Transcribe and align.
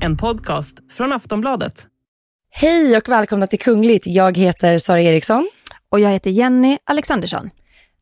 En 0.00 0.16
podcast 0.16 0.78
från 0.90 1.12
Aftonbladet. 1.12 1.86
Hej 2.50 2.96
och 2.96 3.08
välkomna 3.08 3.46
till 3.46 3.58
Kungligt. 3.58 4.06
Jag 4.06 4.36
heter 4.36 4.78
Sara 4.78 5.00
Eriksson. 5.00 5.50
Och 5.88 6.00
jag 6.00 6.10
heter 6.10 6.30
Jenny 6.30 6.78
Alexandersson. 6.84 7.50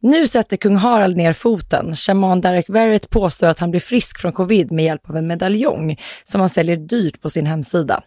Nu 0.00 0.26
sätter 0.26 0.56
kung 0.56 0.76
Harald 0.76 1.16
ner 1.16 1.32
foten. 1.32 1.94
Shaman 1.94 2.40
Derek 2.40 2.68
Verrett 2.68 3.10
påstår 3.10 3.46
att 3.46 3.58
han 3.58 3.70
blir 3.70 3.80
frisk 3.80 4.20
från 4.20 4.32
covid 4.32 4.72
med 4.72 4.84
hjälp 4.84 5.10
av 5.10 5.16
en 5.16 5.26
medaljong 5.26 5.96
som 6.24 6.40
han 6.40 6.50
säljer 6.50 6.76
dyrt 6.76 7.20
på 7.20 7.30
sin 7.30 7.46
hemsida. 7.46 8.02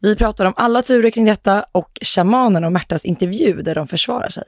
Vi 0.00 0.16
pratar 0.16 0.46
om 0.46 0.52
alla 0.56 0.82
turer 0.82 1.10
kring 1.10 1.24
detta 1.24 1.64
och 1.72 1.98
shamanen 2.02 2.64
och 2.64 2.72
Märtas 2.72 3.04
intervju 3.04 3.62
där 3.62 3.74
de 3.74 3.88
försvarar 3.88 4.28
sig. 4.28 4.44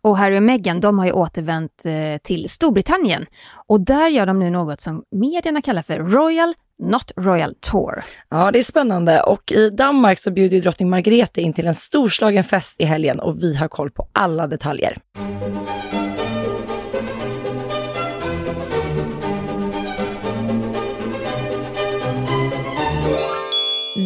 Och 0.00 0.18
Harry 0.18 0.38
och 0.38 0.42
Meghan, 0.42 0.80
de 0.80 0.98
har 0.98 1.06
ju 1.06 1.12
återvänt 1.12 1.84
eh, 1.84 1.92
till 2.22 2.48
Storbritannien. 2.48 3.26
Och 3.66 3.80
där 3.80 4.08
gör 4.08 4.26
de 4.26 4.38
nu 4.38 4.50
något 4.50 4.80
som 4.80 5.02
medierna 5.10 5.62
kallar 5.62 5.82
för 5.82 5.98
Royal 5.98 6.54
Not 6.84 7.12
Royal 7.16 7.54
Tour. 7.60 8.04
Ja, 8.30 8.50
det 8.50 8.58
är 8.58 8.62
spännande 8.62 9.22
och 9.22 9.52
i 9.52 9.70
Danmark 9.70 10.18
så 10.18 10.30
bjuder 10.30 10.56
ju 10.56 10.60
drottning 10.60 10.90
Margrethe 10.90 11.40
in 11.40 11.52
till 11.52 11.66
en 11.66 11.74
storslagen 11.74 12.44
fest 12.44 12.80
i 12.80 12.84
helgen 12.84 13.20
och 13.20 13.42
vi 13.42 13.56
har 13.56 13.68
koll 13.68 13.90
på 13.90 14.08
alla 14.12 14.46
detaljer. 14.46 14.98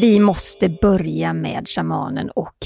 Vi 0.01 0.21
måste 0.21 0.69
börja 0.69 1.33
med 1.33 1.69
shamanen 1.69 2.31
och 2.31 2.57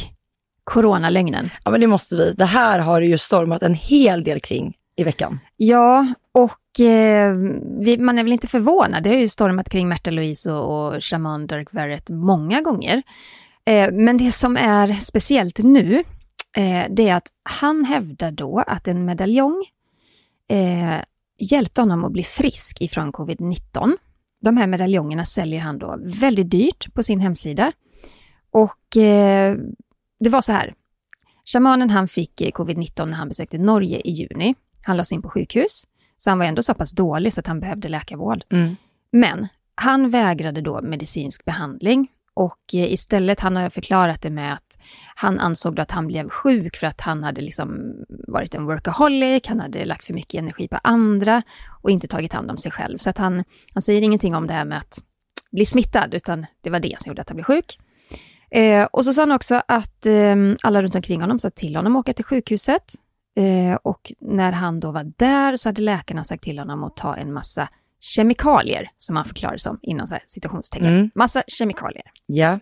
coronalögnen. 0.64 1.50
Ja, 1.64 1.70
men 1.70 1.80
det 1.80 1.86
måste 1.86 2.16
vi. 2.16 2.32
Det 2.32 2.44
här 2.44 2.78
har 2.78 3.00
det 3.00 3.06
ju 3.06 3.18
stormat 3.18 3.62
en 3.62 3.74
hel 3.74 4.24
del 4.24 4.40
kring 4.40 4.74
i 4.96 5.04
veckan. 5.04 5.38
Ja, 5.56 6.06
och 6.32 6.80
eh, 6.80 7.34
vi, 7.80 7.98
man 7.98 8.18
är 8.18 8.22
väl 8.22 8.32
inte 8.32 8.46
förvånad. 8.46 9.02
Det 9.02 9.10
har 9.10 9.16
ju 9.16 9.28
stormat 9.28 9.70
kring 9.70 9.88
Märta 9.88 10.10
Louise 10.10 10.52
och, 10.52 10.94
och 10.94 11.04
shaman 11.04 11.46
Dirk 11.46 11.74
Verrett 11.74 12.10
många 12.10 12.60
gånger. 12.60 13.02
Eh, 13.64 13.92
men 13.92 14.16
det 14.16 14.32
som 14.32 14.56
är 14.56 14.92
speciellt 14.92 15.58
nu, 15.58 16.04
eh, 16.56 16.86
det 16.90 17.08
är 17.08 17.14
att 17.14 17.28
han 17.42 17.84
hävdar 17.84 18.30
då 18.30 18.64
att 18.66 18.88
en 18.88 19.04
medaljong 19.04 19.64
eh, 20.48 21.00
hjälpte 21.38 21.80
honom 21.80 22.04
att 22.04 22.12
bli 22.12 22.24
frisk 22.24 22.80
ifrån 22.80 23.12
covid-19. 23.12 23.96
De 24.40 24.56
här 24.56 24.66
medaljongerna 24.66 25.24
säljer 25.24 25.60
han 25.60 25.78
då 25.78 25.98
väldigt 26.04 26.50
dyrt 26.50 26.94
på 26.94 27.02
sin 27.02 27.20
hemsida. 27.20 27.72
Och 28.50 28.96
eh, 28.96 29.56
det 30.20 30.30
var 30.30 30.40
så 30.40 30.52
här. 30.52 30.74
Shamanen 31.44 31.90
han 31.90 32.08
fick 32.08 32.40
eh, 32.40 32.50
covid-19 32.50 33.06
när 33.06 33.12
han 33.12 33.28
besökte 33.28 33.58
Norge 33.58 34.00
i 34.04 34.10
juni. 34.10 34.54
Han 34.84 34.96
lades 34.96 35.12
in 35.12 35.22
på 35.22 35.30
sjukhus, 35.30 35.84
så 36.22 36.30
han 36.30 36.38
var 36.38 36.46
ändå 36.46 36.62
så 36.62 36.74
pass 36.74 36.92
dålig 36.92 37.32
så 37.32 37.40
att 37.40 37.46
han 37.46 37.60
behövde 37.60 37.88
läkarvård. 37.88 38.44
Mm. 38.50 38.76
Men 39.12 39.48
han 39.74 40.10
vägrade 40.10 40.60
då 40.60 40.80
medicinsk 40.82 41.44
behandling 41.44 42.08
och 42.34 42.60
eh, 42.74 42.92
istället, 42.92 43.40
han 43.40 43.56
har 43.56 43.70
förklarat 43.70 44.22
det 44.22 44.30
med 44.30 44.52
att 44.52 44.78
han 45.14 45.38
ansåg 45.38 45.80
att 45.80 45.90
han 45.90 46.06
blev 46.06 46.28
sjuk 46.28 46.76
för 46.76 46.86
att 46.86 47.00
han 47.00 47.22
hade 47.22 47.40
liksom 47.40 47.94
varit 48.08 48.54
en 48.54 48.66
workaholic, 48.66 49.46
han 49.46 49.60
hade 49.60 49.84
lagt 49.84 50.04
för 50.04 50.14
mycket 50.14 50.38
energi 50.38 50.68
på 50.68 50.78
andra 50.82 51.42
och 51.82 51.90
inte 51.90 52.06
tagit 52.08 52.32
hand 52.32 52.50
om 52.50 52.58
sig 52.58 52.72
själv. 52.72 52.98
Så 52.98 53.10
att 53.10 53.18
han, 53.18 53.44
han 53.74 53.82
säger 53.82 54.02
ingenting 54.02 54.34
om 54.34 54.46
det 54.46 54.54
här 54.54 54.64
med 54.64 54.78
att 54.78 54.98
bli 55.52 55.66
smittad, 55.66 56.14
utan 56.14 56.46
det 56.60 56.70
var 56.70 56.80
det 56.80 57.00
som 57.00 57.10
gjorde 57.10 57.22
att 57.22 57.28
han 57.28 57.36
blev 57.36 57.44
sjuk. 57.44 57.78
Eh, 58.50 58.84
och 58.84 59.04
så 59.04 59.12
sa 59.12 59.22
han 59.22 59.32
också 59.32 59.62
att 59.68 60.06
eh, 60.06 60.36
alla 60.62 60.82
runt 60.82 60.94
omkring 60.94 61.20
honom 61.20 61.38
sa 61.38 61.50
till 61.50 61.76
honom 61.76 61.96
att 61.96 62.00
åka 62.00 62.12
till 62.12 62.24
sjukhuset. 62.24 62.94
Eh, 63.36 63.74
och 63.82 64.12
när 64.20 64.52
han 64.52 64.80
då 64.80 64.90
var 64.90 65.12
där 65.16 65.56
så 65.56 65.68
hade 65.68 65.82
läkarna 65.82 66.24
sagt 66.24 66.42
till 66.42 66.58
honom 66.58 66.84
att 66.84 66.96
ta 66.96 67.16
en 67.16 67.32
massa 67.32 67.68
kemikalier, 68.00 68.90
som 68.96 69.16
han 69.16 69.24
förklarade 69.24 69.58
som, 69.58 69.78
inom 69.82 70.06
så 70.06 70.14
här 70.14 70.22
citationstecken. 70.26 70.88
Mm. 70.88 71.10
Massa 71.14 71.42
kemikalier. 71.46 72.04
Ja. 72.26 72.58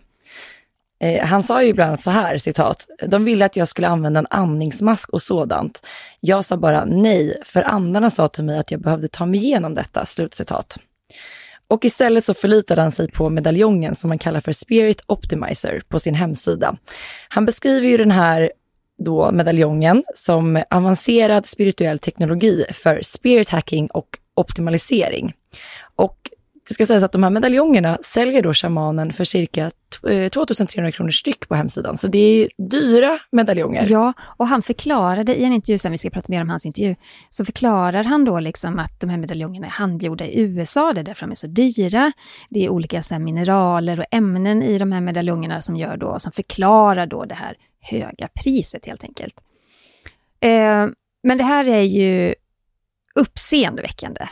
Eh, 0.99 1.25
han 1.25 1.43
sa 1.43 1.63
ju 1.63 1.73
bland 1.73 1.87
annat 1.87 2.01
så 2.01 2.09
här, 2.09 2.37
citat, 2.37 2.87
de 3.07 3.25
ville 3.25 3.45
att 3.45 3.55
jag 3.55 3.67
skulle 3.67 3.87
använda 3.87 4.19
en 4.19 4.27
andningsmask 4.29 5.09
och 5.09 5.21
sådant. 5.21 5.85
Jag 6.19 6.45
sa 6.45 6.57
bara 6.57 6.85
nej, 6.85 7.41
för 7.45 7.63
andarna 7.63 8.09
sa 8.09 8.27
till 8.27 8.43
mig 8.43 8.59
att 8.59 8.71
jag 8.71 8.81
behövde 8.81 9.07
ta 9.07 9.25
mig 9.25 9.39
igenom 9.39 9.75
detta, 9.75 10.05
slutcitat. 10.05 10.77
Och 11.67 11.85
istället 11.85 12.25
så 12.25 12.33
förlitade 12.33 12.81
han 12.81 12.91
sig 12.91 13.11
på 13.11 13.29
medaljongen 13.29 13.95
som 13.95 14.09
han 14.09 14.19
kallar 14.19 14.41
för 14.41 14.51
Spirit 14.51 15.01
Optimizer 15.07 15.81
på 15.87 15.99
sin 15.99 16.15
hemsida. 16.15 16.77
Han 17.29 17.45
beskriver 17.45 17.87
ju 17.87 17.97
den 17.97 18.11
här 18.11 18.51
då 19.03 19.31
medaljongen 19.31 20.03
som 20.15 20.63
avancerad 20.69 21.45
spirituell 21.45 21.99
teknologi 21.99 22.65
för 22.73 22.99
spirit 23.01 23.49
hacking 23.49 23.87
och 23.87 24.17
optimalisering. 24.33 25.33
Och 25.95 26.17
det 26.71 26.75
ska 26.75 26.85
sägas 26.85 27.03
att 27.03 27.11
de 27.11 27.23
här 27.23 27.29
medaljongerna 27.29 27.97
säljer 28.01 28.41
då 28.41 28.53
shamanen 28.53 29.13
för 29.13 29.23
cirka 29.23 29.71
2300 30.31 30.87
eh, 30.87 30.91
kronor 30.91 31.11
styck 31.11 31.47
på 31.47 31.55
hemsidan. 31.55 31.97
Så 31.97 32.07
det 32.07 32.17
är 32.17 32.49
dyra 32.57 33.19
medaljonger. 33.31 33.87
Ja, 33.89 34.13
och 34.21 34.47
han 34.47 34.61
förklarade 34.61 35.35
i 35.35 35.43
en 35.43 35.53
intervju, 35.53 35.77
sen 35.77 35.91
vi 35.91 35.97
ska 35.97 36.09
prata 36.09 36.25
mer 36.29 36.41
om 36.41 36.49
hans 36.49 36.65
intervju, 36.65 36.95
så 37.29 37.45
förklarar 37.45 38.03
han 38.03 38.25
då 38.25 38.39
liksom 38.39 38.79
att 38.79 38.99
de 38.99 39.09
här 39.09 39.17
medaljongerna 39.17 39.67
är 39.67 39.71
handgjorda 39.71 40.25
i 40.25 40.41
USA, 40.41 40.93
det 40.93 41.01
är 41.01 41.03
därför 41.03 41.25
de 41.25 41.31
är 41.31 41.35
så 41.35 41.47
dyra. 41.47 42.11
Det 42.49 42.65
är 42.65 42.69
olika 42.69 43.01
så 43.01 43.13
här, 43.13 43.19
mineraler 43.19 43.99
och 43.99 44.05
ämnen 44.11 44.63
i 44.63 44.77
de 44.77 44.91
här 44.91 45.01
medaljongerna 45.01 45.61
som 45.61 45.75
gör 45.75 45.97
då, 45.97 46.19
som 46.19 46.31
förklarar 46.31 47.05
då 47.05 47.25
det 47.25 47.35
här 47.35 47.55
höga 47.79 48.27
priset 48.43 48.85
helt 48.85 49.03
enkelt. 49.03 49.35
Eh, 50.39 50.87
men 51.23 51.37
det 51.37 51.43
här 51.43 51.67
är 51.67 51.81
ju 51.81 52.35
uppseendeväckande. 53.15 54.27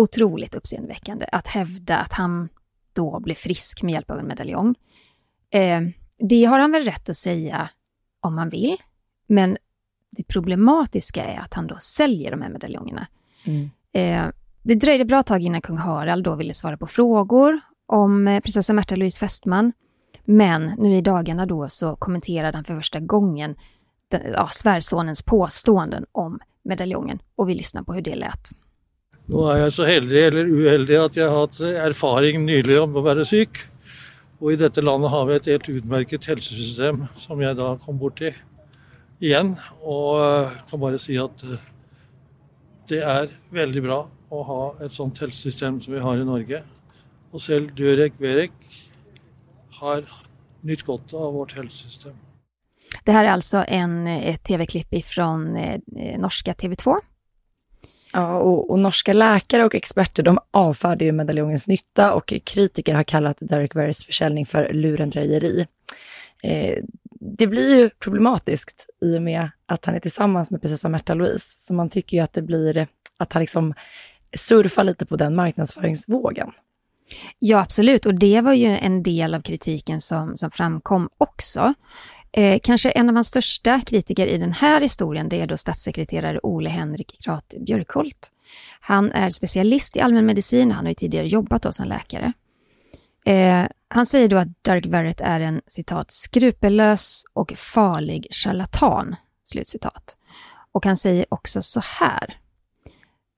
Otroligt 0.00 0.54
uppseendeväckande 0.54 1.26
att 1.32 1.48
hävda 1.48 1.96
att 1.96 2.12
han 2.12 2.48
då 2.92 3.20
blir 3.20 3.34
frisk 3.34 3.82
med 3.82 3.92
hjälp 3.92 4.10
av 4.10 4.18
en 4.18 4.26
medaljong. 4.26 4.74
Eh, 5.50 5.80
det 6.18 6.44
har 6.44 6.58
han 6.58 6.72
väl 6.72 6.84
rätt 6.84 7.08
att 7.10 7.16
säga 7.16 7.70
om 8.20 8.34
man 8.34 8.48
vill, 8.48 8.76
men 9.26 9.56
det 10.10 10.24
problematiska 10.24 11.24
är 11.24 11.38
att 11.38 11.54
han 11.54 11.66
då 11.66 11.76
säljer 11.78 12.30
de 12.30 12.42
här 12.42 12.48
medaljongerna. 12.48 13.06
Mm. 13.44 13.70
Eh, 13.92 14.32
det 14.62 14.74
dröjde 14.74 15.04
bra 15.04 15.22
tag 15.22 15.42
innan 15.42 15.62
kung 15.62 15.76
Harald 15.76 16.24
då 16.24 16.34
ville 16.34 16.54
svara 16.54 16.76
på 16.76 16.86
frågor 16.86 17.60
om 17.86 18.28
eh, 18.28 18.40
prinsessa 18.40 18.72
Märta 18.72 18.96
Louise 18.96 19.18
Fästman. 19.18 19.72
Men 20.24 20.62
nu 20.78 20.96
i 20.96 21.00
dagarna 21.00 21.46
då 21.46 21.68
så 21.68 21.96
kommenterade 21.96 22.56
han 22.56 22.64
för 22.64 22.76
första 22.76 23.00
gången 23.00 23.56
den, 24.08 24.32
ja, 24.32 24.48
svärsonens 24.48 25.22
påståenden 25.22 26.06
om 26.12 26.40
medaljongen 26.62 27.18
och 27.36 27.48
vi 27.48 27.54
lyssnar 27.54 27.82
på 27.82 27.92
hur 27.92 28.02
det 28.02 28.14
lät. 28.14 28.50
Nu 29.32 29.36
är 29.36 29.56
jag 29.56 29.72
så 29.72 29.84
heldig 29.84 30.26
eller 30.26 30.44
uheldig 30.44 30.96
att 30.96 31.16
jag 31.16 31.30
har 31.30 31.40
haft 31.40 31.60
erfaring 31.60 32.46
nyligen 32.46 32.82
om 32.82 32.96
att 32.96 33.04
vara 33.04 33.24
sjuk. 33.24 33.58
Och 34.38 34.52
i 34.52 34.56
detta 34.56 34.80
landet 34.80 35.10
har 35.10 35.26
vi 35.26 35.34
ett 35.34 35.46
helt 35.46 35.68
utmärkt 35.68 36.26
hälsosystem 36.26 37.06
som 37.16 37.40
jag 37.40 37.56
da 37.56 37.78
kom 37.78 37.98
bort 37.98 38.18
till 38.18 38.34
igen. 39.18 39.56
Och 39.80 40.24
eh, 40.24 40.42
jag 40.42 40.50
kan 40.70 40.80
bara 40.80 40.98
säga 40.98 41.24
att 41.24 41.42
eh, 41.42 41.48
det 42.88 42.98
är 42.98 43.28
väldigt 43.50 43.82
bra 43.82 44.08
att 44.30 44.46
ha 44.46 44.76
ett 44.84 44.92
sånt 44.92 45.18
hälsosystem 45.18 45.80
som 45.80 45.94
vi 45.94 46.00
har 46.00 46.16
i 46.16 46.24
Norge. 46.24 46.62
Och 47.30 47.42
själv 47.42 47.74
Durek 47.74 48.12
Verek 48.18 48.52
har 49.70 50.04
nytt 50.60 50.82
gott 50.82 51.14
av 51.14 51.34
vårt 51.34 51.56
hälsosystem. 51.56 52.14
Det 53.04 53.12
här 53.12 53.24
är 53.24 53.28
alltså 53.28 53.64
en, 53.68 54.06
eh, 54.06 54.28
ett 54.28 54.44
tv-klipp 54.44 54.92
ifrån 54.92 55.58
norska 56.18 56.52
TV2. 56.52 56.96
Ja, 58.12 58.38
och, 58.38 58.70
och, 58.70 58.78
norska 58.78 59.12
läkare 59.12 59.64
och 59.64 59.74
experter 59.74 60.22
de 60.22 60.38
avfärdar 60.50 61.06
ju 61.06 61.12
medaljongens 61.12 61.68
nytta 61.68 62.14
och 62.14 62.32
kritiker 62.44 62.94
har 62.94 63.02
kallat 63.02 63.36
Derek 63.40 63.76
Verretts 63.76 64.06
försäljning 64.06 64.46
för 64.46 64.72
lurendrejeri. 64.72 65.66
Eh, 66.42 66.78
det 67.20 67.46
blir 67.46 67.78
ju 67.78 67.90
problematiskt 67.90 68.86
i 69.02 69.18
och 69.18 69.22
med 69.22 69.50
att 69.66 69.84
han 69.84 69.94
är 69.94 70.00
tillsammans 70.00 70.50
med 70.50 70.60
prinsessan 70.60 70.90
Märta 70.90 71.14
Louise, 71.14 71.56
så 71.58 71.74
man 71.74 71.90
tycker 71.90 72.16
ju 72.16 72.22
att 72.22 72.32
det 72.32 72.42
blir 72.42 72.88
att 73.16 73.32
han 73.32 73.40
liksom 73.40 73.74
surfar 74.36 74.84
lite 74.84 75.06
på 75.06 75.16
den 75.16 75.34
marknadsföringsvågen. 75.34 76.50
Ja, 77.38 77.60
absolut. 77.60 78.06
Och 78.06 78.14
det 78.14 78.40
var 78.40 78.52
ju 78.52 78.66
en 78.66 79.02
del 79.02 79.34
av 79.34 79.42
kritiken 79.42 80.00
som, 80.00 80.36
som 80.36 80.50
framkom 80.50 81.08
också. 81.18 81.74
Eh, 82.32 82.60
kanske 82.62 82.90
en 82.90 83.08
av 83.08 83.14
hans 83.14 83.28
största 83.28 83.80
kritiker 83.80 84.26
i 84.26 84.38
den 84.38 84.52
här 84.52 84.80
historien, 84.80 85.28
det 85.28 85.40
är 85.40 85.46
då 85.46 85.56
statssekreterare 85.56 86.40
Ole 86.42 86.70
Henrik 86.70 87.22
Krat 87.24 87.54
Björkholt. 87.60 88.32
Han 88.80 89.12
är 89.12 89.30
specialist 89.30 89.96
i 89.96 90.00
allmänmedicin, 90.00 90.70
han 90.70 90.84
har 90.84 90.90
ju 90.90 90.94
tidigare 90.94 91.28
jobbat 91.28 91.62
då 91.62 91.72
som 91.72 91.86
läkare. 91.86 92.32
Eh, 93.24 93.66
han 93.88 94.06
säger 94.06 94.28
då 94.28 94.36
att 94.36 94.64
Dirk 94.64 94.86
Verrett 94.86 95.20
är 95.20 95.40
en 95.40 95.60
citat 95.66 96.10
skrupellös 96.10 97.24
och 97.32 97.52
farlig 97.56 98.26
charlatan, 98.30 99.16
slutcitat. 99.44 100.16
Och 100.72 100.86
han 100.86 100.96
säger 100.96 101.26
också 101.28 101.62
så 101.62 101.80
här. 101.84 102.36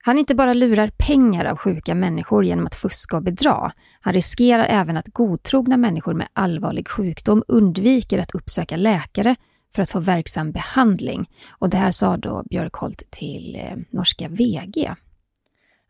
Han 0.05 0.17
inte 0.17 0.35
bara 0.35 0.53
lurar 0.53 0.91
pengar 0.97 1.45
av 1.45 1.57
sjuka 1.57 1.95
människor 1.95 2.45
genom 2.45 2.67
att 2.67 2.75
fuska 2.75 3.17
och 3.17 3.23
bedra. 3.23 3.71
Han 4.01 4.13
riskerar 4.13 4.65
även 4.69 4.97
att 4.97 5.07
godtrogna 5.07 5.77
människor 5.77 6.13
med 6.13 6.27
allvarlig 6.33 6.87
sjukdom 6.87 7.43
undviker 7.47 8.19
att 8.19 8.35
uppsöka 8.35 8.75
läkare 8.75 9.35
för 9.75 9.81
att 9.81 9.89
få 9.89 9.99
verksam 9.99 10.51
behandling. 10.51 11.29
Och 11.49 11.69
det 11.69 11.77
här 11.77 11.91
sa 11.91 12.17
då 12.17 12.43
Björkholt 12.49 13.03
till 13.09 13.55
eh, 13.55 13.77
norska 13.89 14.27
VG. 14.29 14.93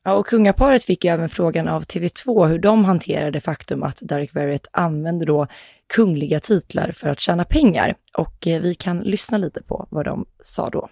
Ja, 0.03 0.13
och 0.13 0.27
kungaparet 0.27 0.83
fick 0.83 1.05
ju 1.05 1.11
även 1.11 1.29
frågan 1.29 1.67
av 1.67 1.83
TV2 1.83 2.47
hur 2.47 2.59
de 2.59 2.85
hanterade 2.85 3.31
det 3.31 3.41
faktum 3.41 3.83
att 3.83 3.97
Derek 4.01 4.35
Verrett 4.35 4.67
använde 4.71 5.25
då 5.25 5.47
kungliga 5.93 6.39
titlar 6.39 6.91
för 6.91 7.09
att 7.09 7.19
tjäna 7.19 7.45
pengar. 7.45 7.95
Och 8.17 8.47
eh, 8.47 8.61
vi 8.61 8.75
kan 8.75 8.99
lyssna 8.99 9.37
lite 9.37 9.63
på 9.63 9.87
vad 9.89 10.05
de 10.05 10.25
sa 10.41 10.69
då. 10.69 10.89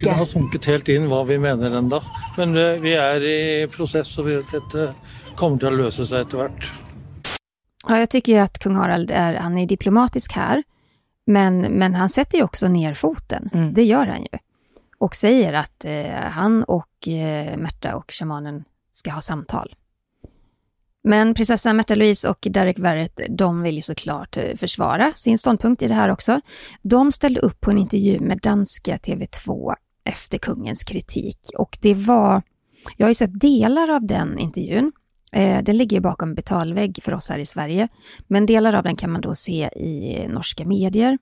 Det 0.00 0.10
har 0.10 0.26
sunket 0.26 0.66
helt 0.66 0.88
in 0.88 1.08
vad 1.08 1.26
vi 1.26 1.38
menar 1.38 1.70
ändå. 1.70 2.02
Men 2.36 2.56
eh, 2.56 2.80
vi 2.80 2.94
är 2.94 3.22
i 3.22 3.68
process 3.68 4.18
och 4.18 4.26
detta 4.26 4.94
kommer 5.34 5.58
till 5.58 5.68
att 5.68 5.78
lösa 5.78 6.06
sig 6.06 6.20
efterhvert. 6.22 6.70
Ja, 7.88 7.98
jag 7.98 8.10
tycker 8.10 8.32
ju 8.32 8.38
att 8.38 8.58
kung 8.58 8.76
Harald 8.76 9.10
är, 9.10 9.34
han 9.34 9.58
är 9.58 9.66
diplomatisk 9.66 10.32
här, 10.32 10.62
men, 11.26 11.60
men 11.60 11.94
han 11.94 12.08
sätter 12.08 12.38
ju 12.38 12.44
också 12.44 12.68
ner 12.68 12.94
foten. 12.94 13.50
Mm. 13.52 13.74
Det 13.74 13.84
gör 13.84 14.06
han 14.06 14.22
ju. 14.22 14.38
Och 14.98 15.14
säger 15.14 15.52
att 15.52 15.84
eh, 15.84 16.30
han 16.30 16.64
och 16.64 17.08
eh, 17.08 17.56
Märta 17.56 17.96
och 17.96 18.12
shamanen 18.12 18.64
ska 18.90 19.10
ha 19.10 19.20
samtal. 19.20 19.74
Men 21.02 21.34
prinsessa 21.34 21.72
Märta 21.72 21.94
Louise 21.94 22.28
och 22.28 22.46
Derek 22.50 22.78
Verrett, 22.78 23.20
de 23.28 23.62
vill 23.62 23.74
ju 23.74 23.82
såklart 23.82 24.36
eh, 24.36 24.56
försvara 24.56 25.12
sin 25.14 25.38
ståndpunkt 25.38 25.82
i 25.82 25.86
det 25.86 25.94
här 25.94 26.08
också. 26.08 26.40
De 26.82 27.12
ställde 27.12 27.40
upp 27.40 27.60
på 27.60 27.70
en 27.70 27.78
intervju 27.78 28.20
med 28.20 28.38
danska 28.38 28.96
TV2 28.96 29.74
efter 30.04 30.38
kungens 30.38 30.84
kritik 30.84 31.38
och 31.58 31.78
det 31.80 31.94
var, 31.94 32.42
jag 32.96 33.06
har 33.06 33.10
ju 33.10 33.14
sett 33.14 33.40
delar 33.40 33.88
av 33.88 34.06
den 34.06 34.38
intervjun. 34.38 34.92
Eh, 35.32 35.62
den 35.62 35.76
ligger 35.76 35.96
ju 35.96 36.00
bakom 36.00 36.34
betalvägg 36.34 36.98
för 37.02 37.14
oss 37.14 37.30
här 37.30 37.38
i 37.38 37.46
Sverige, 37.46 37.88
men 38.26 38.46
delar 38.46 38.72
av 38.72 38.82
den 38.82 38.96
kan 38.96 39.10
man 39.10 39.20
då 39.20 39.34
se 39.34 39.70
i 39.76 40.26
norska 40.28 40.64
medier. 40.64 41.18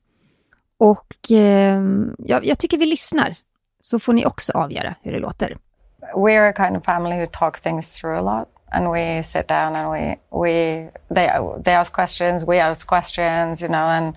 Och 0.79 1.31
eh, 1.31 1.83
jag, 2.19 2.47
jag 2.47 2.59
tycker 2.59 2.79
vi 2.79 2.87
lyssnar, 2.87 3.33
så 3.81 3.99
får 3.99 4.13
ni 4.13 4.27
också 4.27 4.53
avgöra 4.53 4.95
hur 5.03 5.13
det 5.13 5.19
låter. 5.19 5.59
we're 6.15 6.49
a 6.49 6.53
kind 6.53 6.77
of 6.77 6.85
family 6.85 7.17
who 7.17 7.27
talk 7.27 7.59
things 7.59 7.95
through 7.95 8.19
a 8.19 8.23
lot 8.23 8.49
and 8.73 8.91
we 8.91 9.23
sit 9.23 9.49
down 9.49 9.75
and 9.77 9.91
we 9.91 10.17
we 10.31 10.91
they 11.11 11.29
they 11.65 11.75
ask 11.75 11.93
questions 11.93 12.45
we 12.45 12.59
ask 12.59 12.87
questions 12.87 13.63
you 13.63 13.69
know 13.69 13.87
and 13.87 14.15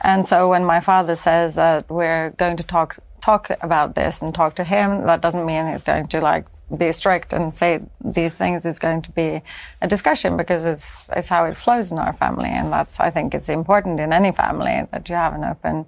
and 0.00 0.26
so 0.26 0.48
when 0.48 0.64
my 0.64 0.80
father 0.80 1.16
says 1.16 1.54
that 1.54 1.88
we're 1.90 2.30
going 2.30 2.56
to 2.56 2.62
talk 2.62 2.98
talk 3.24 3.50
about 3.60 3.94
this 3.94 4.22
and 4.22 4.34
talk 4.34 4.54
to 4.54 4.64
him 4.64 5.06
that 5.06 5.20
doesn't 5.22 5.46
mean 5.46 5.66
he's 5.72 5.82
going 5.82 6.06
to 6.08 6.20
like 6.20 6.44
be 6.78 6.92
strict 6.92 7.32
and 7.32 7.54
say 7.54 7.80
these 8.14 8.34
things. 8.34 8.64
It's 8.64 8.78
going 8.78 9.02
to 9.02 9.12
be 9.12 9.42
a 9.80 9.88
discussion 9.88 10.36
because 10.36 10.64
it's 10.64 11.06
it's 11.16 11.28
how 11.28 11.44
it 11.50 11.56
flows 11.56 11.92
in 11.92 11.98
our 11.98 12.12
family. 12.12 12.50
And 12.50 12.72
that's 12.72 13.00
i 13.00 13.10
think 13.10 13.34
it's 13.34 13.48
important 13.48 14.00
in 14.00 14.12
any 14.12 14.32
family 14.32 14.86
that 14.90 15.08
you 15.10 15.16
have 15.16 15.34
an 15.34 15.44
open 15.44 15.84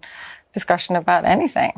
discussion 0.54 0.96
about 0.96 1.24
anything. 1.24 1.72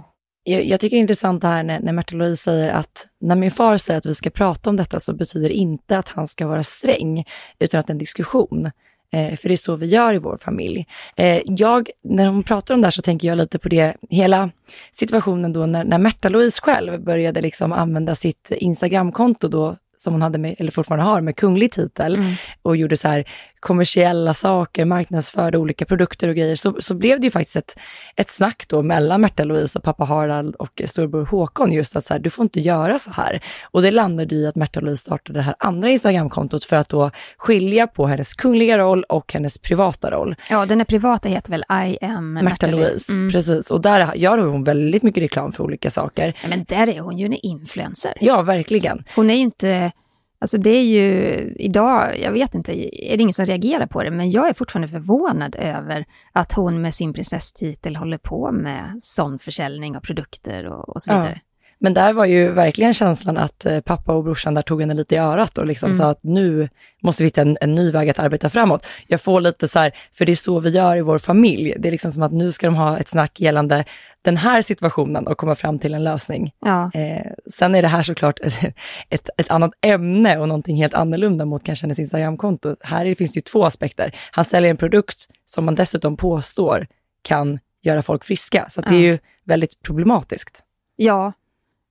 Jag, 0.44 0.64
jag 0.64 0.80
tycker 0.80 0.96
det 0.96 0.98
är 0.98 1.00
intressant 1.00 1.42
det 1.42 1.48
här 1.48 1.62
när, 1.62 1.80
när 1.80 1.92
Märta 1.92 2.16
Louise 2.16 2.42
säger 2.42 2.72
att 2.72 3.06
när 3.20 3.36
min 3.36 3.50
far 3.50 3.76
säger 3.76 3.98
att 3.98 4.06
vi 4.06 4.14
ska 4.14 4.30
prata 4.30 4.70
om 4.70 4.76
detta 4.76 5.00
så 5.00 5.14
betyder 5.14 5.48
det 5.48 5.54
inte 5.54 5.98
att 5.98 6.08
han 6.08 6.28
ska 6.28 6.46
vara 6.46 6.62
sträng, 6.62 7.24
utan 7.58 7.80
att 7.80 7.86
det 7.86 7.90
är 7.90 7.94
en 7.94 7.98
diskussion. 7.98 8.70
Eh, 9.12 9.36
för 9.36 9.48
det 9.48 9.54
är 9.54 9.56
så 9.56 9.76
vi 9.76 9.86
gör 9.86 10.14
i 10.14 10.18
vår 10.18 10.36
familj. 10.36 10.86
Eh, 11.16 11.40
jag, 11.44 11.90
när 12.04 12.26
hon 12.26 12.42
pratar 12.42 12.74
om 12.74 12.80
det 12.80 12.86
här 12.86 12.90
så 12.90 13.02
tänker 13.02 13.28
jag 13.28 13.38
lite 13.38 13.58
på 13.58 13.68
det, 13.68 13.96
hela 14.10 14.50
situationen 14.92 15.52
då 15.52 15.66
när, 15.66 15.84
när 15.84 15.98
Märta 15.98 16.28
Louise 16.28 16.60
själv 16.62 17.04
började 17.04 17.40
liksom 17.40 17.72
använda 17.72 18.14
sitt 18.14 18.50
Instagramkonto 18.50 19.48
då 19.48 19.76
som 19.96 20.12
hon 20.12 20.22
hade 20.22 20.38
med, 20.38 20.54
eller 20.58 20.70
fortfarande 20.70 21.04
har, 21.04 21.20
med 21.20 21.36
kunglig 21.36 21.72
titel 21.72 22.24
och 22.62 22.76
gjorde 22.76 22.96
så 22.96 23.08
här 23.08 23.24
kommersiella 23.60 24.34
saker, 24.34 24.84
marknadsförde 24.84 25.58
olika 25.58 25.84
produkter 25.84 26.28
och 26.28 26.34
grejer, 26.34 26.56
så, 26.56 26.76
så 26.80 26.94
blev 26.94 27.20
det 27.20 27.26
ju 27.26 27.30
faktiskt 27.30 27.56
ett, 27.56 27.78
ett 28.16 28.30
snack 28.30 28.64
då 28.68 28.82
mellan 28.82 29.20
Märta 29.20 29.44
Louise 29.44 29.78
och 29.78 29.84
pappa 29.84 30.04
Harald 30.04 30.54
och 30.54 30.82
storbror 30.84 31.26
Håkon 31.26 31.72
just 31.72 31.96
att 31.96 32.04
så 32.04 32.14
här, 32.14 32.20
du 32.20 32.30
får 32.30 32.42
inte 32.42 32.60
göra 32.60 32.98
så 32.98 33.10
här. 33.10 33.42
Och 33.62 33.82
det 33.82 33.90
landade 33.90 34.34
i 34.34 34.46
att 34.46 34.56
Märta 34.56 34.80
Louise 34.80 35.02
startade 35.02 35.38
det 35.38 35.42
här 35.42 35.54
andra 35.58 35.88
Instagramkontot 35.88 36.64
för 36.64 36.76
att 36.76 36.88
då 36.88 37.10
skilja 37.36 37.86
på 37.86 38.06
hennes 38.06 38.34
kungliga 38.34 38.78
roll 38.78 39.02
och 39.02 39.32
hennes 39.32 39.58
privata 39.58 40.10
roll. 40.10 40.36
Ja, 40.50 40.66
den 40.66 40.78
här 40.78 40.84
privata 40.84 41.28
heter 41.28 41.50
väl 41.50 41.64
I 41.88 42.04
am 42.04 42.32
Märta, 42.32 42.66
Louise, 42.66 43.12
precis. 43.32 43.70
Och 43.70 43.80
där 43.80 44.14
gör 44.14 44.38
hon 44.38 44.64
väldigt 44.64 45.02
mycket 45.02 45.22
reklam 45.22 45.52
för 45.52 45.64
olika 45.64 45.90
saker. 45.90 46.34
Ja, 46.42 46.48
men 46.48 46.64
där 46.64 46.88
är 46.88 47.00
hon 47.00 47.18
ju 47.18 47.26
en 47.26 47.32
influencer. 47.32 48.12
Ja, 48.20 48.42
verkligen. 48.42 49.04
Hon 49.14 49.30
är 49.30 49.34
ju 49.34 49.40
inte, 49.40 49.92
alltså 50.40 50.58
det 50.58 50.70
är 50.70 50.84
ju 50.84 51.36
idag, 51.56 52.18
jag 52.20 52.32
vet 52.32 52.54
inte, 52.54 52.72
är 53.06 53.16
det 53.16 53.22
ingen 53.22 53.32
som 53.32 53.46
reagerar 53.46 53.86
på 53.86 54.02
det, 54.02 54.10
men 54.10 54.30
jag 54.30 54.48
är 54.48 54.54
fortfarande 54.54 54.88
förvånad 54.88 55.56
över 55.58 56.06
att 56.32 56.52
hon 56.52 56.82
med 56.82 56.94
sin 56.94 57.12
prinsesstitel 57.12 57.96
håller 57.96 58.18
på 58.18 58.52
med 58.52 58.98
sån 59.00 59.38
försäljning 59.38 59.96
av 59.96 60.00
produkter 60.00 60.66
och, 60.66 60.88
och 60.88 61.02
så 61.02 61.12
vidare. 61.12 61.40
Ja. 61.42 61.47
Men 61.80 61.94
där 61.94 62.12
var 62.12 62.24
ju 62.24 62.50
verkligen 62.50 62.94
känslan 62.94 63.36
att 63.36 63.66
eh, 63.66 63.80
pappa 63.80 64.12
och 64.12 64.24
brorsan 64.24 64.54
där 64.54 64.62
tog 64.62 64.80
henne 64.80 64.94
lite 64.94 65.14
i 65.14 65.18
örat 65.18 65.58
och 65.58 65.66
liksom 65.66 65.94
sa 65.94 66.10
att 66.10 66.22
nu 66.22 66.68
måste 67.02 67.22
vi 67.22 67.26
hitta 67.26 67.40
en, 67.40 67.56
en 67.60 67.74
ny 67.74 67.90
väg 67.90 68.10
att 68.10 68.18
arbeta 68.18 68.50
framåt. 68.50 68.86
Jag 69.06 69.20
får 69.20 69.40
lite 69.40 69.68
så 69.68 69.78
här, 69.78 69.92
för 70.12 70.24
det 70.24 70.32
är 70.32 70.36
så 70.36 70.60
vi 70.60 70.70
gör 70.70 70.96
i 70.96 71.00
vår 71.00 71.18
familj. 71.18 71.74
Det 71.78 71.88
är 71.88 71.92
liksom 71.92 72.10
som 72.10 72.22
att 72.22 72.32
nu 72.32 72.52
ska 72.52 72.66
de 72.66 72.76
ha 72.76 72.98
ett 72.98 73.08
snack 73.08 73.40
gällande 73.40 73.84
den 74.22 74.36
här 74.36 74.62
situationen 74.62 75.26
och 75.26 75.38
komma 75.38 75.54
fram 75.54 75.78
till 75.78 75.94
en 75.94 76.04
lösning. 76.04 76.52
Ja. 76.60 76.90
Eh, 76.94 77.32
sen 77.50 77.74
är 77.74 77.82
det 77.82 77.88
här 77.88 78.02
såklart 78.02 78.40
ett, 78.40 78.74
ett, 79.08 79.30
ett 79.36 79.50
annat 79.50 79.70
ämne 79.80 80.38
och 80.38 80.48
någonting 80.48 80.76
helt 80.76 80.94
annorlunda 80.94 81.44
mot 81.44 81.64
kanske 81.64 81.86
hennes 81.86 81.98
Instagramkonto. 81.98 82.76
Här 82.80 83.14
finns 83.14 83.32
det 83.32 83.38
ju 83.38 83.42
två 83.42 83.64
aspekter. 83.64 84.18
Han 84.30 84.44
säljer 84.44 84.70
en 84.70 84.76
produkt 84.76 85.26
som 85.44 85.64
man 85.64 85.74
dessutom 85.74 86.16
påstår 86.16 86.86
kan 87.22 87.58
göra 87.82 88.02
folk 88.02 88.24
friska, 88.24 88.66
så 88.68 88.80
att 88.80 88.88
det 88.88 88.94
är 88.94 89.00
ju 89.00 89.18
väldigt 89.44 89.82
problematiskt. 89.82 90.62
Ja, 90.96 91.32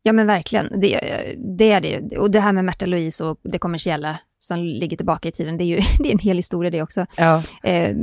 ja 0.07 0.13
men 0.13 0.27
verkligen. 0.27 0.79
Det, 0.81 0.99
det 1.57 1.71
är 1.71 1.81
det 1.81 1.87
ju. 1.87 2.17
Och 2.17 2.31
det 2.31 2.39
här 2.39 2.53
med 2.53 2.65
Märta 2.65 2.85
Louise 2.85 3.25
och 3.25 3.39
det 3.43 3.59
kommersiella 3.59 4.19
som 4.39 4.63
ligger 4.63 4.97
tillbaka 4.97 5.27
i 5.27 5.31
tiden, 5.31 5.57
det 5.57 5.63
är 5.63 5.65
ju 5.65 5.75
det 5.99 6.09
är 6.09 6.13
en 6.13 6.19
hel 6.19 6.37
historia 6.37 6.71
det 6.71 6.81
också. 6.81 7.05
Ja. 7.17 7.43
Eh, 7.63 7.95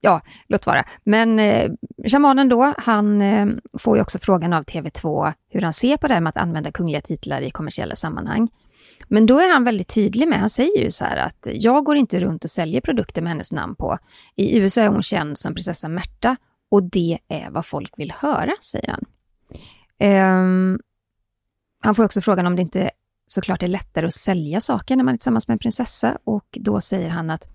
ja, 0.00 0.20
låt 0.48 0.66
vara. 0.66 0.84
Men 1.04 1.38
eh, 1.38 1.70
shamanen 2.08 2.48
då, 2.48 2.74
han 2.78 3.22
eh, 3.22 3.46
får 3.78 3.96
ju 3.96 4.02
också 4.02 4.18
frågan 4.18 4.52
av 4.52 4.64
TV2 4.64 5.32
hur 5.48 5.60
han 5.60 5.72
ser 5.72 5.96
på 5.96 6.08
det 6.08 6.14
här 6.14 6.20
med 6.20 6.30
att 6.30 6.36
använda 6.36 6.72
kungliga 6.72 7.00
titlar 7.00 7.40
i 7.40 7.50
kommersiella 7.50 7.96
sammanhang. 7.96 8.48
Men 9.08 9.26
då 9.26 9.38
är 9.38 9.52
han 9.52 9.64
väldigt 9.64 9.94
tydlig 9.94 10.28
med, 10.28 10.40
han 10.40 10.50
säger 10.50 10.84
ju 10.84 10.90
så 10.90 11.04
här 11.04 11.16
att 11.16 11.48
jag 11.52 11.84
går 11.84 11.96
inte 11.96 12.20
runt 12.20 12.44
och 12.44 12.50
säljer 12.50 12.80
produkter 12.80 13.22
med 13.22 13.32
hennes 13.32 13.52
namn 13.52 13.74
på. 13.74 13.98
I 14.36 14.58
USA 14.58 14.80
är 14.80 14.88
hon 14.88 15.02
känd 15.02 15.38
som 15.38 15.54
prinsessa 15.54 15.88
Märta 15.88 16.36
och 16.70 16.82
det 16.82 17.18
är 17.28 17.50
vad 17.50 17.66
folk 17.66 17.98
vill 17.98 18.12
höra, 18.12 18.52
säger 18.60 18.88
han. 18.90 19.04
Ehm, 19.98 20.78
han 21.82 21.94
får 21.94 22.04
också 22.04 22.20
frågan 22.20 22.46
om 22.46 22.56
det 22.56 22.62
inte 22.62 22.90
såklart 23.26 23.62
är 23.62 23.68
lättare 23.68 24.06
att 24.06 24.14
sälja 24.14 24.60
saker 24.60 24.96
när 24.96 25.04
man 25.04 25.14
är 25.14 25.18
tillsammans 25.18 25.48
med 25.48 25.52
en 25.52 25.58
prinsessa 25.58 26.18
och 26.24 26.58
då 26.60 26.80
säger 26.80 27.08
han 27.08 27.30
att 27.30 27.48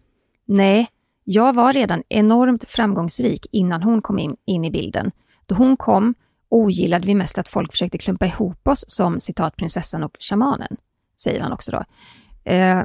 nej, 0.45 0.87
jag 1.23 1.53
var 1.53 1.73
redan 1.73 2.03
enormt 2.09 2.69
framgångsrik 2.69 3.45
innan 3.51 3.83
hon 3.83 4.01
kom 4.01 4.19
in, 4.19 4.35
in 4.45 4.65
i 4.65 4.71
bilden. 4.71 5.11
Då 5.45 5.55
hon 5.55 5.77
kom 5.77 6.13
ogillade 6.49 7.07
vi 7.07 7.15
mest 7.15 7.37
att 7.37 7.47
folk 7.47 7.71
försökte 7.71 7.97
klumpa 7.97 8.25
ihop 8.25 8.67
oss 8.67 8.85
som 8.87 9.19
citat 9.19 9.55
prinsessan 9.55 10.03
och 10.03 10.17
shamanen, 10.19 10.77
säger 11.19 11.41
han 11.41 11.51
också 11.51 11.71
då. 11.71 11.83
Eh, 12.51 12.83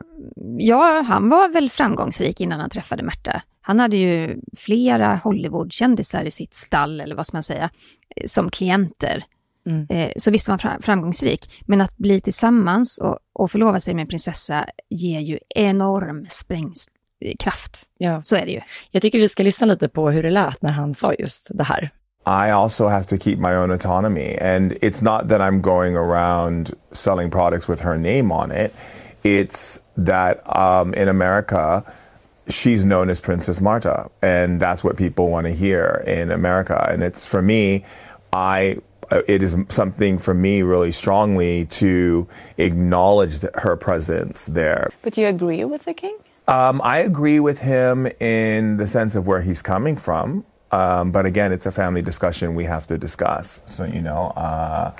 ja, 0.58 1.04
han 1.08 1.28
var 1.28 1.48
väl 1.48 1.70
framgångsrik 1.70 2.40
innan 2.40 2.60
han 2.60 2.70
träffade 2.70 3.02
Märta. 3.02 3.42
Han 3.60 3.80
hade 3.80 3.96
ju 3.96 4.40
flera 4.56 5.16
Hollywoodkändisar 5.16 6.24
i 6.24 6.30
sitt 6.30 6.54
stall, 6.54 7.00
eller 7.00 7.14
vad 7.14 7.26
ska 7.26 7.36
man 7.36 7.42
säga, 7.42 7.70
eh, 8.16 8.26
som 8.26 8.50
klienter. 8.50 9.24
Mm. 9.66 9.86
Eh, 9.90 10.12
så 10.16 10.30
visst 10.30 10.48
var 10.48 10.58
fra- 10.58 10.78
framgångsrik, 10.80 11.62
men 11.66 11.80
att 11.80 11.96
bli 11.96 12.20
tillsammans 12.20 12.98
och, 12.98 13.18
och 13.32 13.50
förlova 13.50 13.80
sig 13.80 13.94
med 13.94 14.02
en 14.02 14.08
prinsessa 14.08 14.66
ger 14.88 15.20
ju 15.20 15.38
enorm 15.48 16.26
sprängkraft. 16.30 17.82
Ja. 17.98 18.22
Så 18.22 18.36
är 18.36 18.44
det 18.46 18.52
ju. 18.52 18.60
Jag 18.90 19.02
tycker 19.02 19.18
vi 19.18 19.28
ska 19.28 19.42
lyssna 19.42 19.66
lite 19.66 19.88
på 19.88 20.10
hur 20.10 20.22
det 20.22 20.30
lät 20.30 20.62
när 20.62 20.70
han 20.72 20.94
sa 20.94 21.14
just 21.14 21.48
det 21.50 21.64
här. 21.64 21.90
I 22.26 22.50
also 22.50 22.86
have 22.88 23.04
to 23.04 23.16
keep 23.18 23.36
my 23.36 23.50
own 23.56 23.70
autonomy. 23.70 24.38
And 24.40 24.72
it's 24.72 25.02
not 25.02 25.28
that 25.28 25.40
I'm 25.40 25.60
going 25.60 25.96
around 25.96 26.70
selling 26.92 27.30
products 27.30 27.68
with 27.68 27.82
her 27.82 27.96
name 27.98 28.34
on 28.34 28.52
it. 28.52 28.74
It's 29.22 29.80
that 30.06 30.36
um, 30.56 30.94
in 30.94 31.08
America, 31.08 31.82
she's 32.48 32.84
known 32.84 33.10
as 33.10 33.20
Princess 33.20 33.60
Marta. 33.60 34.08
And 34.22 34.60
that's 34.60 34.84
what 34.84 34.96
people 34.96 35.30
want 35.30 35.46
to 35.46 35.52
hear 35.52 36.04
in 36.06 36.30
America. 36.30 36.88
And 36.92 37.02
it's 37.02 37.26
for 37.26 37.42
me, 37.42 37.84
I. 38.32 38.76
uh, 39.12 39.22
It 39.28 39.42
is 39.42 39.54
something 39.68 40.18
for 40.18 40.34
me 40.34 40.62
really 40.62 40.92
strongly 40.92 41.66
to 41.66 42.26
acknowledge 42.58 43.40
her 43.54 43.76
presence 43.76 44.46
there. 44.46 44.90
But 45.02 45.12
do 45.14 45.20
you 45.22 45.28
agree 45.28 45.64
with 45.64 45.84
the 45.84 45.94
king? 45.94 46.16
Um, 46.48 46.80
I 46.82 46.98
agree 46.98 47.40
with 47.40 47.58
him 47.60 48.06
in 48.20 48.76
the 48.76 48.88
sense 48.88 49.14
of 49.18 49.26
where 49.26 49.40
he's 49.42 49.62
coming 49.62 49.96
from. 49.96 50.44
Um, 50.72 51.12
but 51.12 51.26
again, 51.26 51.52
it's 51.52 51.66
a 51.66 51.72
family 51.72 52.02
discussion 52.02 52.54
we 52.54 52.64
have 52.64 52.86
to 52.86 52.96
discuss. 52.98 53.62
So, 53.66 53.84
you 53.84 54.00
know, 54.00 54.32
uh, 54.36 54.90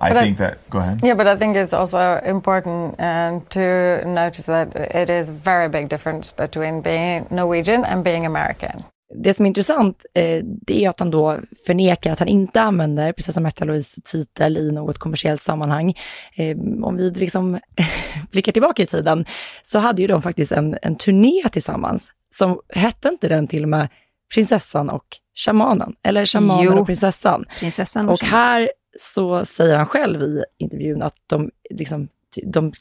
I 0.00 0.08
But 0.10 0.16
I- 0.18 0.22
think 0.22 0.38
that, 0.38 0.54
go 0.70 0.78
ahead. 0.78 1.00
Yeah, 1.02 1.14
but 1.14 1.26
I 1.26 1.36
think 1.36 1.56
it's 1.56 1.72
also 1.72 2.20
important 2.24 2.94
um, 3.00 3.40
to 3.56 4.04
notice 4.06 4.46
that 4.46 4.74
it 4.76 5.08
is 5.10 5.28
a 5.28 5.32
very 5.32 5.68
big 5.68 5.88
difference 5.88 6.30
between 6.30 6.80
being 6.80 7.26
Norwegian 7.30 7.84
and 7.84 8.04
being 8.04 8.24
American. 8.26 8.84
Det 9.14 9.34
som 9.34 9.46
är 9.46 9.48
intressant, 9.48 10.06
eh, 10.14 10.44
det 10.44 10.84
är 10.84 10.88
att 10.88 11.00
han 11.00 11.10
då 11.10 11.40
förnekar 11.66 12.12
att 12.12 12.18
han 12.18 12.28
inte 12.28 12.60
använder 12.60 13.12
prinsessa 13.12 13.40
Märta 13.40 13.64
Louise 13.64 14.00
titel 14.04 14.56
i 14.56 14.72
något 14.72 14.98
kommersiellt 14.98 15.42
sammanhang. 15.42 15.94
Eh, 16.36 16.56
om 16.82 16.96
vi 16.96 17.10
liksom 17.10 17.58
blickar 18.30 18.52
tillbaka 18.52 18.82
i 18.82 18.86
tiden, 18.86 19.24
så 19.62 19.78
hade 19.78 20.02
ju 20.02 20.08
de 20.08 20.22
faktiskt 20.22 20.52
en, 20.52 20.78
en 20.82 20.96
turné 20.96 21.42
tillsammans, 21.52 22.12
som 22.30 22.60
hette 22.68 23.08
inte 23.08 23.28
den 23.28 23.46
till 23.46 23.62
och 23.62 23.68
med 23.68 23.88
Prinsessan 24.34 24.90
och 24.90 25.06
Shamanen, 25.34 25.94
eller 26.02 26.26
Shamanen 26.26 26.64
Jo. 26.64 26.78
och 26.78 26.86
Prinsessan. 26.86 27.44
Prinsessan 27.58 28.08
Och 28.08 28.22
här 28.22 28.70
så 29.00 29.44
säger 29.44 29.76
han 29.76 29.86
själv 29.86 30.22
i 30.22 30.44
intervjun 30.58 31.02
att 31.02 31.16
de, 31.26 31.50
liksom, 31.70 32.08
de 32.44 32.72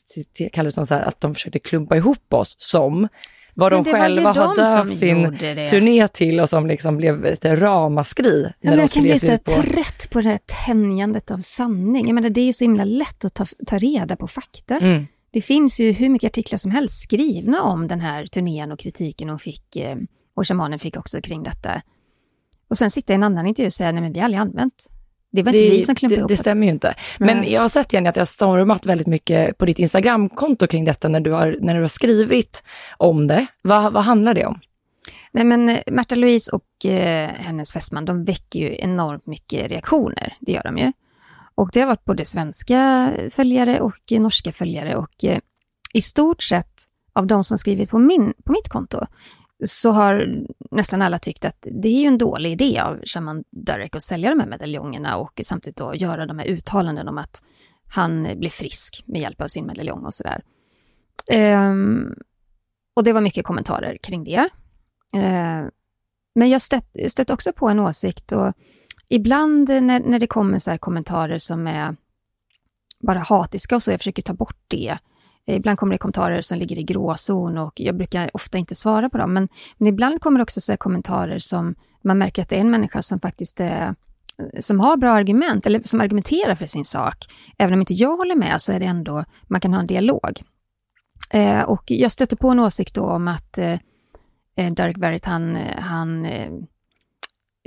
kallar 0.54 0.66
det 0.66 0.72
som 0.72 0.86
så 0.86 0.94
här, 0.94 1.02
att 1.02 1.22
de 1.22 1.34
försökte 1.34 1.60
klumpa 1.60 1.98
ihop 1.98 2.34
oss 2.34 2.56
som 2.58 3.08
vad 3.56 3.72
de 3.72 3.86
själva 3.86 4.34
de 4.34 4.40
har 4.40 4.56
döpt 4.86 4.98
sin 4.98 5.38
turné 5.70 6.08
till 6.08 6.40
och 6.40 6.50
som 6.50 6.68
liksom 6.68 6.98
blev 6.98 7.26
ett 7.26 7.46
ramaskri. 7.46 8.44
Ja, 8.44 8.52
när 8.62 8.72
men 8.72 8.78
de 8.78 8.82
jag 8.82 8.92
kan 8.92 9.04
bli 9.04 9.20
så 9.20 9.38
på- 9.38 9.62
trött 9.62 10.10
på 10.10 10.22
det 10.22 10.30
här 10.30 10.40
tämjandet 10.66 11.32
av 11.32 11.38
sanning. 11.38 12.08
Jag 12.08 12.16
menar, 12.16 12.30
det 12.30 12.42
är 12.42 12.46
ju 12.46 12.54
så 12.54 12.64
himla 12.64 12.84
lätt 12.84 13.26
att 13.26 13.34
ta, 13.34 13.46
ta 13.68 13.78
reda 13.78 14.16
på 14.16 14.28
fakta. 14.28 14.78
Mm. 14.78 15.06
Det 15.32 15.42
finns 15.42 15.80
ju 15.80 15.92
hur 15.92 16.10
mycket 16.10 16.32
artiklar 16.32 16.58
som 16.58 16.72
helst 16.72 17.02
skrivna 17.02 17.62
om 17.62 17.88
den 17.88 18.00
här 18.00 18.26
turnén 18.26 18.72
och 18.72 18.80
kritiken 18.80 19.30
hon 19.30 19.40
fick, 19.40 19.76
eh, 19.76 19.98
och 20.36 20.48
shamanen 20.48 20.80
fick 20.80 20.98
också 20.98 21.22
kring 21.22 21.44
detta. 21.44 21.82
Och 22.70 22.78
sen 22.78 22.92
sitter 22.92 23.14
en 23.14 23.24
annan 23.24 23.48
intervju 23.48 23.68
och 23.68 23.74
säger, 23.74 23.94
nej 23.94 24.02
men 24.02 24.14
vi 24.14 24.20
har 24.20 24.26
aldrig 24.26 24.42
använt. 24.42 24.88
Det 25.36 25.44
var 25.44 25.54
inte 25.54 25.76
vi 25.76 25.82
som 25.82 25.96
klumpade 25.96 26.16
det, 26.16 26.20
ihop 26.20 26.28
det 26.30 26.34
oss. 26.34 26.40
stämmer 26.40 26.68
ju 26.68 26.72
inte. 26.72 26.96
Men 27.18 27.38
Nej. 27.38 27.54
jag 27.54 27.62
har 27.62 27.70
sett 27.70 27.94
Jenny 27.94 28.10
att 28.10 28.16
det 28.16 28.22
har 28.22 28.26
stormat 28.26 28.86
väldigt 28.86 29.08
mycket 29.08 29.58
på 29.58 29.66
ditt 29.66 29.80
Instagramkonto 29.80 30.68
kring 30.68 30.86
detta 30.86 31.08
när 31.08 31.20
du 31.20 31.32
har, 31.32 31.58
när 31.62 31.76
du 31.76 31.82
har 31.82 31.88
skrivit 31.88 32.64
om 32.98 33.28
det. 33.28 33.46
Vad, 33.64 33.94
vad 33.94 34.04
handlar 34.04 34.34
det 34.34 34.46
om? 34.46 34.60
Nej 35.32 35.46
men 35.46 35.70
eh, 35.70 35.80
Märta 35.88 36.16
Louise 36.16 36.52
och 36.52 36.86
eh, 36.86 37.30
hennes 37.30 37.74
fästman, 37.74 38.06
de 38.06 38.24
väcker 38.24 38.60
ju 38.60 38.76
enormt 38.80 39.26
mycket 39.26 39.72
reaktioner. 39.72 40.38
Det 40.40 40.52
gör 40.52 40.64
de 40.64 40.78
ju. 40.78 40.92
Och 41.56 41.70
det 41.74 41.80
har 41.80 41.88
varit 41.88 42.06
både 42.06 42.26
svenska 42.26 43.12
följare 43.30 43.80
och 43.80 44.12
eh, 44.12 44.22
norska 44.22 44.52
följare. 44.52 44.96
Och 44.96 45.24
eh, 45.24 45.40
i 45.94 46.02
stort 46.02 46.44
sett 46.44 46.84
av 47.14 47.28
de 47.28 47.44
som 47.44 47.54
har 47.54 47.58
skrivit 47.58 47.90
på, 47.90 48.00
min, 48.00 48.34
på 48.46 48.52
mitt 48.52 48.70
konto, 48.70 49.06
så 49.64 49.92
har 49.92 50.44
nästan 50.72 51.02
alla 51.02 51.20
tyckt 51.20 51.46
att 51.46 51.68
det 51.72 51.88
är 51.88 52.02
ju 52.02 52.08
en 52.08 52.18
dålig 52.18 52.52
idé 52.52 52.80
av 52.80 53.00
Shaman 53.06 53.44
Derek 53.50 53.96
att 53.96 54.04
sälja 54.04 54.30
de 54.30 54.40
här 54.40 54.48
medaljongerna 54.48 55.18
och 55.18 55.42
samtidigt 55.44 55.78
då 55.78 55.96
göra 55.96 56.26
de 56.26 56.40
här 56.40 56.46
uttalanden 56.46 57.08
om 57.08 57.18
att 57.18 57.44
han 57.88 58.40
blir 58.40 58.50
frisk 58.50 59.04
med 59.06 59.22
hjälp 59.22 59.42
av 59.42 59.48
sin 59.48 59.66
medaljong 59.66 60.06
och 60.06 60.14
sådär. 60.14 60.44
Um, 61.34 62.16
och 62.94 63.04
det 63.04 63.14
var 63.14 63.22
mycket 63.22 63.46
kommentarer 63.46 63.98
kring 64.04 64.24
det. 64.24 64.50
Uh, 65.16 65.70
men 66.36 66.50
jag 66.50 66.62
stött, 66.62 66.96
stött 67.08 67.30
också 67.30 67.54
på 67.54 67.70
en 67.70 67.80
åsikt 67.80 68.32
och 68.32 68.54
ibland 69.10 69.70
när, 69.70 70.00
när 70.00 70.20
det 70.20 70.28
kommer 70.28 70.60
så 70.60 70.72
här 70.72 70.78
kommentarer 70.78 71.38
som 71.38 71.68
är 71.68 71.96
bara 73.00 73.20
hatiska 73.20 73.76
och 73.76 73.84
så, 73.84 73.92
jag 73.92 74.00
försöker 74.00 74.22
ta 74.22 74.34
bort 74.34 74.58
det. 74.68 74.98
Ibland 75.48 75.80
kommer 75.80 75.94
det 75.94 75.98
kommentarer 75.98 76.42
som 76.42 76.58
ligger 76.58 76.80
i 76.80 76.84
gråzon 76.84 77.58
och 77.58 77.74
jag 77.76 77.96
brukar 77.96 78.30
ofta 78.34 78.58
inte 78.58 78.76
svara 78.76 79.10
på 79.10 79.18
dem. 79.18 79.34
Men, 79.34 79.48
men 79.78 79.88
ibland 79.88 80.22
kommer 80.22 80.40
det 80.40 80.44
också 80.44 80.62
så 80.62 80.72
här 80.72 80.78
kommentarer 80.78 81.40
som 81.40 81.76
man 82.04 82.18
märker 82.18 82.42
att 82.42 82.50
det 82.50 82.56
är 82.56 82.62
en 82.62 82.72
människa 82.72 83.02
som 83.02 83.20
faktiskt 83.20 83.60
är, 83.60 83.96
som 84.60 84.80
har 84.80 84.98
bra 84.98 85.12
argument 85.12 85.66
eller 85.66 85.82
som 85.84 86.02
argumenterar 86.02 86.56
för 86.56 86.66
sin 86.66 86.86
sak. 86.86 87.16
Även 87.58 87.74
om 87.74 87.80
inte 87.80 87.94
jag 87.94 88.18
håller 88.18 88.36
med 88.36 88.62
så 88.62 88.72
är 88.74 88.80
det 88.80 88.86
ändå, 88.86 89.24
man 89.48 89.62
kan 89.62 89.74
ha 89.74 89.80
en 89.80 89.88
dialog. 89.88 90.44
Eh, 91.34 91.62
och 91.62 91.84
jag 91.86 92.12
stötte 92.12 92.36
på 92.36 92.50
en 92.50 92.60
åsikt 92.60 92.96
då 92.96 93.04
om 93.04 93.28
att 93.28 93.58
eh, 93.58 93.80
eh, 94.56 94.74
Derek 94.74 94.98
Barrett, 94.98 95.26
han, 95.26 95.56
han 95.78 96.26
eh, 96.26 96.52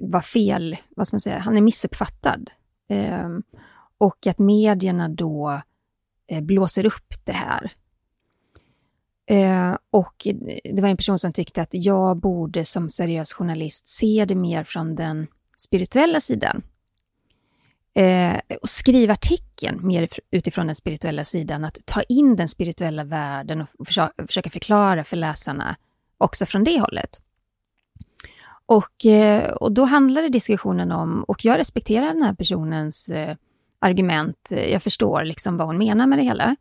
var 0.02 0.20
fel, 0.20 0.76
vad 0.97 1.06
ska 1.06 1.14
man 1.14 1.20
säga, 1.20 1.38
han 1.38 1.56
är 1.56 1.62
missuppfattad. 1.62 2.50
Eh, 2.88 3.28
och 3.99 4.26
att 4.26 4.38
medierna 4.38 5.08
då 5.08 5.50
eh, 5.50 5.61
Eh, 6.28 6.40
blåser 6.40 6.87
upp 6.87 7.14
det 7.25 7.32
här. 7.32 7.73
Eh, 9.26 9.76
och 9.90 10.26
det 10.64 10.80
var 10.80 10.88
en 10.88 10.97
person 10.97 11.18
som 11.18 11.32
tyckte 11.32 11.62
att 11.62 11.68
jag 11.73 12.16
borde 12.16 12.64
som 12.64 12.90
seriös 12.90 13.32
journalist 13.32 13.88
se 13.88 14.25
det 14.28 14.35
mer 14.35 14.64
från 14.64 14.94
den 14.94 15.26
spirituella 15.56 16.20
sidan. 16.20 16.62
Eh, 17.94 18.37
och 18.62 18.68
skriva 18.68 19.12
artikeln 19.12 19.87
mer 19.87 20.08
utifrån 20.30 20.66
den 20.66 20.75
spirituella 20.75 21.25
sidan, 21.25 21.64
att 21.64 21.78
ta 21.85 22.02
in 22.02 22.37
den 22.37 22.49
spirituella 22.49 23.04
världen 23.04 23.61
och 23.61 23.88
försöka, 24.26 24.50
förklara 24.50 25.04
för 25.04 25.16
läsarna 25.16 25.76
också 26.18 26.47
från 26.47 26.64
det 26.64 26.80
hållet. 26.80 27.23
Och, 28.66 29.06
och 29.61 29.73
då 29.73 29.85
handlade 29.85 30.28
diskussionen 30.28 30.92
om, 30.92 31.25
och 31.25 31.44
jag 31.44 31.58
respekterar 31.58 32.06
den 32.06 32.23
här 32.23 32.35
personens 32.35 33.08
eh, 33.08 33.37
argument, 33.78 34.52
eh, 34.52 34.73
jag 34.73 34.82
förstår 34.82 35.25
liksom 35.25 35.56
vad 35.56 35.66
hon 35.66 35.78
menar 35.78 36.06
med 36.06 36.18
det 36.18 36.23
hela. 36.23 36.56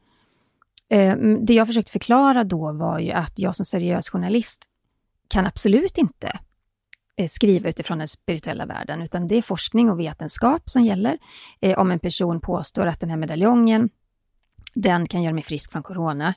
Eh, 0.90 1.16
det 1.18 1.54
jag 1.54 1.68
försökte 1.68 1.92
förklara 1.92 2.44
då 2.44 2.72
var 2.72 3.00
ju 3.00 3.12
att 3.12 3.40
jag 3.40 3.56
som 3.56 3.66
seriös 3.66 4.10
journalist 4.10 4.66
kan 5.28 5.46
absolut 5.46 5.98
inte 5.98 6.40
eh, 7.18 7.28
skriva 7.28 7.70
utifrån 7.70 7.98
den 7.98 8.08
spirituella 8.08 8.66
världen, 8.66 9.02
utan 9.02 9.28
det 9.28 9.36
är 9.36 9.42
forskning 9.42 9.90
och 9.90 10.00
vetenskap 10.00 10.70
som 10.70 10.84
gäller. 10.84 11.18
Om 11.78 11.92
en 11.92 12.00
person 12.00 12.42
påstår 12.42 12.86
att 12.86 13.00
den 13.00 13.10
här 13.10 13.18
medaljongen, 13.18 13.90
den 14.74 15.08
kan 15.08 15.24
göra 15.24 15.34
mig 15.34 15.44
frisk 15.44 15.72
från 15.72 15.84
corona, 15.84 16.34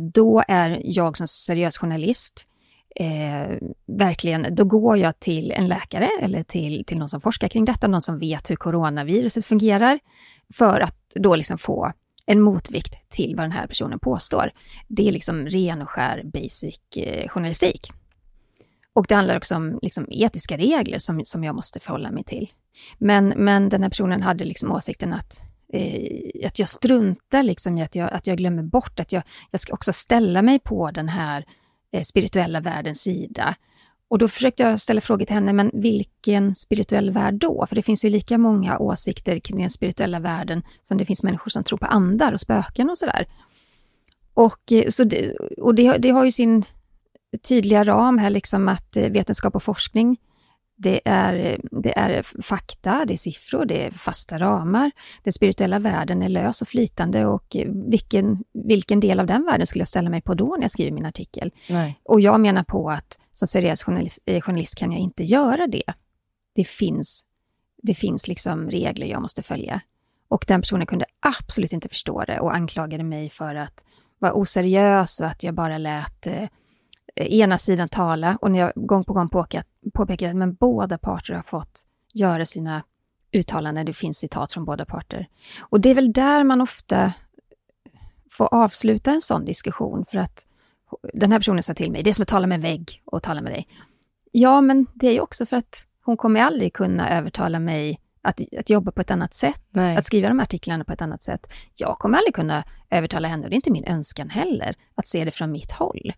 då 0.00 0.42
är 0.48 0.82
jag 0.84 1.16
som 1.16 1.28
seriös 1.28 1.78
journalist 1.78 2.46
eh, 2.94 3.56
verkligen, 3.86 4.54
då 4.54 4.64
går 4.64 4.96
jag 4.98 5.18
till 5.18 5.50
en 5.50 5.68
läkare 5.68 6.10
eller 6.20 6.42
till, 6.42 6.84
till 6.84 6.98
någon 6.98 7.08
som 7.08 7.20
forskar 7.20 7.48
kring 7.48 7.64
detta, 7.64 7.88
någon 7.88 8.02
som 8.02 8.18
vet 8.18 8.50
hur 8.50 8.56
coronaviruset 8.56 9.44
fungerar, 9.44 9.98
för 10.54 10.80
att 10.80 10.96
då 11.14 11.36
liksom 11.36 11.58
få 11.58 11.92
en 12.26 12.40
motvikt 12.40 13.08
till 13.08 13.36
vad 13.36 13.44
den 13.44 13.52
här 13.52 13.66
personen 13.66 13.98
påstår. 13.98 14.50
Det 14.88 15.08
är 15.08 15.12
liksom 15.12 15.46
ren 15.46 15.82
och 15.82 15.90
skär 15.90 16.22
basic 16.24 16.78
eh, 16.96 17.28
journalistik. 17.28 17.90
Och 18.92 19.06
det 19.08 19.14
handlar 19.14 19.36
också 19.36 19.56
om 19.56 19.78
liksom, 19.82 20.06
etiska 20.10 20.56
regler 20.56 20.98
som, 20.98 21.20
som 21.24 21.44
jag 21.44 21.54
måste 21.54 21.80
förhålla 21.80 22.10
mig 22.10 22.24
till. 22.24 22.50
Men, 22.98 23.28
men 23.28 23.68
den 23.68 23.82
här 23.82 23.90
personen 23.90 24.22
hade 24.22 24.44
liksom 24.44 24.72
åsikten 24.72 25.12
att, 25.12 25.40
eh, 25.72 26.46
att 26.46 26.58
jag 26.58 26.68
struntar 26.68 27.42
liksom 27.42 27.78
i 27.78 27.82
att 27.82 27.94
jag, 27.94 28.12
att 28.12 28.26
jag 28.26 28.36
glömmer 28.36 28.62
bort 28.62 29.00
att 29.00 29.12
jag, 29.12 29.22
jag 29.50 29.60
ska 29.60 29.74
också 29.74 29.92
ställa 29.92 30.42
mig 30.42 30.58
på 30.58 30.90
den 30.90 31.08
här 31.08 31.38
eh, 31.38 31.44
Eh, 31.94 32.02
spirituella 32.02 32.60
världens 32.60 33.00
sida. 33.00 33.54
Och 34.08 34.18
då 34.18 34.28
försökte 34.28 34.62
jag 34.62 34.80
ställa 34.80 35.00
frågor 35.00 35.24
till 35.24 35.34
henne, 35.34 35.52
men 35.52 35.70
vilken 35.72 36.54
spirituell 36.54 37.10
värld 37.10 37.34
då? 37.34 37.66
För 37.68 37.76
det 37.76 37.82
finns 37.82 38.04
ju 38.04 38.10
lika 38.10 38.38
många 38.38 38.78
åsikter 38.78 39.38
kring 39.38 39.60
den 39.60 39.70
spirituella 39.70 40.20
världen 40.20 40.62
som 40.82 40.98
det 40.98 41.04
finns 41.04 41.22
människor 41.22 41.50
som 41.50 41.64
tror 41.64 41.78
på 41.78 41.86
andar 41.86 42.32
och 42.32 42.40
spöken 42.40 42.90
och 42.90 42.98
sådär. 42.98 43.26
Och, 44.34 44.72
eh, 44.72 44.88
så 44.88 45.04
det, 45.04 45.32
och 45.58 45.74
det, 45.74 45.96
det 45.98 46.10
har 46.10 46.24
ju 46.24 46.30
sin 46.30 46.64
tydliga 47.48 47.84
ram 47.84 48.18
här, 48.18 48.30
liksom 48.30 48.68
att 48.68 48.96
eh, 48.96 49.10
vetenskap 49.10 49.54
och 49.54 49.62
forskning, 49.62 50.16
det 50.76 51.00
är, 51.04 51.60
det 51.82 51.98
är 51.98 52.42
fakta, 52.42 53.04
det 53.04 53.12
är 53.12 53.16
siffror, 53.16 53.64
det 53.64 53.86
är 53.86 53.90
fasta 53.90 54.38
ramar. 54.38 54.90
Den 55.22 55.32
spirituella 55.32 55.78
världen 55.78 56.22
är 56.22 56.28
lös 56.28 56.62
och 56.62 56.68
flytande 56.68 57.26
och 57.26 57.56
vilken, 57.90 58.44
vilken 58.52 59.00
del 59.00 59.20
av 59.20 59.26
den 59.26 59.44
världen 59.44 59.66
skulle 59.66 59.80
jag 59.80 59.88
ställa 59.88 60.10
mig 60.10 60.22
på 60.22 60.34
då 60.34 60.54
när 60.56 60.62
jag 60.62 60.70
skriver 60.70 60.92
min 60.92 61.06
artikel? 61.06 61.52
Nej. 61.68 62.00
Och 62.02 62.20
jag 62.20 62.40
menar 62.40 62.64
på 62.64 62.90
att 62.90 63.18
som 63.32 63.48
seriös 63.48 63.82
journalist, 63.82 64.18
eh, 64.26 64.40
journalist 64.40 64.78
kan 64.78 64.92
jag 64.92 65.00
inte 65.00 65.24
göra 65.24 65.66
det. 65.66 65.92
Det 66.54 66.64
finns, 66.64 67.24
det 67.82 67.94
finns 67.94 68.28
liksom 68.28 68.70
regler 68.70 69.06
jag 69.06 69.22
måste 69.22 69.42
följa. 69.42 69.80
Och 70.28 70.44
den 70.48 70.60
personen 70.60 70.86
kunde 70.86 71.04
absolut 71.20 71.72
inte 71.72 71.88
förstå 71.88 72.24
det 72.24 72.40
och 72.40 72.54
anklagade 72.54 73.04
mig 73.04 73.30
för 73.30 73.54
att 73.54 73.84
vara 74.18 74.32
oseriös 74.32 75.20
och 75.20 75.26
att 75.26 75.44
jag 75.44 75.54
bara 75.54 75.78
lät 75.78 76.26
eh, 76.26 76.48
ena 77.16 77.58
sidan 77.58 77.88
tala. 77.88 78.38
Och 78.40 78.50
när 78.50 78.58
jag 78.58 78.72
gång 78.74 79.04
på 79.04 79.12
gång 79.12 79.28
påpekat, 79.28 79.66
påpekade 79.94 80.30
att 80.30 80.36
men 80.36 80.54
båda 80.54 80.98
parter 80.98 81.34
har 81.34 81.42
fått 81.42 81.82
göra 82.14 82.44
sina 82.44 82.82
uttalanden, 83.32 83.86
det 83.86 83.92
finns 83.92 84.18
citat 84.18 84.52
från 84.52 84.64
båda 84.64 84.84
parter. 84.84 85.28
Och 85.60 85.80
det 85.80 85.90
är 85.90 85.94
väl 85.94 86.12
där 86.12 86.44
man 86.44 86.60
ofta 86.60 87.12
får 88.30 88.54
avsluta 88.54 89.10
en 89.10 89.20
sån 89.20 89.44
diskussion, 89.44 90.04
för 90.10 90.18
att 90.18 90.46
den 91.12 91.32
här 91.32 91.38
personen 91.38 91.62
sa 91.62 91.74
till 91.74 91.90
mig, 91.92 92.02
det 92.02 92.10
är 92.10 92.14
som 92.14 92.22
att 92.22 92.28
tala 92.28 92.46
med 92.46 92.56
en 92.56 92.62
vägg 92.62 93.02
och 93.04 93.22
tala 93.22 93.40
med 93.40 93.52
dig. 93.52 93.68
Ja, 94.32 94.60
men 94.60 94.86
det 94.94 95.08
är 95.08 95.12
ju 95.12 95.20
också 95.20 95.46
för 95.46 95.56
att 95.56 95.86
hon 96.04 96.16
kommer 96.16 96.40
aldrig 96.40 96.72
kunna 96.72 97.10
övertala 97.10 97.58
mig 97.58 98.00
att, 98.22 98.40
att 98.58 98.70
jobba 98.70 98.90
på 98.90 99.00
ett 99.00 99.10
annat 99.10 99.34
sätt, 99.34 99.62
Nej. 99.70 99.96
att 99.96 100.06
skriva 100.06 100.28
de 100.28 100.38
här 100.38 100.44
artiklarna 100.44 100.84
på 100.84 100.92
ett 100.92 101.02
annat 101.02 101.22
sätt. 101.22 101.52
Jag 101.74 101.98
kommer 101.98 102.18
aldrig 102.18 102.34
kunna 102.34 102.64
övertala 102.90 103.28
henne, 103.28 103.44
och 103.44 103.50
det 103.50 103.54
är 103.54 103.56
inte 103.56 103.72
min 103.72 103.84
önskan 103.84 104.30
heller, 104.30 104.74
att 104.94 105.06
se 105.06 105.24
det 105.24 105.30
från 105.30 105.52
mitt 105.52 105.72
håll. 105.72 106.12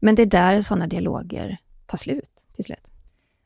Men 0.00 0.14
det 0.14 0.22
är 0.22 0.26
där 0.26 0.62
sådana 0.62 0.86
dialoger 0.86 1.58
tar 1.86 1.98
slut 1.98 2.46
till 2.52 2.64
slut. 2.64 2.92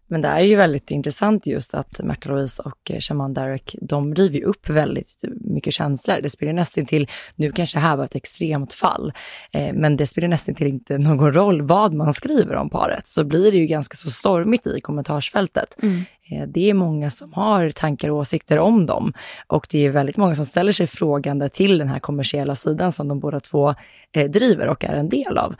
Men 0.06 0.22
det 0.22 0.28
är 0.28 0.40
ju 0.40 0.56
väldigt 0.56 0.90
intressant 0.90 1.46
just 1.46 1.74
att 1.74 2.00
Märta 2.04 2.28
Louise 2.28 2.62
och 2.62 2.90
eh, 2.90 3.00
shaman 3.00 3.34
Derek, 3.34 3.76
de 3.80 4.14
river 4.14 4.38
ju 4.38 4.44
upp 4.44 4.68
väldigt 4.68 5.24
mycket 5.40 5.74
känslor. 5.74 6.20
Det 6.22 6.30
spelar 6.30 6.52
nästan 6.52 6.86
till, 6.86 7.08
nu 7.36 7.52
kanske 7.52 7.78
det 7.78 7.82
här 7.82 7.96
var 7.96 8.04
ett 8.04 8.14
extremt 8.14 8.72
fall, 8.72 9.12
eh, 9.52 9.74
men 9.74 9.96
det 9.96 10.06
spelar 10.06 10.28
nästan 10.28 10.54
till 10.54 10.66
inte 10.66 10.98
någon 10.98 11.32
roll 11.32 11.62
vad 11.62 11.94
man 11.94 12.12
skriver 12.12 12.54
om 12.54 12.70
paret, 12.70 13.06
så 13.06 13.24
blir 13.24 13.52
det 13.52 13.58
ju 13.58 13.66
ganska 13.66 13.94
så 13.94 14.10
stormigt 14.10 14.66
i 14.66 14.80
kommentarsfältet. 14.80 15.76
Mm. 15.82 16.04
Eh, 16.30 16.48
det 16.48 16.70
är 16.70 16.74
många 16.74 17.10
som 17.10 17.32
har 17.32 17.70
tankar 17.70 18.10
och 18.10 18.16
åsikter 18.16 18.58
om 18.58 18.86
dem 18.86 19.12
och 19.46 19.66
det 19.70 19.86
är 19.86 19.90
väldigt 19.90 20.16
många 20.16 20.34
som 20.34 20.44
ställer 20.44 20.72
sig 20.72 20.86
frågande 20.86 21.48
till 21.48 21.78
den 21.78 21.88
här 21.88 21.98
kommersiella 21.98 22.54
sidan 22.54 22.92
som 22.92 23.08
de 23.08 23.20
båda 23.20 23.40
två 23.40 23.74
eh, 24.12 24.30
driver 24.30 24.66
och 24.68 24.84
är 24.84 24.94
en 24.94 25.08
del 25.08 25.38
av. 25.38 25.54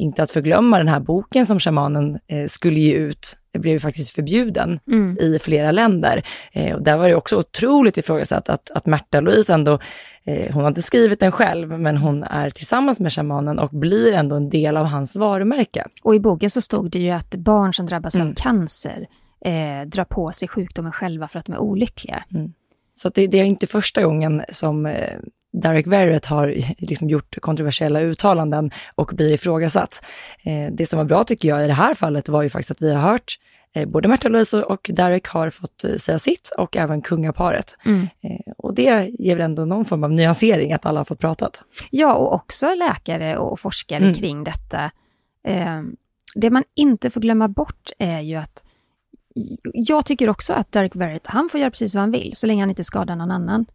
Inte 0.00 0.22
att 0.22 0.30
förglömma 0.30 0.78
den 0.78 0.88
här 0.88 1.00
boken 1.00 1.46
som 1.46 1.60
shamanen 1.60 2.18
eh, 2.26 2.46
skulle 2.46 2.80
ge 2.80 2.92
ut, 2.92 3.38
det 3.52 3.58
blev 3.58 3.72
ju 3.72 3.80
faktiskt 3.80 4.10
förbjuden 4.10 4.80
mm. 4.86 5.18
i 5.20 5.38
flera 5.38 5.70
länder. 5.70 6.26
Eh, 6.52 6.74
och 6.74 6.82
där 6.82 6.96
var 6.96 7.08
det 7.08 7.14
också 7.14 7.36
otroligt 7.36 7.98
ifrågasatt 7.98 8.48
att, 8.48 8.70
att 8.70 8.86
Märta 8.86 9.20
Louise 9.20 9.54
ändå, 9.54 9.78
eh, 10.24 10.52
hon 10.52 10.62
har 10.62 10.68
inte 10.68 10.82
skrivit 10.82 11.20
den 11.20 11.32
själv, 11.32 11.80
men 11.80 11.96
hon 11.96 12.22
är 12.22 12.50
tillsammans 12.50 13.00
med 13.00 13.12
shamanen 13.12 13.58
och 13.58 13.70
blir 13.70 14.12
ändå 14.12 14.36
en 14.36 14.48
del 14.48 14.76
av 14.76 14.86
hans 14.86 15.16
varumärke. 15.16 15.86
Och 16.02 16.14
i 16.14 16.20
boken 16.20 16.50
så 16.50 16.60
stod 16.60 16.90
det 16.90 16.98
ju 16.98 17.10
att 17.10 17.34
barn 17.34 17.74
som 17.74 17.86
drabbas 17.86 18.14
mm. 18.14 18.28
av 18.28 18.34
cancer 18.34 19.06
eh, 19.44 19.86
drar 19.86 20.04
på 20.04 20.32
sig 20.32 20.48
sjukdomen 20.48 20.92
själva 20.92 21.28
för 21.28 21.38
att 21.38 21.46
de 21.46 21.52
är 21.52 21.58
olyckliga. 21.58 22.24
Mm. 22.34 22.52
Så 22.92 23.08
det, 23.08 23.26
det, 23.26 23.40
är 23.40 23.44
inte 23.44 23.66
första 23.66 24.02
gången 24.02 24.42
som 24.48 24.86
eh, 24.86 25.18
Derek 25.52 25.86
Verrett 25.86 26.26
har 26.26 26.54
liksom 26.78 27.08
gjort 27.08 27.40
kontroversiella 27.40 28.00
uttalanden 28.00 28.70
och 28.94 29.10
blir 29.14 29.32
ifrågasatt. 29.32 30.04
Eh, 30.42 30.72
det 30.72 30.86
som 30.86 30.96
var 30.96 31.04
bra 31.04 31.24
tycker 31.24 31.48
jag 31.48 31.64
i 31.64 31.66
det 31.66 31.72
här 31.72 31.94
fallet 31.94 32.28
var 32.28 32.42
ju 32.42 32.50
faktiskt 32.50 32.70
att 32.70 32.82
vi 32.82 32.94
har 32.94 33.10
hört 33.10 33.38
eh, 33.74 33.88
både 33.88 34.08
Märta 34.08 34.28
Louise 34.28 34.62
och 34.62 34.90
Derek 34.92 35.26
har 35.26 35.50
fått 35.50 35.84
eh, 35.84 35.94
säga 35.94 36.18
sitt 36.18 36.50
och 36.58 36.76
även 36.76 37.02
kungaparet. 37.02 37.76
Mm. 37.84 38.06
Och 38.58 38.74
det 38.74 39.10
ger 39.18 39.36
väl 39.36 39.44
ändå 39.44 39.64
någon 39.64 39.84
form 39.84 40.04
av 40.04 40.12
nyansering 40.12 40.72
att 40.72 40.86
alla 40.86 41.00
har 41.00 41.04
fått 41.04 41.18
pratat. 41.18 41.62
Ja, 41.90 42.14
och 42.14 42.34
också 42.34 42.74
läkare 42.74 43.38
och 43.38 43.60
forskare 43.60 44.02
mm. 44.02 44.14
kring 44.14 44.44
detta. 44.44 44.90
Det 46.34 46.50
man 46.50 46.64
inte 46.74 47.10
får 47.10 47.20
glömma 47.20 47.48
bort 47.48 47.90
är 47.98 48.20
ju 48.20 48.36
att 48.36 48.64
jag 49.62 50.06
tycker 50.06 50.28
också 50.28 50.52
att 50.52 50.72
Derek 50.72 50.96
Verrett, 50.96 51.26
han 51.26 51.48
får 51.48 51.60
göra 51.60 51.70
precis 51.70 51.94
vad 51.94 52.00
han 52.00 52.10
vill, 52.10 52.32
så 52.34 52.46
länge 52.46 52.62
han 52.62 52.70
inte 52.70 52.84
skadar 52.84 53.16
någon 53.16 53.30
annan. 53.30 53.66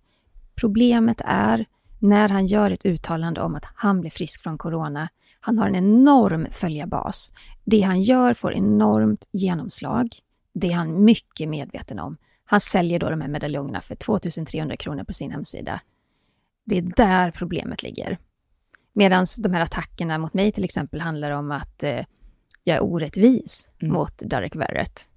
Problemet 0.55 1.21
är 1.25 1.65
när 1.99 2.29
han 2.29 2.45
gör 2.45 2.71
ett 2.71 2.85
uttalande 2.85 3.41
om 3.41 3.55
att 3.55 3.65
han 3.75 4.01
blir 4.01 4.11
frisk 4.11 4.41
från 4.41 4.57
corona. 4.57 5.09
Han 5.39 5.57
har 5.57 5.67
en 5.67 5.75
enorm 5.75 6.47
följarbas. 6.51 7.31
Det 7.63 7.81
han 7.81 8.01
gör 8.01 8.33
får 8.33 8.53
enormt 8.53 9.27
genomslag. 9.31 10.07
Det 10.53 10.71
är 10.71 10.75
han 10.75 11.03
mycket 11.03 11.49
medveten 11.49 11.99
om. 11.99 12.17
Han 12.45 12.61
säljer 12.61 12.99
då 12.99 13.09
de 13.09 13.21
här 13.21 13.27
medaljongerna 13.27 13.81
för 13.81 13.95
2300 13.95 14.77
kronor 14.77 15.03
på 15.03 15.13
sin 15.13 15.31
hemsida. 15.31 15.81
Det 16.63 16.77
är 16.77 16.81
där 16.81 17.31
problemet 17.31 17.83
ligger. 17.83 18.17
Medan 18.93 19.25
de 19.39 19.53
här 19.53 19.61
attackerna 19.61 20.17
mot 20.17 20.33
mig 20.33 20.51
till 20.51 20.63
exempel 20.63 21.01
handlar 21.01 21.31
om 21.31 21.51
att 21.51 21.83
eh, 21.83 22.05
jag 22.63 22.77
är 22.77 22.83
orättvis 22.83 23.69
mm. 23.79 23.93
mot 23.93 24.17
Derek 24.17 24.55
Verrett. 24.55 25.09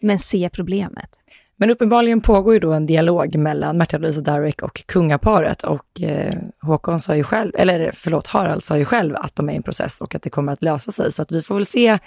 Men 0.00 0.18
se 0.18 0.50
problemet. 0.50 1.10
Men 1.58 1.70
uppenbarligen 1.70 2.20
pågår 2.20 2.54
ju 2.54 2.60
då 2.60 2.72
en 2.72 2.86
dialog 2.86 3.36
mellan 3.36 3.78
Märta 3.78 3.98
Louise 3.98 4.20
och 4.20 4.24
Derek 4.24 4.62
och 4.62 4.86
kungaparet 4.86 5.62
och 5.62 6.00
eh, 6.00 6.38
Håkon 6.60 7.00
sa 7.00 7.16
ju 7.16 7.24
själv, 7.24 7.52
eller 7.54 7.92
förlåt, 7.94 8.26
Harald 8.26 8.64
sa 8.64 8.76
ju 8.76 8.84
själv 8.84 9.16
att 9.16 9.36
de 9.36 9.48
är 9.48 9.52
i 9.52 9.56
en 9.56 9.62
process 9.62 10.00
och 10.00 10.14
att 10.14 10.22
det 10.22 10.30
kommer 10.30 10.52
att 10.52 10.62
lösa 10.62 10.92
sig. 10.92 11.12
Så 11.12 11.22
att 11.22 11.32
vi 11.32 11.42
får 11.42 11.54
väl 11.54 11.66
se 11.66 11.98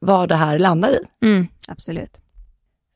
vad 0.00 0.28
det 0.28 0.34
här 0.34 0.58
landar 0.58 0.92
i. 0.92 1.26
Mm, 1.26 1.46
absolut. 1.68 2.22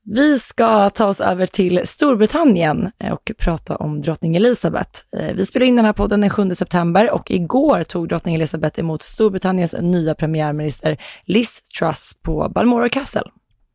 Vi 0.05 0.38
ska 0.38 0.90
ta 0.90 1.07
oss 1.07 1.21
över 1.21 1.47
till 1.47 1.81
Storbritannien 1.85 2.90
och 3.12 3.33
prata 3.38 3.76
om 3.76 4.00
drottning 4.00 4.37
Elizabeth. 4.37 5.00
Eh, 5.17 5.35
vi 5.35 5.47
spelar 5.47 5.67
in 5.67 5.76
den 5.76 5.85
här 5.85 5.93
podden 5.93 6.21
den 6.21 6.31
7 6.31 6.55
september 6.55 7.11
och 7.11 7.31
igår 7.31 7.83
tog 7.83 8.09
drottning 8.09 8.35
Elizabeth 8.35 8.81
emot 8.81 9.02
Storbritanniens 9.02 9.75
nya 9.81 10.14
premiärminister 10.14 10.97
Liz 11.25 11.62
Truss 11.62 12.17
på 12.23 12.49
Balmoral 12.55 12.90
Castle. 12.90 13.31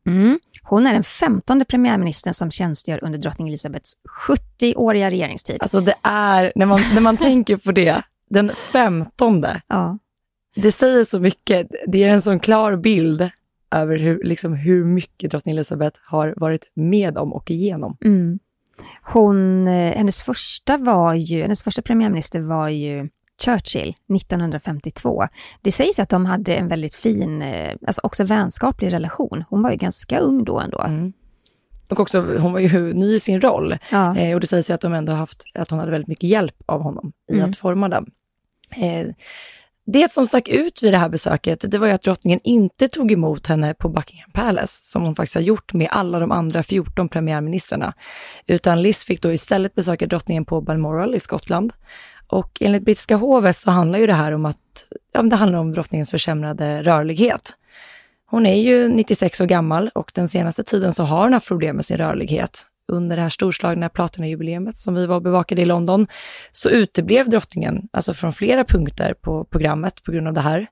Mm. 0.06 0.38
Hon 0.68 0.86
är 0.86 0.92
den 0.92 1.04
femtonde 1.04 1.64
premiärministern 1.64 2.34
som 2.34 2.50
tjänstgör 2.50 3.04
under 3.04 3.18
drottning 3.18 3.48
Elizabeths 3.48 3.94
70-åriga 4.28 5.10
regeringstid. 5.10 5.56
Alltså 5.60 5.80
det 5.80 5.94
är, 6.02 6.52
när 6.56 6.66
man, 6.66 6.80
när 6.94 7.00
man 7.00 7.16
tänker 7.16 7.56
på 7.56 7.72
det, 7.72 8.02
den 8.30 8.52
femtonde. 8.54 9.62
Ja. 9.66 9.98
Det 10.54 10.72
säger 10.72 11.04
så 11.04 11.20
mycket, 11.20 11.68
det 11.86 12.04
är 12.04 12.10
en 12.10 12.22
sån 12.22 12.40
klar 12.40 12.76
bild 12.76 13.30
över 13.70 13.98
hur, 13.98 14.24
liksom, 14.24 14.54
hur 14.54 14.84
mycket 14.84 15.30
drottning 15.30 15.52
Elizabeth 15.52 16.00
har 16.04 16.34
varit 16.36 16.70
med 16.74 17.18
om 17.18 17.32
och 17.32 17.50
igenom. 17.50 17.96
Mm. 18.04 18.38
Hon, 19.02 19.68
eh, 19.68 19.96
hennes 19.96 20.22
första 20.22 20.76
var 20.76 21.14
ju, 21.14 21.42
hennes 21.42 21.62
första 21.62 21.82
premiärminister 21.82 22.40
var 22.40 22.68
ju 22.68 23.08
Churchill 23.44 23.94
1952. 24.16 25.24
Det 25.62 25.72
sägs 25.72 25.98
att 25.98 26.08
de 26.08 26.26
hade 26.26 26.54
en 26.54 26.68
väldigt 26.68 26.94
fin, 26.94 27.42
eh, 27.42 27.76
alltså 27.86 28.00
också 28.04 28.24
vänskaplig 28.24 28.92
relation. 28.92 29.44
Hon 29.50 29.62
var 29.62 29.70
ju 29.70 29.76
ganska 29.76 30.18
ung 30.18 30.44
då 30.44 30.60
ändå. 30.60 30.80
Mm. 30.80 31.12
Och 31.90 32.00
också, 32.00 32.38
hon 32.38 32.52
var 32.52 32.60
ju 32.60 32.92
ny 32.92 33.14
i 33.14 33.20
sin 33.20 33.40
roll. 33.40 33.78
Ja. 33.90 34.16
Eh, 34.16 34.34
och 34.34 34.40
det 34.40 34.46
sägs 34.46 34.70
ju 34.70 34.74
att 34.74 34.80
de 34.80 34.92
ändå 34.92 35.12
haft, 35.12 35.42
att 35.54 35.70
hon 35.70 35.78
hade 35.78 35.90
väldigt 35.90 36.08
mycket 36.08 36.30
hjälp 36.30 36.54
av 36.66 36.82
honom 36.82 37.12
i 37.32 37.34
mm. 37.34 37.50
att 37.50 37.56
forma 37.56 37.88
den. 37.88 38.06
Eh, 38.76 39.06
det 39.86 40.12
som 40.12 40.26
stack 40.26 40.48
ut 40.48 40.82
vid 40.82 40.92
det 40.92 40.98
här 40.98 41.08
besöket, 41.08 41.64
det 41.70 41.78
var 41.78 41.86
ju 41.86 41.92
att 41.92 42.02
drottningen 42.02 42.40
inte 42.44 42.88
tog 42.88 43.12
emot 43.12 43.46
henne 43.46 43.74
på 43.74 43.88
Buckingham 43.88 44.30
Palace, 44.30 44.84
som 44.84 45.02
hon 45.02 45.14
faktiskt 45.14 45.34
har 45.34 45.42
gjort 45.42 45.72
med 45.72 45.88
alla 45.90 46.18
de 46.18 46.32
andra 46.32 46.62
14 46.62 47.08
premiärministrarna. 47.08 47.94
Utan 48.46 48.82
Liz 48.82 49.04
fick 49.04 49.22
då 49.22 49.32
istället 49.32 49.74
besöka 49.74 50.06
drottningen 50.06 50.44
på 50.44 50.60
Balmoral 50.60 51.14
i 51.14 51.20
Skottland. 51.20 51.72
Och 52.28 52.58
enligt 52.60 52.84
brittiska 52.84 53.16
hovet 53.16 53.56
så 53.56 53.70
handlar 53.70 53.98
ju 53.98 54.06
det 54.06 54.12
här 54.12 54.32
om 54.32 54.46
att, 54.46 54.86
ja, 55.12 55.22
det 55.22 55.36
handlar 55.36 55.58
om 55.58 55.72
drottningens 55.72 56.10
försämrade 56.10 56.82
rörlighet. 56.82 57.56
Hon 58.26 58.46
är 58.46 58.54
ju 58.54 58.88
96 58.88 59.40
år 59.40 59.46
gammal 59.46 59.90
och 59.94 60.12
den 60.14 60.28
senaste 60.28 60.64
tiden 60.64 60.92
så 60.92 61.02
har 61.02 61.22
hon 61.22 61.32
haft 61.32 61.48
problem 61.48 61.76
med 61.76 61.84
sin 61.84 61.96
rörlighet. 61.96 62.66
Under 62.92 63.16
det 63.16 63.22
här 63.22 63.28
storslagna 63.28 63.88
Platina-jubileet 63.88 64.78
som 64.78 64.94
vi 64.94 65.06
var 65.06 65.20
bevakade 65.20 65.62
i 65.62 65.64
London 65.64 66.06
så 66.52 66.70
uteblev 66.70 67.30
drottningen, 67.30 67.88
alltså 67.92 68.14
från 68.14 68.32
flera 68.32 68.64
punkter 68.64 69.14
på 69.14 69.44
programmet 69.44 70.02
på 70.02 70.12
grund 70.12 70.28
av 70.28 70.34
det 70.34 70.40
här. 70.40 70.66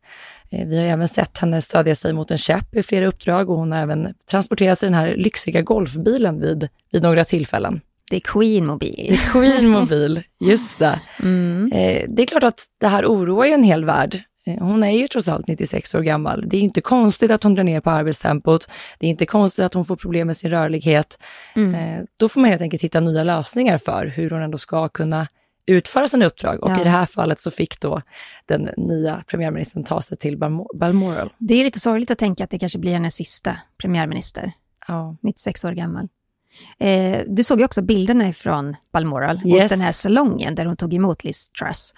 Eh, 0.50 0.66
vi 0.68 0.78
har 0.78 0.84
även 0.84 1.08
sett 1.08 1.38
henne 1.38 1.62
stödja 1.62 1.94
sig 1.94 2.12
mot 2.12 2.30
en 2.30 2.38
käpp 2.38 2.74
i 2.74 2.82
flera 2.82 3.06
uppdrag 3.06 3.50
och 3.50 3.56
hon 3.56 3.72
har 3.72 3.78
även 3.78 4.14
transporterats 4.30 4.82
i 4.82 4.86
den 4.86 4.94
här 4.94 5.16
lyxiga 5.16 5.62
golfbilen 5.62 6.40
vid, 6.40 6.68
vid 6.92 7.02
några 7.02 7.24
tillfällen. 7.24 7.80
Det 8.10 8.16
är 8.16 8.20
Queen 8.20 8.66
Mobil. 8.66 9.06
Det 9.08 9.14
är 9.14 9.32
Queen 9.32 9.68
Mobil, 9.68 10.22
just 10.40 10.78
det. 10.78 11.00
Mm. 11.22 11.72
Eh, 11.72 12.04
det 12.08 12.22
är 12.22 12.26
klart 12.26 12.42
att 12.42 12.66
det 12.80 12.88
här 12.88 13.04
oroar 13.06 13.44
ju 13.44 13.52
en 13.52 13.62
hel 13.62 13.84
värld. 13.84 14.24
Eh, 14.46 14.58
hon 14.58 14.82
är 14.82 14.90
ju 14.90 15.08
trots 15.08 15.28
allt 15.28 15.48
96 15.48 15.94
år 15.94 16.00
gammal. 16.00 16.48
Det 16.48 16.56
är 16.56 16.60
inte 16.60 16.80
konstigt 16.80 17.30
att 17.30 17.42
hon 17.42 17.54
drar 17.54 17.64
ner 17.64 17.80
på 17.80 17.90
arbetstempot. 17.90 18.68
Det 18.98 19.06
är 19.06 19.10
inte 19.10 19.26
konstigt 19.26 19.64
att 19.64 19.74
hon 19.74 19.84
får 19.84 19.96
problem 19.96 20.26
med 20.26 20.36
sin 20.36 20.50
rörlighet. 20.50 21.18
Mm. 21.56 21.74
Eh, 21.74 22.04
då 22.16 22.28
får 22.28 22.40
man 22.40 22.50
helt 22.50 22.62
enkelt 22.62 22.82
hitta 22.82 23.00
nya 23.00 23.24
lösningar 23.24 23.78
för 23.78 24.06
hur 24.06 24.30
hon 24.30 24.42
ändå 24.42 24.58
ska 24.58 24.88
kunna 24.88 25.28
utföra 25.66 26.08
sina 26.08 26.26
uppdrag. 26.26 26.62
Och 26.62 26.70
ja. 26.70 26.80
i 26.80 26.84
det 26.84 26.90
här 26.90 27.06
fallet 27.06 27.40
så 27.40 27.50
fick 27.50 27.80
då 27.80 28.02
den 28.46 28.70
nya 28.76 29.24
premiärministern 29.26 29.84
ta 29.84 30.00
sig 30.00 30.18
till 30.18 30.38
Balmoral. 30.74 31.32
Det 31.38 31.54
är 31.54 31.64
lite 31.64 31.80
sorgligt 31.80 32.10
att 32.10 32.18
tänka 32.18 32.44
att 32.44 32.50
det 32.50 32.58
kanske 32.58 32.78
blir 32.78 32.92
hennes 32.92 33.14
sista 33.14 33.56
premiärminister. 33.78 34.52
Ja. 34.88 35.16
96 35.22 35.64
år 35.64 35.72
gammal. 35.72 36.08
Eh, 36.78 37.22
du 37.26 37.44
såg 37.44 37.58
ju 37.58 37.64
också 37.64 37.82
bilderna 37.82 38.28
ifrån 38.28 38.76
Balmoral 38.92 39.40
yes. 39.44 39.62
och 39.62 39.68
den 39.68 39.80
här 39.80 39.92
salongen 39.92 40.54
där 40.54 40.66
hon 40.66 40.76
tog 40.76 40.94
emot 40.94 41.24
Liz 41.24 41.48
Truss. 41.48 41.94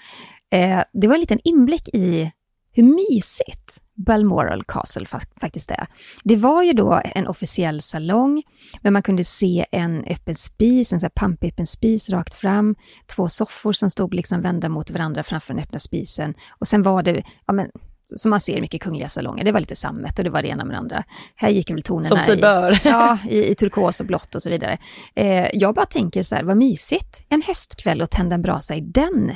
Eh, 0.51 0.83
det 0.93 1.09
var 1.09 1.15
en 1.15 1.21
liten 1.21 1.41
inblick 1.45 1.89
i 1.89 2.33
hur 2.73 2.83
mysigt 2.83 3.83
Balmoral 3.95 4.65
Castle 4.65 5.07
faktiskt 5.41 5.71
är. 5.71 5.87
Det 6.25 6.37
var 6.37 6.63
ju 6.63 6.73
då 6.73 7.01
en 7.05 7.27
officiell 7.27 7.83
salong, 7.83 8.43
men 8.83 8.93
man 8.93 9.03
kunde 9.03 9.25
se 9.25 9.67
en 9.73 10.05
öppen 10.05 10.35
spis, 10.35 10.93
en 10.93 11.11
pampöppen 11.15 11.67
spis 11.67 12.11
rakt 12.11 12.35
fram, 12.35 12.75
två 13.07 13.29
soffor 13.29 13.73
som 13.73 13.91
stod 13.91 14.15
liksom 14.15 14.43
vända 14.43 14.69
mot 14.69 14.91
varandra 14.91 15.23
framför 15.23 15.55
den 15.55 15.63
öppna 15.63 15.79
spisen. 15.79 16.35
Och 16.59 16.69
sen 16.69 16.83
var 16.83 17.03
det, 17.03 17.25
ja 17.47 17.53
men 17.53 17.71
som 18.17 18.31
man 18.31 18.41
ser 18.41 18.57
i 18.57 18.61
mycket 18.61 18.83
kungliga 18.83 19.09
salonger. 19.09 19.45
Det 19.45 19.53
var 19.53 19.61
lite 19.61 19.77
sammet 19.77 20.19
och 20.19 20.25
det 20.25 20.31
var 20.31 20.43
det 20.43 20.49
ena 20.49 20.65
med 20.65 20.75
det 20.75 20.79
andra. 20.79 21.05
Här 21.35 21.49
gick 21.49 21.71
väl 21.71 21.83
tonerna 21.83 22.09
som 22.09 22.21
sig 22.21 22.37
bör. 22.37 22.73
I, 22.73 22.81
ja, 22.85 23.19
i, 23.29 23.51
i 23.51 23.55
turkos 23.55 24.01
och 24.01 24.07
blått 24.07 24.35
och 24.35 24.43
så 24.43 24.51
vidare. 24.51 24.79
Eh, 25.15 25.49
jag 25.53 25.75
bara 25.75 25.87
tänker 25.87 26.23
så 26.23 26.35
här, 26.35 26.43
vad 26.43 26.57
mysigt 26.57 27.27
en 27.29 27.43
höstkväll 27.43 28.03
och 28.03 28.11
tända 28.11 28.35
en 28.35 28.43
brasa 28.43 28.75
i 28.75 28.81
den 28.81 29.33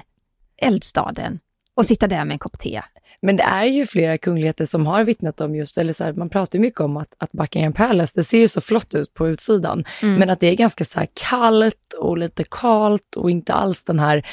eldstaden 0.63 1.39
och 1.75 1.87
sitta 1.87 2.07
där 2.07 2.25
med 2.25 2.33
en 2.33 2.39
kopp 2.39 2.59
te. 2.59 2.83
Men 3.23 3.37
det 3.37 3.43
är 3.43 3.65
ju 3.65 3.87
flera 3.87 4.19
kungligheter 4.19 4.67
som 4.67 4.87
har 4.87 5.05
vittnat 5.05 5.41
om 5.41 5.55
just, 5.55 5.79
eller 5.79 5.93
så 5.93 6.05
här, 6.05 6.13
man 6.13 6.29
pratar 6.29 6.59
mycket 6.59 6.81
om 6.81 6.97
att, 6.97 7.15
att 7.19 7.33
Buckingham 7.33 7.73
Palace, 7.73 8.13
det 8.15 8.25
ser 8.25 8.39
ju 8.39 8.49
så 8.49 8.61
flott 8.61 8.95
ut 8.95 9.15
på 9.15 9.29
utsidan, 9.29 9.85
mm. 10.03 10.15
men 10.15 10.31
att 10.31 10.41
det 10.41 10.47
är 10.47 10.55
ganska 10.55 10.85
så 10.85 11.01
kallt 11.15 11.93
och 11.99 12.19
lite 12.19 12.45
kalt 12.51 13.17
och 13.17 13.31
inte 13.31 13.53
alls 13.53 13.85
den 13.85 13.99
här 13.99 14.27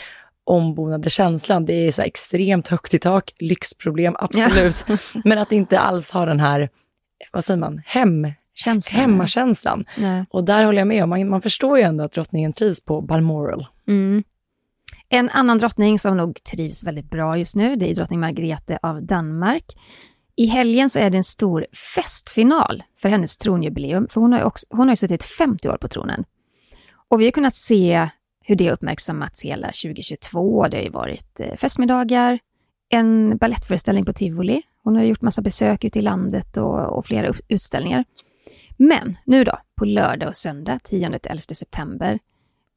ombonade 0.48 1.10
känslan. 1.10 1.66
Det 1.66 1.74
är 1.74 1.92
så 1.92 2.02
extremt 2.02 2.68
högt 2.68 2.94
i 2.94 3.00
tak, 3.00 3.34
lyxproblem, 3.40 4.16
absolut. 4.20 4.86
Ja. 4.88 4.98
Men 5.24 5.38
att 5.38 5.52
inte 5.52 5.80
alls 5.80 6.12
ha 6.12 6.26
den 6.26 6.40
här 6.40 6.70
vad 7.32 7.46
säger 7.46 7.60
man, 7.60 7.82
hem, 7.86 8.28
Känslan. 8.54 9.02
hemmakänslan. 9.02 9.86
Nej. 9.98 10.26
Och 10.30 10.44
där 10.44 10.66
håller 10.66 10.78
jag 10.80 10.88
med 10.88 11.04
om, 11.04 11.10
man, 11.10 11.30
man 11.30 11.42
förstår 11.42 11.78
ju 11.78 11.84
ändå 11.84 12.04
att 12.04 12.12
drottningen 12.12 12.54
trivs 12.54 12.82
på 12.82 13.02
Balmoral. 13.02 13.68
Mm. 13.88 14.24
En 15.10 15.30
annan 15.30 15.58
drottning 15.58 16.00
som 16.00 16.18
nog 16.18 16.44
trivs 16.44 16.84
väldigt 16.84 17.10
bra 17.10 17.38
just 17.38 17.56
nu, 17.56 17.76
det 17.76 17.92
är 17.92 17.96
drottning 17.96 18.20
Margrethe 18.20 18.80
av 18.82 19.04
Danmark. 19.04 19.66
I 20.36 20.46
helgen 20.46 20.90
så 20.90 21.00
är 21.00 21.10
det 21.10 21.18
en 21.18 21.24
stor 21.24 21.66
festfinal 21.96 22.84
för 23.02 23.10
hennes 23.10 23.38
tronjubileum, 23.38 24.08
för 24.10 24.22
hon 24.22 24.32
har 24.32 24.40
ju, 24.40 24.46
också, 24.46 24.66
hon 24.70 24.88
har 24.88 24.92
ju 24.92 24.96
suttit 24.96 25.24
50 25.24 25.70
år 25.70 25.78
på 25.78 25.88
tronen. 25.88 26.24
Och 27.10 27.22
vi 27.22 27.26
har 27.26 27.32
kunnat 27.32 27.56
se 27.56 28.10
hur 28.48 28.56
det 28.56 28.66
har 28.66 28.74
uppmärksammats 28.74 29.46
hela 29.46 29.68
2022. 29.68 30.68
Det 30.68 30.78
har 30.78 30.84
ju 30.84 30.90
varit 30.90 31.40
eh, 31.40 31.56
festmiddagar, 31.56 32.40
en 32.90 33.38
ballettföreställning 33.38 34.06
på 34.06 34.14
Tivoli. 34.14 34.62
Hon 34.84 34.96
har 34.96 35.04
gjort 35.04 35.22
massa 35.22 35.42
besök 35.42 35.84
ute 35.84 36.00
i 36.00 36.02
landet 36.02 36.58
och, 36.58 36.98
och 36.98 37.06
flera 37.06 37.34
utställningar. 37.48 38.06
Men 38.78 39.18
nu 39.26 39.44
då, 39.44 39.60
på 39.76 39.86
lördag 39.86 40.28
och 40.30 40.36
söndag, 40.36 40.80
10-11 40.84 41.54
september, 41.54 42.20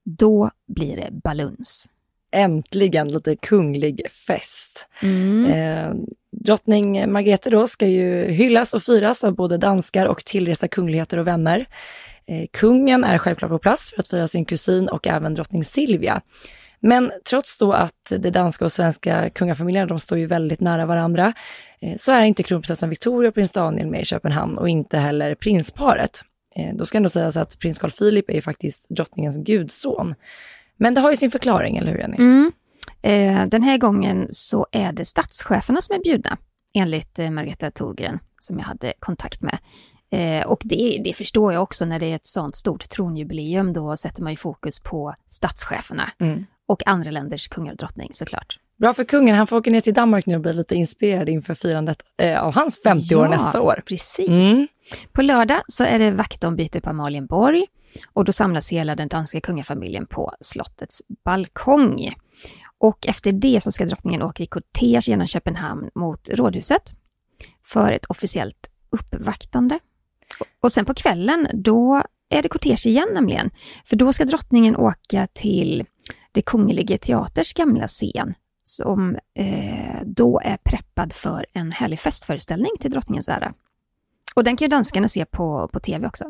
då 0.04 0.50
blir 0.66 0.96
det 0.96 1.08
baluns. 1.24 1.88
Äntligen 2.32 3.08
lite 3.08 3.36
kunglig 3.36 4.06
fest. 4.26 4.88
Mm. 5.02 5.46
Eh, 5.46 5.94
drottning 6.30 7.12
Margrethe 7.12 7.50
då 7.50 7.66
ska 7.66 7.86
ju 7.86 8.30
hyllas 8.30 8.74
och 8.74 8.82
firas 8.82 9.24
av 9.24 9.34
både 9.34 9.58
danskar 9.58 10.06
och 10.06 10.24
tillresta 10.24 10.68
kungligheter 10.68 11.18
och 11.18 11.26
vänner. 11.26 11.66
Eh, 12.26 12.46
kungen 12.52 13.04
är 13.04 13.18
självklart 13.18 13.50
på 13.50 13.58
plats 13.58 13.90
för 13.90 14.00
att 14.00 14.08
fira 14.08 14.28
sin 14.28 14.44
kusin 14.44 14.88
och 14.88 15.06
även 15.06 15.34
drottning 15.34 15.64
Silvia. 15.64 16.22
Men 16.80 17.12
trots 17.28 17.58
då 17.58 17.72
att 17.72 18.12
det 18.18 18.30
danska 18.30 18.64
och 18.64 18.72
svenska 18.72 19.30
kungafamiljerna, 19.30 19.86
de 19.86 19.98
står 19.98 20.18
ju 20.18 20.26
väldigt 20.26 20.60
nära 20.60 20.86
varandra, 20.86 21.32
eh, 21.80 21.96
så 21.96 22.12
är 22.12 22.24
inte 22.24 22.42
kronprinsessan 22.42 22.90
Victoria 22.90 23.28
och 23.28 23.34
prins 23.34 23.52
Daniel 23.52 23.86
med 23.86 24.00
i 24.00 24.04
Köpenhamn 24.04 24.58
och 24.58 24.68
inte 24.68 24.98
heller 24.98 25.34
prinsparet. 25.34 26.24
Eh, 26.56 26.74
då 26.74 26.86
ska 26.86 26.96
ändå 26.96 27.08
sägas 27.08 27.36
att 27.36 27.58
prins 27.58 27.78
Carl 27.78 27.90
Philip 27.90 28.30
är 28.30 28.34
ju 28.34 28.42
faktiskt 28.42 28.86
drottningens 28.88 29.36
gudson. 29.36 30.14
Men 30.76 30.94
det 30.94 31.00
har 31.00 31.10
ju 31.10 31.16
sin 31.16 31.30
förklaring, 31.30 31.76
eller 31.76 31.92
hur 31.92 31.98
Jenny? 31.98 32.16
Mm. 32.16 32.52
Eh, 33.02 33.48
den 33.48 33.62
här 33.62 33.78
gången 33.78 34.28
så 34.30 34.66
är 34.72 34.92
det 34.92 35.04
statscheferna 35.04 35.80
som 35.80 35.96
är 35.96 36.00
bjudna, 36.00 36.38
enligt 36.74 37.18
eh, 37.18 37.30
Margareta 37.30 37.70
Thorgren, 37.70 38.18
som 38.38 38.58
jag 38.58 38.64
hade 38.64 38.92
kontakt 38.98 39.42
med. 39.42 39.58
Eh, 40.10 40.46
och 40.46 40.60
det, 40.64 41.00
det 41.04 41.12
förstår 41.12 41.52
jag 41.52 41.62
också 41.62 41.84
när 41.84 41.98
det 42.00 42.06
är 42.06 42.16
ett 42.16 42.26
sånt 42.26 42.56
stort 42.56 42.88
tronjubileum, 42.88 43.72
då 43.72 43.96
sätter 43.96 44.22
man 44.22 44.32
ju 44.32 44.36
fokus 44.36 44.80
på 44.80 45.14
statscheferna 45.26 46.10
Mm. 46.18 46.46
och 46.66 46.82
andra 46.86 47.10
länders 47.10 47.48
kungar 47.48 47.72
och 47.72 47.76
drottning 47.78 48.08
såklart. 48.12 48.58
Bra 48.76 48.94
för 48.94 49.04
kungen, 49.04 49.36
han 49.36 49.46
får 49.46 49.56
åka 49.56 49.70
ner 49.70 49.80
till 49.80 49.94
Danmark 49.94 50.26
nu 50.26 50.34
och 50.34 50.40
bli 50.40 50.52
lite 50.52 50.74
inspirerad 50.74 51.28
inför 51.28 51.54
firandet 51.54 52.02
eh, 52.22 52.42
av 52.42 52.54
hans 52.54 52.82
50 52.82 53.14
år 53.14 53.24
Ja, 53.24 53.30
nästa 53.30 53.60
år. 53.60 53.82
Precis. 53.86 54.28
Mm. 54.28 54.68
På 55.12 55.22
lördag 55.22 55.62
så 55.66 55.84
är 55.84 55.98
det 55.98 56.10
vaktombyte 56.10 56.80
på 56.80 56.90
Amalienborg 56.90 57.66
och 58.12 58.24
då 58.24 58.32
samlas 58.32 58.72
hela 58.72 58.96
den 58.96 59.08
danska 59.08 59.40
kungafamiljen 59.40 60.06
på 60.06 60.32
slottets 60.40 61.02
balkong. 61.24 62.12
Och 62.78 63.06
efter 63.06 63.32
det 63.32 63.60
så 63.62 63.70
ska 63.70 63.84
drottningen 63.84 64.22
åka 64.22 64.42
i 64.42 64.46
kortege 64.46 65.00
genom 65.10 65.26
Köpenhamn 65.26 65.90
mot 65.94 66.28
rådhuset 66.28 66.82
för 67.66 67.92
ett 67.92 68.06
officiellt 68.06 68.70
uppvaktande. 68.90 69.78
Och 70.60 70.72
sen 70.72 70.84
på 70.84 70.94
kvällen, 70.94 71.48
då 71.54 72.02
är 72.30 72.42
det 72.42 72.48
kortege 72.48 72.88
igen 72.88 73.08
nämligen. 73.14 73.50
För 73.86 73.96
då 73.96 74.12
ska 74.12 74.24
drottningen 74.24 74.76
åka 74.76 75.26
till 75.32 75.84
det 76.32 76.42
Kungliga 76.42 76.98
Teaters 76.98 77.52
gamla 77.52 77.86
scen 77.86 78.34
som 78.64 79.18
eh, 79.34 80.00
då 80.04 80.40
är 80.44 80.56
preppad 80.56 81.12
för 81.12 81.46
en 81.52 81.72
härlig 81.72 82.00
festföreställning 82.00 82.70
till 82.80 82.90
drottningens 82.90 83.28
ära. 83.28 83.54
Och 84.34 84.44
den 84.44 84.56
kan 84.56 84.64
ju 84.64 84.70
danskarna 84.70 85.08
se 85.08 85.24
på, 85.24 85.68
på 85.72 85.80
tv 85.80 86.06
också. 86.06 86.24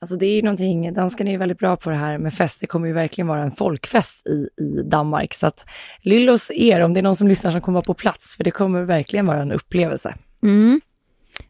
Alltså 0.00 0.16
det 0.16 0.26
är 0.26 0.36
ju 0.36 0.42
någonting, 0.42 0.94
danskarna 0.94 1.30
är 1.30 1.32
ju 1.32 1.38
väldigt 1.38 1.58
bra 1.58 1.76
på 1.76 1.90
det 1.90 1.96
här 1.96 2.18
med 2.18 2.34
fest. 2.34 2.60
Det 2.60 2.66
kommer 2.66 2.86
ju 2.86 2.92
verkligen 2.92 3.28
vara 3.28 3.42
en 3.42 3.50
folkfest 3.50 4.26
i, 4.26 4.48
i 4.62 4.82
Danmark. 4.82 5.34
Så 5.34 5.46
att 5.46 5.66
lyllos 6.00 6.50
er, 6.50 6.80
om 6.80 6.94
det 6.94 7.00
är 7.00 7.02
någon 7.02 7.16
som 7.16 7.28
lyssnar 7.28 7.50
som 7.50 7.60
kommer 7.60 7.76
vara 7.76 7.84
på 7.84 7.94
plats, 7.94 8.36
för 8.36 8.44
det 8.44 8.50
kommer 8.50 8.82
verkligen 8.82 9.26
vara 9.26 9.42
en 9.42 9.52
upplevelse. 9.52 10.14
Mm. 10.42 10.80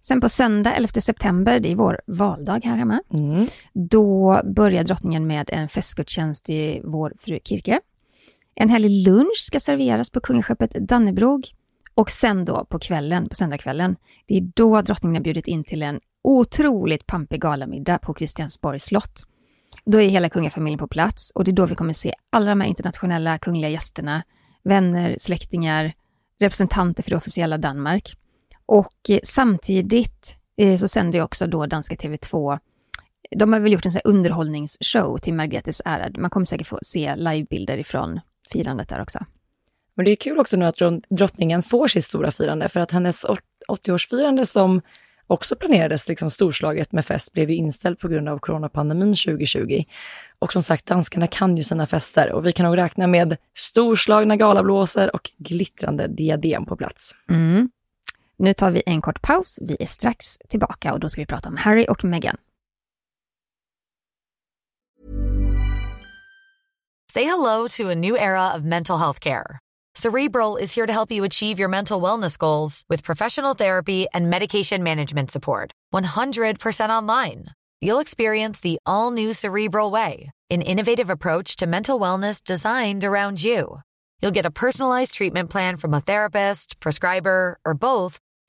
Sen 0.03 0.21
på 0.21 0.29
söndag 0.29 0.75
11 0.75 0.89
september, 1.01 1.61
det 1.61 1.73
är 1.73 1.77
vår 1.77 2.01
valdag 2.07 2.61
här 2.65 2.77
hemma, 2.77 3.03
Mm. 3.13 3.47
då 3.73 4.41
börjar 4.45 4.85
drottningen 4.85 5.27
med 5.27 5.51
en 5.53 5.69
festgudstjänst 5.69 6.51
i 6.51 6.81
vår 6.85 7.13
fru 7.19 7.39
Kirke. 7.45 7.81
En 8.55 8.69
härlig 8.69 9.07
lunch 9.09 9.37
ska 9.47 9.61
serveras 9.61 10.11
på 10.11 10.21
kungaskeppet 10.21 10.71
Dannebrog. 10.71 11.49
Och 11.95 12.11
sen 12.11 12.45
då 12.45 12.65
på 12.65 12.79
kvällen, 12.79 13.29
på 13.29 13.35
söndagskvällen, 13.35 13.97
det 14.27 14.37
är 14.37 14.51
då 14.55 14.83
drottningen 14.83 15.17
har 15.17 15.23
bjudit 15.23 15.47
in 15.49 15.65
till 15.65 15.83
en 15.83 16.01
otroligt 16.25 17.07
pampig 17.07 17.41
galamiddag 17.41 17.99
på 17.99 18.15
Kristiansborgs 18.15 18.85
slott. 18.85 19.23
Då 19.85 20.01
är 20.01 20.09
hela 20.09 20.29
kungafamiljen 20.29 20.79
på 20.79 20.87
plats 20.89 21.33
och 21.35 21.45
det 21.45 21.51
är 21.51 21.53
då 21.53 21.67
vi 21.67 21.75
kommer 21.75 21.93
se 21.93 22.15
alla 22.31 22.47
de 22.47 22.61
här 22.61 22.69
internationella 22.69 23.39
kungliga 23.39 23.71
gästerna, 23.71 24.23
vänner, 24.63 25.17
släktingar, 25.19 25.93
representanter 26.39 27.03
för 27.03 27.11
det 27.11 27.17
officiella 27.17 27.59
Danmark. 27.59 28.17
Och 28.67 29.11
eh, 29.11 29.19
samtidigt 29.25 30.37
eh, 30.57 30.77
så 30.77 30.89
sänder 30.89 31.19
ju 31.19 31.25
också 31.25 31.47
då 31.47 31.67
danska 31.67 31.95
TV2 31.95 32.59
de 33.31 33.53
har 33.53 33.61
väl 33.61 33.73
gjort 33.73 33.87
en 33.87 33.93
sån 33.93 34.01
underhållningsshow 34.05 35.19
till 35.19 35.35
Margretes 35.35 35.83
ära. 35.85 36.11
Man 36.19 36.31
kommer 36.31 36.47
säkert 36.47 36.67
få 36.67 36.79
se 36.83 37.17
livebilder 37.17 37.79
ifrån 37.79 38.21
firandet 38.53 38.89
där 38.89 39.03
också. 39.03 39.19
Men 39.95 40.05
det 40.05 40.11
är 40.11 40.17
kul 40.17 40.39
också 40.39 40.57
nu 40.57 40.67
att 40.67 40.79
drottningen 41.11 41.63
får 41.63 41.89
sitt 41.89 42.05
stora 42.05 42.31
firande, 42.31 42.69
för 42.69 42.81
att 42.81 42.91
hennes 42.91 43.25
åt- 43.25 43.41
80-årsfirande 43.69 44.45
som 44.45 44.81
också 45.27 45.57
planerades 45.57 46.09
liksom 46.09 46.31
storslaget 46.31 46.93
med 46.93 47.05
fest 47.05 47.33
blev 47.33 47.51
ju 47.51 47.57
inställd 47.57 47.99
på 47.99 48.09
grund 48.09 48.29
av 48.29 48.39
coronapandemin 48.39 49.15
2020. 49.15 49.85
Och 50.39 50.53
som 50.53 50.63
sagt, 50.63 50.87
danskarna 50.87 51.27
kan 51.27 51.57
ju 51.57 51.63
sina 51.63 51.87
fester 51.87 52.33
och 52.33 52.47
vi 52.47 52.53
kan 52.53 52.67
nog 52.67 52.77
räkna 52.77 53.07
med 53.07 53.37
storslagna 53.55 54.37
galablåsor 54.37 55.15
och 55.15 55.31
glittrande 55.39 56.09
diadem 56.09 56.67
på 56.67 56.77
plats. 56.77 57.15
Mm. 57.31 57.71
Nu 58.37 58.53
tar 58.53 58.71
vi 58.71 58.83
en 58.87 59.03
kort 59.03 59.23
paus. 59.23 59.59
Vi 59.63 59.77
är 59.81 59.87
strax 59.87 60.39
tillbaka 60.49 60.93
och 60.93 61.01
då 61.01 61.09
ska 61.09 61.21
vi 61.21 61.27
prata 61.27 61.49
om 61.49 61.57
Harry 61.57 61.87
och 61.89 62.05
Meghan. 62.05 62.37
Say 67.13 67.25
hello 67.25 67.69
to 67.69 67.91
a 67.91 67.95
new 67.95 68.17
era 68.17 68.55
of 68.57 68.65
mental 68.65 68.99
health 68.99 69.21
care. 69.21 69.59
Cerebral 69.95 70.57
is 70.57 70.75
here 70.75 70.87
to 70.87 70.93
help 70.93 71.13
you 71.13 71.23
achieve 71.25 71.61
your 71.61 71.69
mental 71.69 72.03
wellness 72.03 72.37
goals 72.37 72.83
with 72.89 73.05
professional 73.05 73.55
therapy 73.55 74.07
and 74.13 74.29
medication 74.29 74.83
management 74.83 75.31
support. 75.31 75.71
100% 75.95 76.89
online. 76.89 77.45
You'll 77.81 78.01
experience 78.01 78.61
the 78.61 78.79
all 78.85 79.13
new 79.13 79.33
Cerebral 79.33 79.93
Way, 79.93 80.33
an 80.51 80.63
innovative 80.63 81.11
approach 81.11 81.55
to 81.57 81.67
mental 81.67 82.01
wellness 82.01 82.43
designed 82.43 83.05
around 83.05 83.45
you. 83.45 83.81
You'll 84.21 84.33
get 84.33 84.47
a 84.47 84.51
personalized 84.51 85.15
treatment 85.15 85.51
plan 85.51 85.77
from 85.77 85.95
a 85.95 86.01
therapist, 86.01 86.81
prescriber, 86.81 87.59
or 87.65 87.75
both 87.75 88.19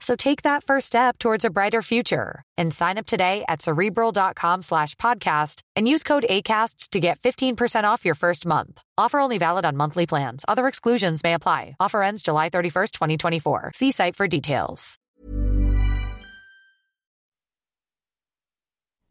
So 0.00 0.14
take 0.16 0.42
that 0.42 0.62
first 0.64 0.86
step 0.86 1.18
towards 1.18 1.44
a 1.44 1.50
brighter 1.50 1.82
future 1.82 2.42
and 2.58 2.72
sign 2.72 2.98
up 2.98 3.06
today 3.06 3.44
at 3.48 3.62
cerebral.com 3.62 4.62
slash 4.62 4.94
podcast 4.96 5.62
and 5.74 5.88
use 5.88 6.02
code 6.02 6.26
ACAST 6.28 6.90
to 6.90 7.00
get 7.00 7.18
15% 7.20 7.84
off 7.84 8.04
your 8.04 8.14
first 8.14 8.46
month. 8.46 8.82
Offer 8.98 9.20
only 9.20 9.38
valid 9.38 9.64
on 9.64 9.76
monthly 9.76 10.06
plans. 10.06 10.44
Other 10.46 10.66
exclusions 10.68 11.24
may 11.24 11.34
apply. 11.34 11.76
Offer 11.80 12.02
ends 12.02 12.22
July 12.22 12.50
31st, 12.50 12.92
2024. 12.92 13.72
See 13.74 13.90
site 13.90 14.16
for 14.16 14.28
details. 14.28 14.96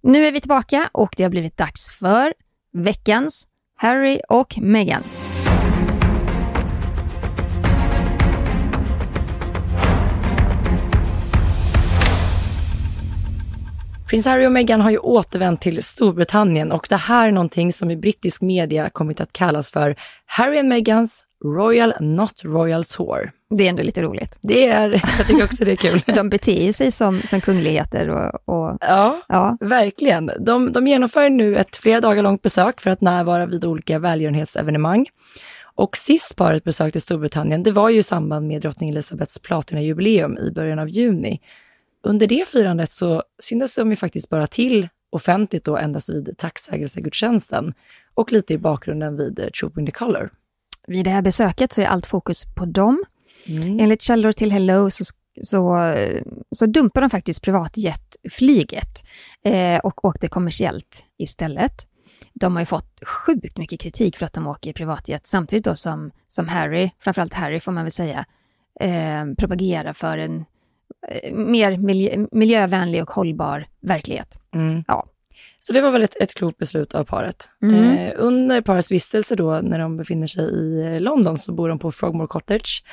Nu 0.07 0.25
är 0.25 0.31
vi 0.31 0.41
tillbaka 0.41 0.89
och 0.93 1.13
det 1.17 1.23
har 1.23 1.29
blivit 1.29 1.57
dags 1.57 1.91
för 1.91 2.33
veckans 2.73 3.47
Harry 3.75 4.19
och 4.29 4.57
Meghan. 4.61 5.03
Prins 14.07 14.25
Harry 14.25 14.47
och 14.47 14.51
Meghan 14.51 14.81
har 14.81 14.91
ju 14.91 14.97
återvänt 14.97 15.61
till 15.61 15.83
Storbritannien 15.83 16.71
och 16.71 16.87
det 16.89 16.95
här 16.95 17.27
är 17.27 17.31
någonting 17.31 17.73
som 17.73 17.91
i 17.91 17.97
brittisk 17.97 18.41
media 18.41 18.89
kommit 18.89 19.21
att 19.21 19.33
kallas 19.33 19.71
för 19.71 19.95
Harry 20.25 20.59
and 20.59 20.69
Meghans 20.69 21.23
Royal 21.45 21.93
Not 21.99 22.41
Royal 22.43 22.85
Tour. 22.85 23.31
Det 23.49 23.65
är 23.65 23.69
ändå 23.69 23.83
lite 23.83 24.01
roligt. 24.01 24.39
Det 24.41 24.67
är, 24.67 24.89
jag 25.17 25.27
tycker 25.27 25.43
också 25.43 25.65
det 25.65 25.71
är 25.71 25.75
kul. 25.75 26.01
De 26.15 26.29
beter 26.29 26.71
sig 26.71 26.91
som, 26.91 27.21
som 27.21 27.41
kungligheter 27.41 28.09
och, 28.09 28.55
och 28.55 28.77
Ja, 28.81 29.21
ja. 29.27 29.57
verkligen. 29.59 30.31
De, 30.39 30.71
de 30.71 30.87
genomför 30.87 31.29
nu 31.29 31.55
ett 31.57 31.77
flera 31.77 32.01
dagar 32.01 32.23
långt 32.23 32.41
besök 32.41 32.81
för 32.81 32.89
att 32.89 33.01
närvara 33.01 33.45
vid 33.45 33.65
olika 33.65 33.99
välgörenhetsevenemang. 33.99 35.05
Och 35.75 35.97
sist 35.97 36.35
paret 36.35 36.63
besökte 36.63 37.01
Storbritannien, 37.01 37.63
det 37.63 37.71
var 37.71 37.89
ju 37.89 37.99
i 37.99 38.03
samband 38.03 38.47
med 38.47 38.61
drottning 38.61 38.89
Elizabeths 38.89 39.39
platinajubileum 39.39 40.37
i 40.37 40.51
början 40.51 40.79
av 40.79 40.89
juni. 40.89 41.39
Under 42.05 42.27
det 42.27 42.47
firandet 42.47 42.91
så 42.91 43.23
syntes 43.39 43.75
de 43.75 43.89
ju 43.89 43.95
faktiskt 43.95 44.29
bara 44.29 44.47
till 44.47 44.89
offentligt 45.09 45.63
då 45.63 45.77
endast 45.77 46.09
vid 46.09 46.37
tacksägelsegudstjänsten 46.37 47.73
och 48.13 48.31
lite 48.31 48.53
i 48.53 48.57
bakgrunden 48.57 49.17
vid 49.17 49.39
eh, 49.39 49.47
Trooping 49.49 49.85
the 49.85 49.91
Colour. 49.91 50.29
Vid 50.87 51.05
det 51.05 51.11
här 51.11 51.21
besöket 51.21 51.71
så 51.71 51.81
är 51.81 51.85
allt 51.85 52.05
fokus 52.05 52.45
på 52.55 52.65
dem. 52.65 53.03
Mm. 53.45 53.79
Enligt 53.79 54.01
källor 54.01 54.31
till 54.31 54.51
Hello 54.51 54.89
så, 54.89 55.03
så, 55.41 55.95
så 56.51 56.65
dumpar 56.65 57.01
de 57.01 57.09
faktiskt 57.09 57.41
privatjetflyget 57.41 59.05
eh, 59.43 59.79
och 59.79 60.05
åkte 60.05 60.27
kommersiellt 60.27 61.05
istället. 61.17 61.87
De 62.33 62.55
har 62.55 62.61
ju 62.61 62.65
fått 62.65 63.01
sjukt 63.05 63.57
mycket 63.57 63.79
kritik 63.79 64.17
för 64.17 64.25
att 64.25 64.33
de 64.33 64.47
åker 64.47 64.73
privatjet, 64.73 65.25
samtidigt 65.25 65.65
då 65.65 65.75
som, 65.75 66.11
som 66.27 66.47
Harry, 66.47 66.89
framförallt 66.99 67.33
Harry 67.33 67.59
får 67.59 67.71
man 67.71 67.83
väl 67.83 67.91
säga, 67.91 68.25
eh, 68.79 69.25
propagerar 69.37 69.93
för 69.93 70.17
en 70.17 70.45
mer 71.31 71.77
miljö, 71.77 72.27
miljövänlig 72.31 73.01
och 73.01 73.09
hållbar 73.09 73.67
verklighet. 73.81 74.39
Mm. 74.55 74.83
Ja. 74.87 75.05
Så 75.59 75.73
det 75.73 75.81
var 75.81 75.91
väl 75.91 76.03
ett, 76.03 76.21
ett 76.21 76.33
klokt 76.33 76.57
beslut 76.57 76.95
av 76.95 77.03
paret. 77.03 77.49
Mm. 77.63 77.97
Eh, 77.97 78.13
under 78.15 78.61
parets 78.61 78.91
vistelse 78.91 79.35
då, 79.35 79.59
när 79.63 79.79
de 79.79 79.97
befinner 79.97 80.27
sig 80.27 80.43
i 80.43 80.81
eh, 80.85 81.01
London, 81.01 81.37
så 81.37 81.53
bor 81.53 81.69
de 81.69 81.79
på 81.79 81.91
Frogmore 81.91 82.27
Cottage. 82.27 82.83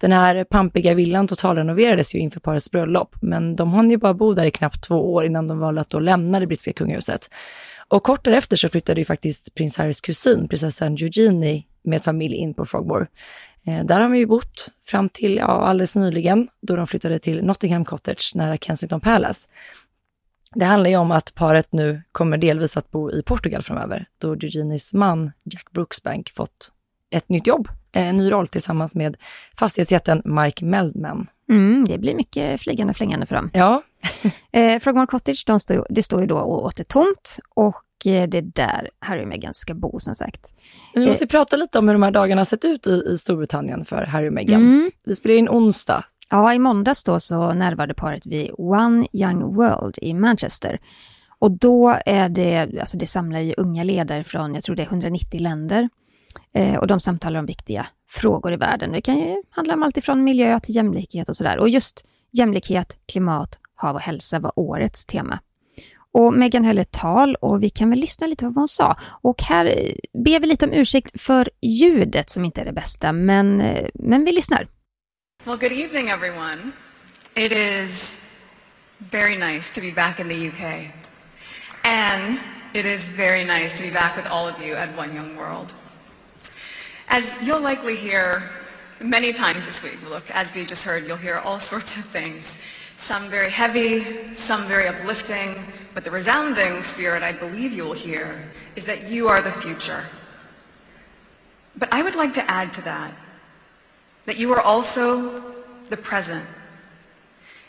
Den 0.00 0.12
här 0.12 0.44
pampiga 0.44 0.94
villan 0.94 1.28
totalrenoverades 1.28 2.14
ju 2.14 2.18
inför 2.18 2.40
parets 2.40 2.70
bröllop, 2.70 3.16
men 3.22 3.56
de 3.56 3.72
hann 3.72 3.90
ju 3.90 3.96
bara 3.96 4.14
bo 4.14 4.34
där 4.34 4.46
i 4.46 4.50
knappt 4.50 4.82
två 4.82 5.12
år 5.14 5.24
innan 5.24 5.48
de 5.48 5.58
valde 5.58 5.80
att 5.80 5.88
då 5.88 5.98
lämna 5.98 6.40
det 6.40 6.46
brittiska 6.46 6.72
kungahuset. 6.72 7.30
Och 7.88 8.02
kort 8.02 8.24
därefter 8.24 8.56
så 8.56 8.68
flyttade 8.68 9.00
ju 9.00 9.04
faktiskt 9.04 9.54
prins 9.54 9.78
Harrys 9.78 10.00
kusin, 10.00 10.48
prinsessan 10.48 10.92
Eugenie, 10.92 11.62
med 11.84 12.04
familj 12.04 12.36
in 12.36 12.54
på 12.54 12.64
Frogmore. 12.64 13.06
Eh, 13.66 13.84
där 13.84 13.94
har 13.94 14.02
de 14.02 14.16
ju 14.16 14.26
bott 14.26 14.68
fram 14.86 15.08
till 15.08 15.36
ja, 15.36 15.46
alldeles 15.46 15.96
nyligen, 15.96 16.48
då 16.60 16.76
de 16.76 16.86
flyttade 16.86 17.18
till 17.18 17.44
Nottingham 17.44 17.84
Cottage 17.84 18.32
nära 18.34 18.56
Kensington 18.56 19.00
Palace. 19.00 19.48
Det 20.54 20.64
handlar 20.64 20.90
ju 20.90 20.96
om 20.96 21.10
att 21.10 21.34
paret 21.34 21.72
nu 21.72 22.02
kommer 22.12 22.38
delvis 22.38 22.76
att 22.76 22.90
bo 22.90 23.10
i 23.10 23.22
Portugal 23.22 23.62
framöver, 23.62 24.06
då 24.18 24.32
Eugenies 24.32 24.94
man 24.94 25.32
Jack 25.44 25.70
Brooksbank 25.70 26.30
fått 26.34 26.72
ett 27.10 27.28
nytt 27.28 27.46
jobb, 27.46 27.68
en 27.92 28.16
ny 28.16 28.30
roll 28.30 28.48
tillsammans 28.48 28.94
med 28.94 29.16
fastighetsjätten 29.58 30.22
Mike 30.24 30.64
Meldman. 30.64 31.26
Mm, 31.48 31.84
det 31.84 31.98
blir 31.98 32.14
mycket 32.14 32.60
flygande 32.60 32.94
flängande 32.94 33.26
för 33.26 33.34
dem. 33.34 33.50
Ja, 33.52 33.82
Eh, 34.54 34.80
Frogmore 34.80 35.06
Cottage, 35.06 35.44
de 35.46 35.60
stod, 35.60 35.86
det 35.90 36.02
står 36.02 36.20
ju 36.20 36.26
då 36.26 36.40
åter 36.40 36.84
tomt 36.84 37.38
och 37.54 37.76
eh, 37.76 37.91
det 38.04 38.38
är 38.38 38.42
där 38.42 38.90
Harry 38.98 39.24
och 39.24 39.28
Meghan 39.28 39.54
ska 39.54 39.74
bo 39.74 40.00
som 40.00 40.14
sagt. 40.14 40.54
vi 40.94 41.06
måste 41.06 41.24
ju 41.24 41.28
prata 41.28 41.56
lite 41.56 41.78
om 41.78 41.88
hur 41.88 41.94
de 41.94 42.02
här 42.02 42.10
dagarna 42.10 42.40
har 42.40 42.44
sett 42.44 42.64
ut 42.64 42.86
i, 42.86 42.90
i 42.90 43.18
Storbritannien 43.18 43.84
för 43.84 44.02
Harry 44.02 44.28
och 44.28 44.32
Meghan. 44.32 44.62
Mm. 44.62 44.90
Vi 45.04 45.14
spelar 45.14 45.34
in 45.34 45.48
onsdag. 45.48 46.04
Ja, 46.30 46.54
i 46.54 46.58
måndags 46.58 47.04
då 47.04 47.20
så 47.20 47.52
närvarade 47.52 47.94
paret 47.94 48.26
vid 48.26 48.50
One 48.58 49.06
Young 49.12 49.54
World 49.54 49.98
i 50.02 50.14
Manchester. 50.14 50.80
Och 51.38 51.50
då 51.50 51.98
är 52.06 52.28
det, 52.28 52.80
alltså 52.80 52.96
det 52.96 53.06
samlar 53.06 53.40
ju 53.40 53.54
unga 53.56 53.84
ledare 53.84 54.24
från, 54.24 54.54
jag 54.54 54.64
tror 54.64 54.76
det 54.76 54.82
är 54.82 54.86
190 54.86 55.40
länder. 55.40 55.88
Eh, 56.54 56.76
och 56.76 56.86
de 56.86 57.00
samtalar 57.00 57.40
om 57.40 57.46
viktiga 57.46 57.86
frågor 58.08 58.52
i 58.52 58.56
världen. 58.56 58.92
Det 58.92 59.00
kan 59.00 59.18
ju 59.18 59.42
handla 59.50 59.74
om 59.74 59.82
allt 59.82 59.96
ifrån 59.96 60.24
miljö 60.24 60.60
till 60.60 60.76
jämlikhet 60.76 61.28
och 61.28 61.36
sådär. 61.36 61.58
Och 61.58 61.68
just 61.68 62.06
jämlikhet, 62.30 62.98
klimat, 63.06 63.58
hav 63.74 63.94
och 63.94 64.02
hälsa 64.02 64.38
var 64.38 64.52
årets 64.56 65.06
tema. 65.06 65.38
Och 66.14 66.32
Meghan 66.34 66.64
höll 66.64 66.78
ett 66.78 66.92
tal 66.92 67.34
och 67.34 67.62
vi 67.62 67.70
kan 67.70 67.90
väl 67.90 67.98
lyssna 67.98 68.26
lite 68.26 68.44
på 68.44 68.50
vad 68.50 68.56
hon 68.56 68.68
sa. 68.68 68.96
Och 69.22 69.42
här 69.42 69.64
ber 70.24 70.40
vi 70.40 70.46
lite 70.46 70.64
om 70.64 70.72
ursäkt 70.72 71.20
för 71.20 71.50
ljudet 71.62 72.30
som 72.30 72.44
inte 72.44 72.60
är 72.60 72.64
det 72.64 72.72
bästa, 72.72 73.12
men, 73.12 73.56
men 73.94 74.24
vi 74.24 74.32
lyssnar. 74.32 74.68
Well, 75.44 75.56
good 75.56 75.72
evening, 75.72 76.08
everyone. 76.08 76.72
It 77.34 77.52
is 77.52 78.20
very 78.98 79.36
nice 79.36 79.74
to 79.74 79.80
be 79.80 79.90
back 79.90 80.20
in 80.20 80.28
the 80.28 80.48
UK. 80.48 80.92
And 81.84 82.38
it 82.74 82.84
is 82.84 83.06
very 83.06 83.44
nice 83.44 83.76
to 83.78 83.82
be 83.82 83.90
back 83.90 84.16
with 84.16 84.30
all 84.30 84.48
of 84.48 84.62
you 84.62 84.74
at 84.74 84.96
One 84.96 85.14
Young 85.14 85.36
World. 85.36 85.72
As 87.08 87.42
you'll 87.42 87.60
likely 87.60 87.96
hear 87.96 88.42
many 89.00 89.32
times 89.32 89.66
this 89.66 89.82
week, 89.82 89.98
look, 90.08 90.30
as 90.30 90.54
we 90.54 90.64
just 90.64 90.84
heard, 90.84 91.06
you'll 91.06 91.16
hear 91.16 91.38
all 91.44 91.58
sorts 91.72 91.96
of 91.96 92.04
things. 92.04 92.60
Some 92.96 93.28
very 93.28 93.50
heavy, 93.50 94.32
some 94.34 94.62
very 94.68 94.86
uplifting, 94.86 95.64
but 95.94 96.04
the 96.04 96.10
resounding 96.10 96.82
spirit 96.82 97.22
I 97.22 97.32
believe 97.32 97.72
you 97.72 97.84
will 97.84 97.92
hear 98.08 98.50
is 98.76 98.84
that 98.84 99.10
you 99.10 99.28
are 99.28 99.42
the 99.42 99.52
future. 99.52 100.04
But 101.76 101.88
I 101.92 102.02
would 102.02 102.14
like 102.14 102.34
to 102.34 102.50
add 102.50 102.72
to 102.74 102.82
that 102.82 103.12
that 104.26 104.38
you 104.38 104.52
are 104.52 104.60
also 104.60 105.42
the 105.88 105.96
present. 105.96 106.44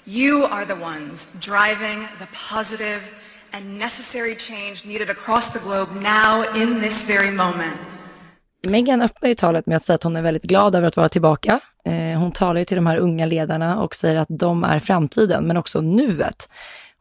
You 0.06 0.46
are 0.46 0.66
the 0.66 0.76
ones 0.76 1.28
driving 1.40 2.08
the 2.20 2.28
positive 2.52 3.02
and 3.54 3.80
necessary 3.80 4.36
change 4.36 4.86
needed 4.86 5.10
across 5.10 5.54
the 5.54 5.60
globe 5.60 5.90
now 6.02 6.44
in 6.56 6.82
this 6.82 7.08
very 7.08 7.32
moment. 7.32 7.80
Meghan 8.68 9.02
öppnar 9.02 9.30
ju 9.30 9.36
talet 9.36 9.66
med 9.66 9.78
att 9.78 9.84
säga 9.84 9.96
att 9.96 10.04
hon 10.04 10.16
är 10.16 10.22
väldigt 10.22 10.44
glad 10.44 10.76
över 10.76 10.88
att 10.88 10.98
vara 10.98 11.10
tillbaka. 11.10 11.60
Eh, 11.86 12.20
hon 12.20 12.32
talar 12.32 12.60
ju 12.60 12.66
till 12.66 12.76
de 12.76 12.88
här 12.88 12.98
unga 12.98 13.26
ledarna 13.26 13.82
och 13.82 13.96
säger 13.96 14.20
att 14.20 14.28
de 14.30 14.64
är 14.64 14.80
framtiden, 14.80 15.48
men 15.48 15.58
också 15.58 15.82
nuet. 15.82 16.50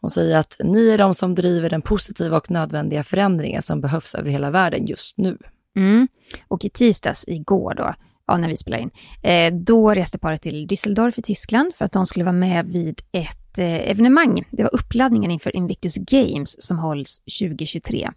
Hon 0.03 0.11
säger 0.11 0.39
att 0.39 0.57
ni 0.65 0.89
är 0.91 0.99
de 0.99 1.15
som 1.15 1.35
driver 1.35 1.71
den 1.71 1.83
positiva 1.83 2.37
och 2.37 2.51
nödvändiga 2.51 3.03
förändringen 3.03 3.63
som 3.63 3.81
behövs 3.81 4.15
över 4.15 4.31
hela 4.31 4.51
världen 4.51 4.87
just 4.87 5.19
nu. 5.19 5.39
Mm. 5.77 6.09
Och 6.49 6.65
i 6.65 6.71
tisdags, 6.71 7.25
igår 7.29 7.75
då, 7.77 7.95
ja, 8.27 8.37
när 8.37 8.49
vi 8.49 8.57
spelar 8.57 8.79
in, 8.79 8.91
eh, 9.23 9.55
då 9.55 9.91
reste 9.95 10.19
paret 10.19 10.43
till 10.43 10.67
Düsseldorf 10.67 11.19
i 11.19 11.23
Tyskland 11.23 11.75
för 11.75 11.85
att 11.85 11.93
de 11.93 12.07
skulle 12.07 12.25
vara 12.25 12.33
med 12.33 12.67
vid 12.67 13.01
ett 13.13 13.59
eh, 13.59 13.91
evenemang. 13.91 14.45
Det 14.51 14.63
var 14.63 14.75
uppladdningen 14.75 15.31
inför 15.31 15.57
Invictus 15.57 15.97
Games 15.97 16.63
som 16.67 16.79
hålls 16.79 17.23
2023. 17.39 18.11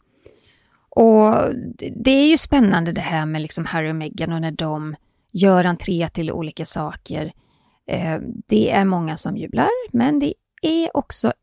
Och 0.90 1.36
det- 1.78 1.94
det 1.96 2.12
är 2.12 2.28
ju 2.28 2.38
spännande 2.38 2.92
det 2.92 3.02
här 3.02 3.26
med 3.26 3.42
liksom 3.42 3.66
Harry 3.66 3.92
och 3.92 3.96
Meghan 3.96 4.34
och 4.34 4.42
när 4.42 4.52
de 4.52 4.96
gör 5.34 5.64
entré 5.64 6.10
till 6.10 6.32
olika 6.32 6.66
saker. 6.66 7.34
Eh, 7.88 8.18
det 8.48 8.72
är 8.72 8.86
många 8.86 9.16
som 9.18 9.38
jublar, 9.38 9.70
men 9.92 10.20
det 10.20 10.34
är 10.62 10.98
också 10.98 11.34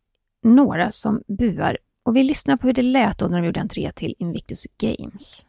några 0.42 0.90
som 0.90 1.22
buar. 1.26 1.78
Och 2.04 2.16
vi 2.16 2.22
lyssnar 2.22 2.56
på 2.56 2.66
hur 2.66 2.74
det 2.74 2.82
lät 2.82 3.18
då 3.18 3.26
när 3.26 3.40
de 3.40 3.46
gjorde 3.46 3.60
entré 3.60 3.92
till 3.92 4.14
Invictus 4.18 4.66
Games. 4.78 5.46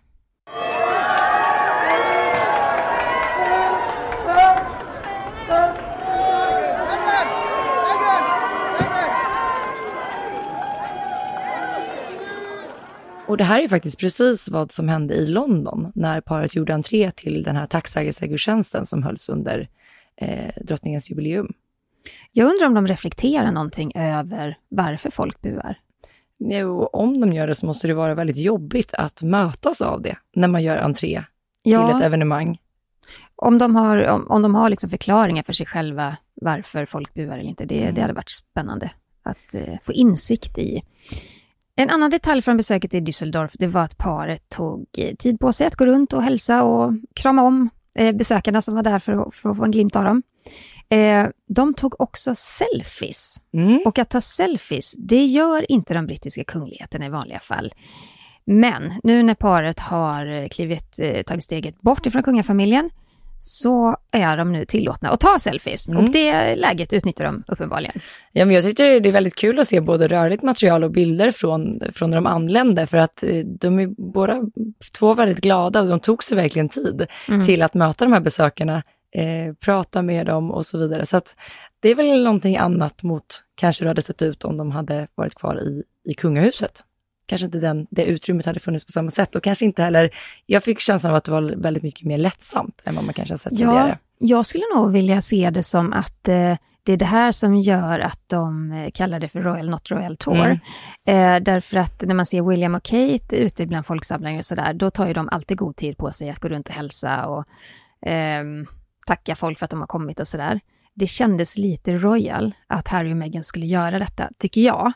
Och 13.28 13.38
det 13.38 13.44
här 13.44 13.64
är 13.64 13.68
faktiskt 13.68 14.00
precis 14.00 14.50
vad 14.50 14.72
som 14.72 14.90
hände 14.90 15.14
i 15.14 15.26
London 15.26 15.92
när 15.96 16.22
paret 16.22 16.56
gjorde 16.56 16.74
entré 16.74 17.12
till 17.12 17.44
den 17.44 17.56
här 17.56 17.66
tacksägelsegudstjänsten 17.66 18.86
som 18.86 19.04
hölls 19.04 19.30
under 19.30 19.70
eh, 20.16 20.64
drottningens 20.64 21.10
jubileum. 21.10 21.54
Jag 22.32 22.52
undrar 22.52 22.68
om 22.68 22.74
de 22.74 22.88
reflekterar 22.88 23.52
någonting 23.52 23.92
över 23.96 24.58
varför 24.70 25.10
folk 25.10 25.42
buar. 25.42 25.80
Jo, 26.40 26.86
om 26.86 27.22
de 27.22 27.34
gör 27.34 27.48
det 27.48 27.56
så 27.56 27.66
måste 27.66 27.88
det 27.88 27.94
vara 27.94 28.16
väldigt 28.16 28.38
jobbigt 28.38 28.94
att 28.94 29.24
mötas 29.24 29.82
av 29.82 30.02
det 30.02 30.16
när 30.36 30.48
man 30.48 30.64
gör 30.64 30.78
entré 30.78 31.24
till 31.64 31.74
ett 31.74 32.02
evenemang. 32.04 32.58
om 33.36 33.58
de 33.58 33.76
har, 33.76 34.08
om, 34.08 34.28
om 34.32 34.42
de 34.42 34.56
har 34.56 34.70
liksom 34.70 34.90
förklaringar 34.90 35.44
för 35.44 35.54
sig 35.54 35.66
själva 35.66 36.18
varför 36.34 36.86
folk 36.86 37.14
buar 37.14 37.38
eller 37.38 37.50
inte, 37.50 37.66
det, 37.66 37.82
Mm. 37.82 37.96
det 37.96 38.02
hade 38.02 38.14
varit 38.14 38.32
spännande 38.32 38.92
att 39.24 39.54
eh, 39.54 39.76
få 39.84 39.94
insikt 39.94 40.58
i. 40.58 40.82
En 41.76 41.90
annan 41.90 42.10
detalj 42.12 42.42
från 42.42 42.58
besöket 42.58 42.94
i 42.94 43.00
Düsseldorf, 43.00 43.50
det 43.54 43.68
var 43.68 43.82
att 43.82 43.98
paret 43.98 44.50
tog 44.50 44.86
eh, 44.98 45.16
tid 45.16 45.40
på 45.40 45.54
sig 45.54 45.68
att 45.68 45.76
gå 45.76 45.86
runt 45.86 46.14
och 46.14 46.24
hälsa 46.24 46.64
och 46.64 46.94
krama 47.14 47.44
om 47.44 47.70
eh, 47.96 48.16
besökarna 48.16 48.62
som 48.62 48.76
var 48.76 48.84
där 48.84 49.00
för, 49.00 49.32
för 49.32 49.50
att 49.50 49.58
få 49.58 49.64
en 49.64 49.72
glimt 49.72 49.96
av 49.96 50.04
dem. 50.04 50.24
Eh, 50.94 51.28
de 51.48 51.74
tog 51.74 52.02
också 52.02 52.36
selfies. 52.36 53.38
Mm. 53.54 53.80
Och 53.86 54.00
att 54.00 54.10
ta 54.10 54.22
selfies, 54.22 54.94
det 54.98 55.26
gör 55.26 55.72
inte 55.72 55.94
de 55.94 56.06
brittiska 56.06 56.44
kungligheterna 56.44 57.06
i 57.06 57.10
vanliga 57.10 57.40
fall. 57.40 57.74
Men 58.46 58.94
nu 59.04 59.24
när 59.24 59.36
paret 59.36 59.80
har 59.80 60.26
eh, 60.26 60.48
klivit, 60.48 61.00
eh, 61.00 61.22
tagit 61.22 61.44
steget 61.44 61.82
bort 61.82 62.06
ifrån 62.06 62.24
kungafamiljen 62.24 62.90
så 63.40 63.98
är 64.12 64.38
de 64.38 64.52
nu 64.52 64.66
tillåtna 64.66 65.10
att 65.10 65.20
ta 65.20 65.40
selfies. 65.40 65.90
Mm. 65.90 66.04
Och 66.04 66.12
det 66.12 66.56
läget 66.56 66.94
utnyttjar 66.94 67.26
de 67.26 67.44
uppenbarligen. 67.48 68.02
Ja, 68.32 68.46
men 68.46 68.56
jag 68.56 68.64
tyckte 68.64 69.00
det 69.00 69.10
är 69.10 69.14
väldigt 69.14 69.36
kul 69.36 69.60
att 69.60 69.68
se 69.68 69.82
både 69.82 70.08
rörligt 70.08 70.44
material 70.44 70.84
och 70.84 70.92
bilder 70.92 71.32
från, 71.32 71.82
från 71.94 72.10
när 72.10 72.18
de 72.18 72.26
anlände, 72.26 72.86
för 72.86 72.98
att 72.98 73.24
eh, 73.24 73.46
de 73.46 73.80
är 73.80 73.88
båda 74.14 74.42
två 74.98 75.14
väldigt 75.14 75.42
glada 75.42 75.82
och 75.82 75.88
de 75.88 76.00
tog 76.00 76.24
sig 76.24 76.38
verkligen 76.38 76.70
tid 76.70 77.08
Mm. 77.28 77.46
till 77.46 77.62
att 77.62 77.74
möta 77.74 78.06
de 78.06 78.14
här 78.14 78.20
besökarna, 78.20 78.84
eh, 79.16 79.54
prata 79.66 80.02
med 80.02 80.26
dem 80.26 80.52
och 80.52 80.66
så 80.66 80.78
vidare. 80.78 81.06
Så 81.06 81.18
att 81.18 81.36
det 81.80 81.90
är 81.90 81.96
väl 81.96 82.24
någonting 82.24 82.58
annat 82.58 83.04
mot 83.04 83.26
kanske 83.56 83.84
det 83.86 83.90
hade 83.90 84.02
sett 84.02 84.22
ut 84.22 84.44
om 84.44 84.58
de 84.58 84.72
hade 84.72 85.08
varit 85.16 85.36
kvar 85.36 85.56
i, 85.60 85.84
i 86.12 86.14
kungahuset. 86.14 86.84
kanske 87.28 87.46
inte 87.46 87.60
den, 87.60 87.88
det 87.90 88.06
utrymmet 88.06 88.46
hade 88.46 88.60
funnits 88.60 88.86
på 88.86 88.92
samma 88.92 89.10
sätt 89.10 89.36
och 89.36 89.44
kanske 89.44 89.66
inte 89.66 89.84
heller, 89.84 90.10
jag 90.46 90.64
fick 90.64 90.80
känslan 90.80 91.12
av 91.12 91.16
att 91.18 91.24
det 91.24 91.32
var 91.32 91.56
väldigt 91.58 91.84
mycket 91.84 92.08
mer 92.08 92.18
lättsamt 92.18 92.82
än 92.84 92.96
vad 92.96 93.04
man 93.04 93.14
kanske 93.14 93.34
har 93.34 93.38
sett 93.38 93.54
Ja, 93.54 93.58
tidigare. 93.58 93.98
jag 94.18 94.46
skulle 94.46 94.64
nog 94.76 94.92
vilja 94.92 95.22
se 95.22 95.50
det 95.50 95.64
som 95.64 95.94
att 95.94 96.28
eh, 96.28 96.56
det 96.86 96.94
är 96.94 96.98
det 96.98 97.06
här 97.06 97.32
som 97.32 97.56
gör 97.56 98.00
att 98.00 98.20
de 98.28 98.72
eh, 98.72 98.92
kallar 98.92 99.20
det 99.20 99.30
för 99.30 99.40
Royal 99.42 99.70
Not 99.70 99.92
Royal 99.92 100.18
Tour. 100.18 100.36
Mm. 100.36 100.60
Eh, 101.38 101.44
därför 101.44 101.78
att 101.78 102.02
när 102.02 102.16
man 102.16 102.26
ser 102.26 102.42
William 102.42 102.76
och 102.76 102.84
Kate 102.84 103.36
ute 103.36 103.66
bland 103.66 103.86
folksamlingar 103.86 104.38
och 104.40 104.46
sådär, 104.46 104.74
då 104.74 104.92
tar 104.92 105.08
ju 105.08 105.14
de 105.14 105.30
alltid 105.30 105.58
god 105.58 105.76
tid 105.76 105.98
på 105.98 106.12
sig 106.12 106.30
att 106.30 106.40
gå 106.40 106.48
runt 106.50 106.68
och 106.70 106.76
hälsa 106.76 107.26
och 107.26 107.46
ehm, 108.06 108.68
tacka 109.06 109.36
folk 109.36 109.60
för 109.60 109.66
att 109.66 109.72
de 109.72 109.80
har 109.80 109.88
kommit 109.88 110.20
och 110.20 110.28
sådär. 110.28 110.60
Det 110.94 111.08
kändes 111.08 111.58
lite 111.58 111.98
royal 111.98 112.54
att 112.68 112.88
Harry 112.88 113.14
och 113.14 113.18
Meghan 113.18 113.44
skulle 113.44 113.66
göra 113.66 114.00
detta, 114.00 114.30
tycker 114.38 114.62
jag. 114.62 114.92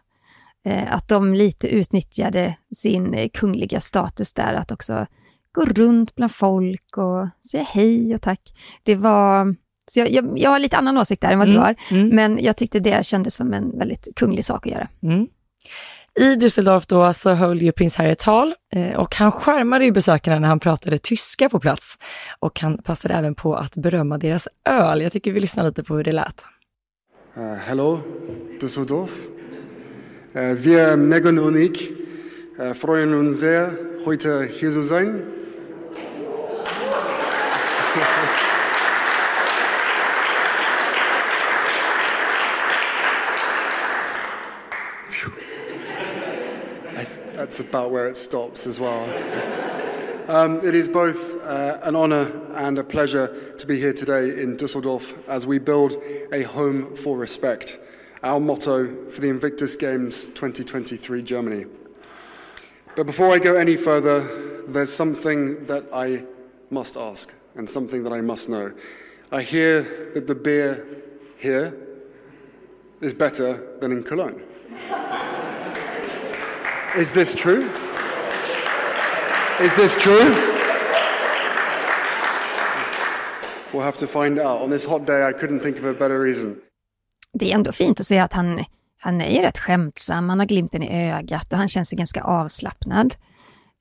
Eh, 0.66 0.94
att 0.96 1.08
de 1.08 1.34
lite 1.34 1.68
utnyttjade 1.68 2.58
sin 2.76 3.30
kungliga 3.34 3.80
status 3.80 4.34
där, 4.34 4.54
att 4.54 4.72
också 4.72 5.06
gå 5.52 5.66
runt 5.66 6.16
bland 6.16 6.32
folk 6.32 6.98
och 6.98 7.28
säga 7.52 7.64
hej 7.64 8.16
och 8.16 8.22
tack. 8.22 8.42
Det 8.84 8.96
var... 8.96 9.56
Så 9.92 10.00
jag, 10.00 10.12
jag, 10.12 10.40
jag 10.40 10.50
har 10.50 10.60
lite 10.60 10.78
annan 10.78 10.98
åsikt 10.98 11.22
där 11.22 11.32
än 11.32 11.40
vad 11.40 11.48
du 11.48 11.52
Mm, 11.52 11.64
har, 11.64 11.76
mm. 11.92 12.10
men 12.10 12.40
jag 12.42 12.58
tyckte 12.58 12.80
det 12.80 13.06
kändes 13.06 13.36
som 13.36 13.54
en 13.54 13.78
väldigt 13.78 14.08
kunglig 14.16 14.46
sak 14.46 14.68
att 14.68 14.72
göra. 14.72 14.88
Mm. 15.04 15.28
I 16.20 16.36
Düsseldorf 16.36 16.88
då 16.88 17.14
så 17.14 17.34
höll 17.34 17.62
ju 17.62 17.72
prins 17.72 17.96
Harry 17.96 18.12
ett 18.12 18.20
tal 18.20 18.54
eh, 18.74 19.00
och 19.00 19.16
han 19.16 19.32
skärmade 19.32 19.86
ju 19.86 19.92
besökarna 19.92 20.40
när 20.40 20.48
han 20.48 20.60
pratade 20.60 20.98
tyska 20.98 21.50
på 21.50 21.60
plats. 21.60 21.98
Och 22.40 22.60
han 22.60 22.78
passade 22.78 23.14
även 23.14 23.36
på 23.36 23.56
att 23.56 23.76
berömma 23.76 24.18
deras 24.18 24.48
öl. 24.70 25.02
Jag 25.02 25.12
tycker 25.12 25.32
vi 25.32 25.40
lyssnar 25.40 25.64
lite 25.64 25.84
på 25.84 25.96
hur 25.96 26.04
det 26.04 26.12
lät. 26.12 26.46
Uh, 27.38 27.54
hello, 27.54 28.00
Düsseldorf. 28.62 29.28
Uh, 30.36 30.54
wir, 30.54 30.98
Megan 30.98 31.40
und 31.40 31.58
ich, 31.58 31.92
uh, 32.60 32.74
freuen 32.74 33.14
uns 33.14 33.40
sehr, 33.40 33.70
heute 34.06 34.44
hier 34.60 34.72
zu 34.72 34.84
sein. 34.84 35.22
That's 47.48 47.62
about 47.62 47.92
where 47.92 48.10
it 48.10 48.18
stops 48.18 48.68
as 48.68 48.78
well. 48.78 49.06
Um, 50.28 50.58
it 50.68 50.76
is 50.76 50.90
both 50.90 51.42
uh, 51.44 51.80
an 51.82 51.96
honour 51.96 52.30
and 52.56 52.78
a 52.78 52.84
pleasure 52.84 53.54
to 53.58 53.66
be 53.66 53.80
here 53.80 53.94
today 53.94 54.42
in 54.42 54.58
Dusseldorf 54.58 55.16
as 55.30 55.48
we 55.48 55.58
build 55.58 55.96
a 56.34 56.44
home 56.44 56.94
for 56.98 57.18
respect, 57.18 57.80
our 58.22 58.42
motto 58.42 59.10
for 59.10 59.22
the 59.22 59.30
Invictus 59.30 59.78
Games 59.78 60.26
2023 60.26 61.22
Germany. 61.22 61.68
But 62.98 63.06
before 63.06 63.34
I 63.34 63.40
go 63.40 63.56
any 63.56 63.78
further, 63.78 64.66
there's 64.68 64.92
something 64.92 65.66
that 65.68 65.86
I 65.94 66.26
must 66.70 66.98
ask 66.98 67.34
and 67.56 67.70
something 67.70 68.04
that 68.04 68.12
I 68.12 68.20
must 68.20 68.50
know. 68.50 68.74
I 69.32 69.42
hear 69.42 70.12
that 70.16 70.28
the 70.28 70.36
beer 70.36 70.86
here 71.38 71.74
is 73.00 73.14
better 73.14 73.78
than 73.80 73.94
in 73.94 74.04
Cologne. 74.04 74.44
Is 76.98 77.12
this 77.12 77.36
true? 77.36 77.70
Is 79.62 79.76
this 79.76 79.96
true? 79.98 80.36
We'll 83.72 83.84
have 83.84 83.98
to 83.98 84.08
find 84.08 84.40
out. 84.40 84.62
On 84.62 84.70
this 84.70 84.86
hot 84.86 85.06
day, 85.06 85.30
I 85.30 85.34
couldn't 85.34 85.60
think 85.60 85.78
of 85.78 85.86
a 85.86 85.94
better 85.94 86.20
reason. 86.20 86.56
Det 87.34 87.52
är 87.52 87.56
ändå 87.56 87.72
fint 87.72 88.00
att 88.00 88.06
se 88.06 88.20
att 88.20 88.34
han, 88.34 88.66
han 89.00 89.22
är 89.22 89.30
ju 89.30 89.42
rätt 89.42 89.58
skämtsam, 89.58 90.30
han 90.30 90.40
har 90.40 90.46
glimten 90.46 90.84
i 90.84 91.12
ögat 91.12 91.52
och 91.52 91.58
han 91.58 91.70
känns 91.70 91.94
ju 91.94 91.98
ganska 91.98 92.24
avslappnad. 92.24 93.16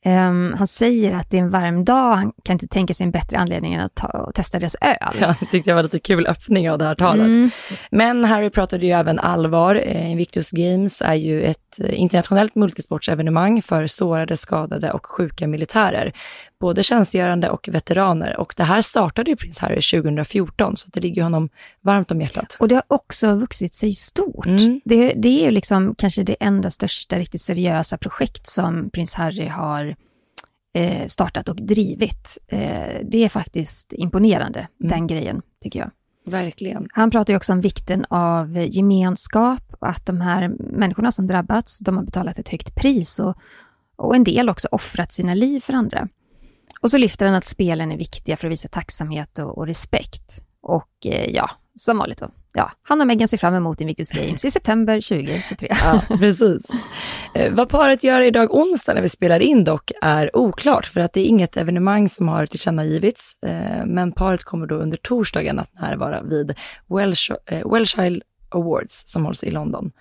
Ehm, 0.07 0.55
han 0.59 0.67
säger 0.67 1.15
att 1.15 1.31
det 1.31 1.39
är 1.39 1.43
en 1.43 1.51
varm 1.51 1.85
dag, 1.85 2.15
han 2.15 2.33
kan 2.43 2.55
inte 2.55 2.67
tänka 2.67 2.95
sig 2.95 3.05
en 3.05 3.11
bättre 3.11 3.39
anledning 3.39 3.75
än 3.75 3.81
att 3.81 3.95
ta 3.95 4.07
och 4.07 4.35
testa 4.35 4.59
deras 4.59 4.77
öl. 4.81 5.17
Ja, 5.21 5.35
det 5.41 5.47
tyckte 5.47 5.71
jag 5.71 5.75
var 5.75 5.83
lite 5.83 5.99
kul 5.99 6.27
öppning 6.27 6.71
av 6.71 6.79
det 6.79 6.85
här 6.85 6.95
talet. 6.95 7.27
Mm. 7.27 7.51
Men 7.91 8.25
Harry 8.25 8.51
pratade 8.51 8.87
ju 8.87 8.93
även 8.93 9.19
allvar. 9.19 9.75
Eh, 9.75 10.11
Invictus 10.11 10.51
Games 10.51 11.03
är 11.03 11.15
ju 11.15 11.43
ett 11.43 11.81
eh, 11.81 12.01
internationellt 12.01 12.55
multisportsevenemang 12.55 13.63
för 13.63 13.87
sårade, 13.87 14.37
skadade 14.37 14.93
och 14.93 15.07
sjuka 15.07 15.47
militärer. 15.47 16.13
Både 16.61 16.83
tjänstgörande 16.83 17.51
och 17.51 17.69
veteraner. 17.73 18.37
Och 18.37 18.55
det 18.57 18.65
här 18.65 18.81
startade 18.81 19.31
ju 19.31 19.37
prins 19.37 19.59
Harry 19.59 20.01
2014, 20.03 20.77
så 20.77 20.89
det 20.93 21.01
ligger 21.01 21.23
honom 21.23 21.49
varmt 21.81 22.11
om 22.11 22.21
hjärtat. 22.21 22.57
Och 22.61 22.69
det 22.69 22.75
har 22.75 22.85
också 22.89 23.35
vuxit 23.35 23.75
sig 23.75 23.93
stort. 23.93 24.47
Mm. 24.47 24.81
Det, 24.85 25.13
det 25.17 25.29
är 25.29 25.45
ju 25.45 25.51
liksom 25.51 25.95
kanske 25.95 26.23
det 26.23 26.37
enda 26.41 26.71
största 26.71 27.19
riktigt 27.19 27.41
seriösa 27.41 27.99
projekt 27.99 28.47
som 28.47 28.91
prins 28.91 29.15
Harry 29.15 29.47
har 29.47 29.97
eh, 30.75 31.07
startat 31.07 31.49
och 31.49 31.57
drivit. 31.57 32.39
Eh, 32.47 33.01
det 33.03 33.25
är 33.25 33.29
faktiskt 33.29 33.93
imponerande, 33.93 34.69
den 34.79 35.07
grejen, 35.07 35.43
tycker 35.61 35.79
jag. 35.79 35.91
Verkligen. 36.27 36.89
Han 36.93 37.11
pratar 37.11 37.33
ju 37.33 37.37
också 37.37 37.53
om 37.53 37.61
vikten 37.61 38.07
av 38.11 38.59
gemenskap, 38.59 39.63
och 39.81 39.89
att 39.89 40.07
de 40.07 40.21
här 40.21 40.49
människorna 40.59 41.13
som 41.13 41.27
drabbats, 41.27 41.79
de 41.79 41.97
har 41.97 42.05
betalat 42.05 42.39
ett 42.39 42.49
högt 42.49 42.75
pris 42.75 43.19
och, 43.19 43.37
och 43.97 44.17
en 44.17 44.25
del 44.25 44.49
också 44.49 44.69
offrat 44.71 45.13
sina 45.13 45.35
liv 45.35 45.61
för 45.61 45.73
andra. 45.73 46.09
Och 46.81 46.91
så 46.91 46.99
lyfter 46.99 47.27
han 47.27 47.35
att 47.35 47.47
spelen 47.47 47.93
är 47.93 47.97
viktiga 47.97 48.37
för 48.37 48.47
att 48.47 48.53
visa 48.53 48.69
tacksamhet 48.69 49.39
och, 49.39 49.59
och 49.59 49.67
respekt. 49.67 50.43
Och 50.63 50.89
eh, 51.07 51.31
ja, 51.35 51.51
som 51.75 51.99
vanligt 51.99 52.19
då. 52.19 52.31
Ja, 52.55 52.71
han 52.83 53.01
och 53.01 53.07
Meghan 53.07 53.29
ser 53.29 53.37
fram 53.37 53.55
emot 53.55 53.81
Invictus 53.81 54.11
Games 54.11 54.45
i 54.45 54.51
september 54.51 54.95
2023. 55.01 55.69
Ja, 55.85 56.03
precis. 56.17 56.71
Eh, 57.35 57.53
Vad 57.53 57.69
paret 57.69 58.05
gör 58.05 58.21
idag 58.23 58.55
onsdag 58.55 58.95
när 58.95 59.03
vi 59.03 59.09
spelar 59.09 59.41
in 59.41 59.65
dock 59.65 59.93
är 60.03 60.37
oklart, 60.37 60.87
för 60.87 61.01
att 61.01 61.13
det 61.13 61.21
är 61.21 61.25
inget 61.25 61.57
evenemang 61.57 62.09
som 62.09 62.29
har 62.29 62.47
tillkännagivits. 62.47 63.43
Eh, 63.43 63.87
Men 63.87 64.13
paret 64.13 64.45
kommer 64.45 64.67
då 64.67 64.75
under 64.75 64.97
torsdagen 64.97 65.59
att 65.59 65.75
närvara 65.81 66.23
vid 66.23 66.55
Welsh, 66.89 67.33
eh, 67.47 67.73
Welshile 67.73 68.21
Awards 68.49 69.03
som 69.07 69.25
hålls 69.25 69.45
i 69.45 69.51
London. 69.51 69.93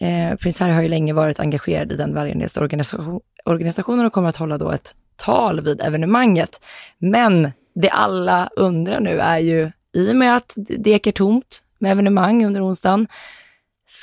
Eh, 0.00 0.36
Prins 0.36 0.58
Harry 0.60 0.72
har 0.72 0.82
ju 0.82 0.88
länge 0.88 1.12
varit 1.12 1.40
engagerad 1.40 1.92
i 1.92 1.96
den 1.96 2.14
välgörenhetsorganisationen 2.14 4.06
och 4.06 4.12
kommer 4.12 4.28
att 4.28 4.36
hålla 4.36 4.58
då 4.58 4.70
ett 4.70 4.94
tal 5.16 5.60
vid 5.60 5.80
evenemanget. 5.80 6.60
Men 6.98 7.52
det 7.74 7.90
alla 7.90 8.48
undrar 8.56 9.00
nu 9.00 9.18
är 9.20 9.38
ju, 9.38 9.72
i 9.92 10.12
och 10.12 10.16
med 10.16 10.36
att 10.36 10.52
det 10.56 10.90
ekar 10.90 11.12
tomt 11.12 11.62
med 11.78 11.92
evenemang 11.92 12.44
under 12.44 12.66
onsdagen, 12.66 13.06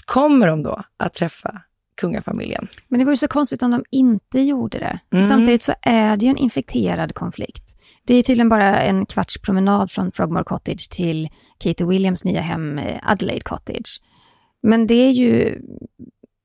kommer 0.06 0.48
de 0.48 0.64
då 0.64 0.84
att 0.98 1.14
träffa 1.14 1.62
kungafamiljen? 1.96 2.68
Men 2.88 3.00
det 3.00 3.06
vore 3.06 3.18
så 3.18 3.28
konstigt 3.28 3.64
om 3.64 3.72
de 3.72 3.84
inte 3.92 4.40
gjorde 4.40 4.80
det. 4.80 5.00
Mm. 5.12 5.22
Samtidigt 5.22 5.62
så 5.62 5.74
är 5.82 6.18
det 6.18 6.26
ju 6.26 6.30
en 6.30 6.38
infekterad 6.38 7.16
konflikt. 7.16 7.78
Det 8.06 8.16
är 8.16 8.24
tydligen 8.24 8.50
bara 8.50 8.82
en 8.82 9.06
kvarts 9.06 9.42
promenad 9.42 9.92
från 9.92 10.12
Frogmore 10.12 10.44
Cottage 10.44 10.90
till 10.90 11.30
Katie 11.58 11.88
Williams 11.88 12.26
nya 12.26 12.42
hem 12.42 12.78
eh, 12.78 13.00
Adelaide 13.12 13.44
Cottage. 13.44 14.02
Men 14.64 14.88
det 14.88 14.94
är 14.96 15.12
ju, 15.12 15.62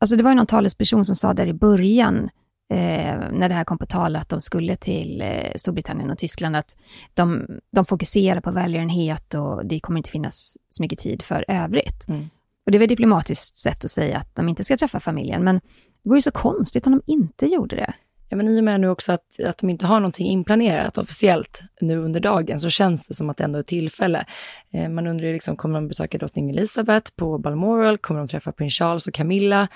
alltså 0.00 0.16
det 0.16 0.22
var 0.22 0.30
ju 0.30 0.36
någon 0.36 0.46
talesperson 0.46 1.04
som 1.04 1.16
sa 1.16 1.34
där 1.34 1.46
i 1.46 1.52
början, 1.52 2.28
när 2.70 3.48
det 3.48 3.54
här 3.54 3.64
kom 3.64 3.78
på 3.78 3.86
tal 3.86 4.16
att 4.16 4.28
de 4.28 4.40
skulle 4.40 4.76
till 4.76 5.20
eh, 5.20 5.52
Storbritannien 5.56 6.10
och 6.10 6.18
Tyskland, 6.18 6.56
att 6.56 6.76
de, 7.14 7.46
de 7.70 7.84
fokuserar 7.84 8.40
på 8.40 8.50
välgörenhet 8.50 9.34
och 9.34 9.66
det 9.66 9.80
kommer 9.80 9.98
inte 9.98 10.10
finnas 10.10 10.56
så 10.68 10.82
mycket 10.82 10.98
tid 10.98 11.22
för 11.22 11.44
övrigt. 11.48 12.08
Mm. 12.08 12.28
Och 12.66 12.72
det 12.72 12.78
var 12.78 12.84
ett 12.84 12.88
diplomatiskt 12.88 13.58
sätt 13.58 13.84
att 13.84 13.90
säga 13.90 14.18
att 14.18 14.34
de 14.34 14.48
inte 14.48 14.64
ska 14.64 14.76
träffa 14.76 15.00
familjen, 15.00 15.44
men 15.44 15.60
det 16.02 16.10
vore 16.10 16.22
så 16.22 16.30
konstigt 16.30 16.86
om 16.86 16.92
de 16.92 17.12
inte 17.12 17.46
gjorde 17.46 17.76
det. 17.76 17.94
Ja, 18.28 18.36
men 18.36 18.48
i 18.48 18.60
och 18.60 18.64
med 18.64 18.80
nu 18.80 18.88
också 18.88 19.12
att, 19.12 19.40
att 19.46 19.58
de 19.58 19.70
inte 19.70 19.86
har 19.86 20.00
någonting 20.00 20.26
inplanerat 20.26 20.98
officiellt 20.98 21.62
nu 21.80 21.98
under 21.98 22.20
dagen 22.20 22.60
så 22.60 22.70
känns 22.70 23.08
det 23.08 23.14
som 23.14 23.30
att 23.30 23.36
det 23.36 23.44
ändå 23.44 23.58
är 23.58 23.62
tillfälle. 23.62 24.24
Eh, 24.72 24.88
man 24.88 25.06
undrar 25.06 25.26
ju 25.26 25.32
liksom, 25.32 25.56
kommer 25.56 25.74
de 25.74 25.88
besöka 25.88 26.18
drottning 26.18 26.50
Elizabeth 26.50 27.12
på 27.16 27.38
Balmoral? 27.38 27.98
Kommer 27.98 28.20
de 28.20 28.26
träffa 28.26 28.52
prins 28.52 28.74
Charles 28.74 29.06
och 29.06 29.14
Camilla? 29.14 29.68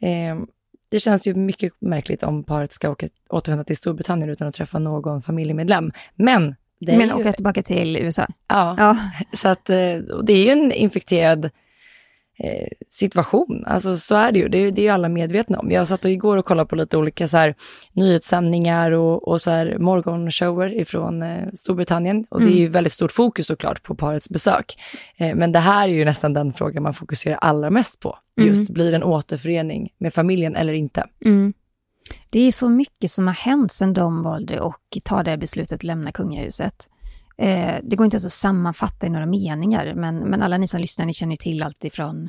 Eh, 0.00 0.36
det 0.90 1.00
känns 1.00 1.26
ju 1.26 1.34
mycket 1.34 1.72
märkligt 1.80 2.22
om 2.22 2.44
paret 2.44 2.72
ska 2.72 2.90
åka, 2.90 3.08
återvända 3.28 3.64
till 3.64 3.76
Storbritannien 3.76 4.30
utan 4.30 4.48
att 4.48 4.54
träffa 4.54 4.78
någon 4.78 5.22
familjemedlem. 5.22 5.92
Men 6.14 6.54
det 6.80 6.92
är 6.92 6.98
Men 6.98 7.08
ju... 7.08 7.14
åka 7.14 7.32
tillbaka 7.32 7.62
till 7.62 7.96
USA. 7.96 8.26
Ja, 8.48 8.74
Ja, 8.78 8.96
så 9.32 9.48
att 9.48 9.70
eh, 9.70 9.96
och 9.96 10.24
det 10.24 10.32
är 10.32 10.44
ju 10.44 10.50
en 10.50 10.72
infekterad 10.72 11.50
eh, 12.38 12.68
situation. 12.90 13.64
Alltså 13.66 13.96
så 13.96 14.14
är 14.14 14.32
det 14.32 14.38
ju, 14.38 14.48
det 14.48 14.70
det 14.70 14.80
är 14.80 14.82
ju 14.82 14.88
alla 14.88 15.08
medvetna 15.08 15.58
om. 15.58 15.70
Jag 15.70 15.88
satt 15.88 16.04
och 16.04 16.10
igår 16.10 16.36
och 16.36 16.44
kollade 16.44 16.68
på 16.68 16.76
lite 16.76 16.96
olika 16.96 17.28
så 17.28 17.36
här, 17.36 17.54
nyhetssändningar 17.92 18.90
och, 18.90 19.28
och 19.28 19.40
så 19.40 19.50
här 19.50 19.78
morgonshower 19.78 20.80
ifrån 20.80 21.22
eh, 21.22 21.48
Storbritannien. 21.54 22.26
Och 22.30 22.40
det 22.40 22.52
är 22.52 22.58
ju 22.58 22.68
väldigt 22.68 22.92
stort 22.92 23.12
fokus 23.12 23.46
såklart 23.46 23.82
på 23.82 23.94
parets 23.94 24.30
besök. 24.30 24.78
Eh, 25.16 25.34
men 25.34 25.52
det 25.52 25.58
här 25.58 25.88
är 25.88 25.92
ju 25.92 26.04
nästan 26.04 26.32
den 26.32 26.52
frågan 26.52 26.82
man 26.82 26.94
fokuserar 26.94 27.36
allra 27.36 27.70
mest 27.70 28.00
på. 28.00 28.18
Just, 28.36 28.70
blir 28.70 28.90
det 28.90 28.96
en 28.96 29.02
återförening 29.02 29.92
med 29.98 30.14
familjen 30.14 30.56
eller 30.56 30.72
inte? 30.72 31.06
Mm. 31.24 31.52
Det 32.30 32.40
är 32.40 32.52
så 32.52 32.68
mycket 32.68 33.10
som 33.10 33.26
har 33.26 33.34
hänt 33.34 33.72
sedan 33.72 33.92
de 33.92 34.22
valde 34.22 34.62
att 34.62 34.74
ta 35.04 35.22
det 35.22 35.36
beslutet 35.36 35.72
att 35.72 35.84
lämna 35.84 36.12
kungahuset. 36.12 36.88
Eh, 37.36 37.74
det 37.82 37.96
går 37.96 38.04
inte 38.04 38.14
ens 38.14 38.26
att 38.26 38.32
sammanfatta 38.32 39.06
i 39.06 39.10
några 39.10 39.26
meningar, 39.26 39.94
men, 39.94 40.18
men 40.18 40.42
alla 40.42 40.58
ni 40.58 40.68
som 40.68 40.80
lyssnar, 40.80 41.06
ni 41.06 41.14
känner 41.14 41.32
ju 41.32 41.36
till 41.36 41.62
allt 41.62 41.84
ifrån 41.84 42.28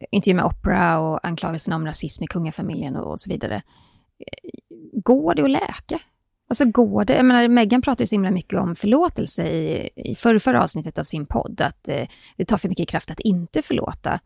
eh, 0.00 0.06
intervju 0.10 0.34
med 0.34 0.44
Opera 0.44 0.98
och 0.98 1.26
anklagelserna 1.26 1.76
om 1.76 1.86
rasism 1.86 2.24
i 2.24 2.26
kungafamiljen 2.26 2.96
och, 2.96 3.10
och 3.10 3.20
så 3.20 3.30
vidare. 3.30 3.54
Eh, 3.54 4.50
går 4.92 5.34
det 5.34 5.44
att 5.44 5.50
läka? 5.50 6.00
Alltså 6.48 6.64
går 6.64 7.04
det? 7.04 7.16
Jag 7.16 7.24
menar, 7.24 7.48
Meghan 7.48 7.82
pratar 7.82 8.02
ju 8.02 8.06
så 8.06 8.14
himla 8.14 8.30
mycket 8.30 8.58
om 8.58 8.74
förlåtelse 8.74 9.48
i, 9.48 9.90
i 9.96 10.14
förra, 10.14 10.40
förra 10.40 10.62
avsnittet 10.62 10.98
av 10.98 11.04
sin 11.04 11.26
podd, 11.26 11.60
att 11.60 11.88
eh, 11.88 12.08
det 12.36 12.44
tar 12.44 12.56
för 12.56 12.68
mycket 12.68 12.88
kraft 12.88 13.10
att 13.10 13.20
inte 13.20 13.62
förlåta. 13.62 14.20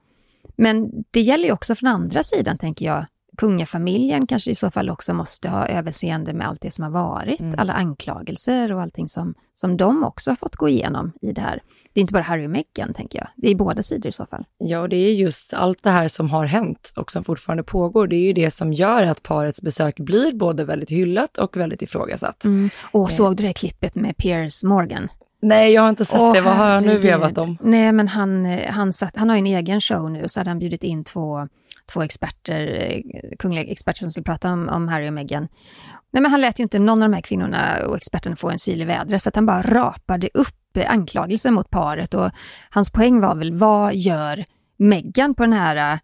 Men 0.57 1.05
det 1.11 1.21
gäller 1.21 1.45
ju 1.45 1.53
också 1.53 1.75
från 1.75 1.89
andra 1.89 2.23
sidan, 2.23 2.59
tänker 2.59 2.87
jag. 2.87 3.07
Kungafamiljen 3.39 4.27
kanske 4.27 4.51
i 4.51 4.55
så 4.55 4.71
fall 4.71 4.91
också 4.91 5.15
måste 5.15 5.49
ha 5.49 5.67
överseende 5.67 6.33
med 6.33 6.49
allt 6.49 6.61
det 6.61 6.71
som 6.71 6.85
har 6.85 6.91
varit, 6.91 7.41
mm. 7.41 7.55
alla 7.59 7.73
anklagelser 7.73 8.73
och 8.73 8.83
allting 8.83 9.09
som, 9.09 9.35
som 9.55 9.77
de 9.77 10.05
också 10.05 10.31
har 10.31 10.37
fått 10.37 10.57
gå 10.57 10.69
igenom 10.69 11.13
i 11.21 11.33
det 11.33 11.41
här. 11.41 11.63
Det 11.93 12.01
är 12.01 12.03
inte 12.03 12.13
bara 12.13 12.23
Harry 12.23 12.47
och 12.47 12.51
Meghan, 12.51 12.95
tänker 12.95 13.19
jag. 13.19 13.29
Det 13.37 13.51
är 13.51 13.55
båda 13.55 13.83
sidor 13.83 14.09
i 14.09 14.13
så 14.13 14.27
fall. 14.27 14.45
Ja, 14.59 14.81
och 14.81 14.89
det 14.89 14.97
är 14.97 15.13
just 15.13 15.55
allt 15.55 15.83
det 15.83 15.91
här 15.91 16.09
som 16.09 16.31
har 16.31 16.47
hänt 16.47 16.93
och 16.97 17.13
som 17.13 17.25
fortfarande 17.25 17.63
pågår. 17.63 18.07
Det 18.07 18.17
är 18.17 18.27
ju 18.27 18.33
det 18.33 18.51
som 18.51 18.73
gör 18.73 19.03
att 19.03 19.23
parets 19.23 19.63
besök 19.63 19.97
blir 19.97 20.33
både 20.33 20.65
väldigt 20.65 20.91
hyllat 20.91 21.39
och 21.39 21.57
väldigt 21.57 21.83
ifrågasatt. 21.83 22.45
Mm. 22.45 22.71
Och 22.91 23.03
eh. 23.03 23.07
såg 23.07 23.37
du 23.37 23.43
det 23.43 23.53
klippet 23.53 23.95
med 23.95 24.17
Piers 24.17 24.65
Morgan? 24.65 25.09
Nej, 25.43 25.73
jag 25.73 25.83
har 25.83 25.89
inte 25.89 26.05
sett 26.05 26.21
oh, 26.21 26.33
det. 26.33 26.41
Vad 26.41 26.57
har 26.57 26.69
han 26.69 26.85
nu 26.85 26.99
vevat 26.99 27.39
om? 27.39 27.59
Nej, 27.63 27.93
men 27.93 28.09
han, 28.09 28.47
eh, 28.47 28.71
han, 28.71 28.93
satt, 28.93 29.17
han 29.17 29.31
har 29.31 29.37
en 29.37 29.47
egen 29.47 29.81
show 29.81 30.11
nu, 30.11 30.29
så 30.29 30.41
hade 30.41 30.51
han 30.51 30.59
bjudit 30.59 30.85
in 30.85 31.05
två, 31.05 31.49
två 31.93 32.03
experter, 32.03 32.67
eh, 32.81 33.03
kungliga 33.39 33.65
experter 33.65 34.01
som 34.01 34.11
skulle 34.11 34.25
prata 34.25 34.53
om, 34.53 34.69
om 34.69 34.89
Harry 34.89 35.09
och 35.09 35.13
Meghan. 35.13 35.49
Nej, 36.11 36.23
men 36.23 36.31
han 36.31 36.41
lät 36.41 36.59
ju 36.59 36.63
inte 36.63 36.79
någon 36.79 37.03
av 37.03 37.09
de 37.09 37.15
här 37.15 37.21
kvinnorna 37.21 37.87
och 37.87 37.97
experterna 37.97 38.37
få 38.37 38.51
en 38.51 38.59
syl 38.59 38.83
i 38.83 38.85
vädret, 38.85 39.23
för 39.23 39.31
att 39.31 39.37
han 39.37 39.47
bara 39.47 39.63
rapade 39.63 40.29
upp 40.35 40.77
eh, 40.77 40.93
anklagelser 40.93 41.51
mot 41.51 41.71
paret 41.71 42.15
och 42.15 42.31
hans 42.71 42.93
poäng 42.93 43.21
var 43.21 43.35
väl, 43.35 43.55
vad 43.55 43.95
gör 43.95 44.45
Meghan 44.77 45.35
på 45.35 45.43
den 45.43 45.53
här 45.53 45.93
eh, 45.93 45.99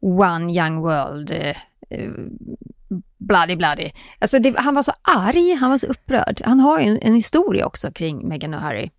One 0.00 0.52
Young 0.52 0.80
World 0.80 1.32
uh, 1.32 2.10
bloody 3.18 3.56
bloody. 3.56 3.90
Alltså 4.18 4.38
det, 4.38 4.58
han 4.58 4.74
var 4.74 4.82
så 4.82 4.92
arg, 5.02 5.54
han 5.54 5.70
var 5.70 5.78
så 5.78 5.86
upprörd. 5.86 6.42
Han 6.44 6.60
har 6.60 6.80
ju 6.80 6.86
en, 6.86 6.98
en 7.02 7.14
historia 7.14 7.66
också 7.66 7.92
kring 7.92 8.28
Meghan 8.28 8.54
och 8.54 8.60
Harry. 8.60 8.90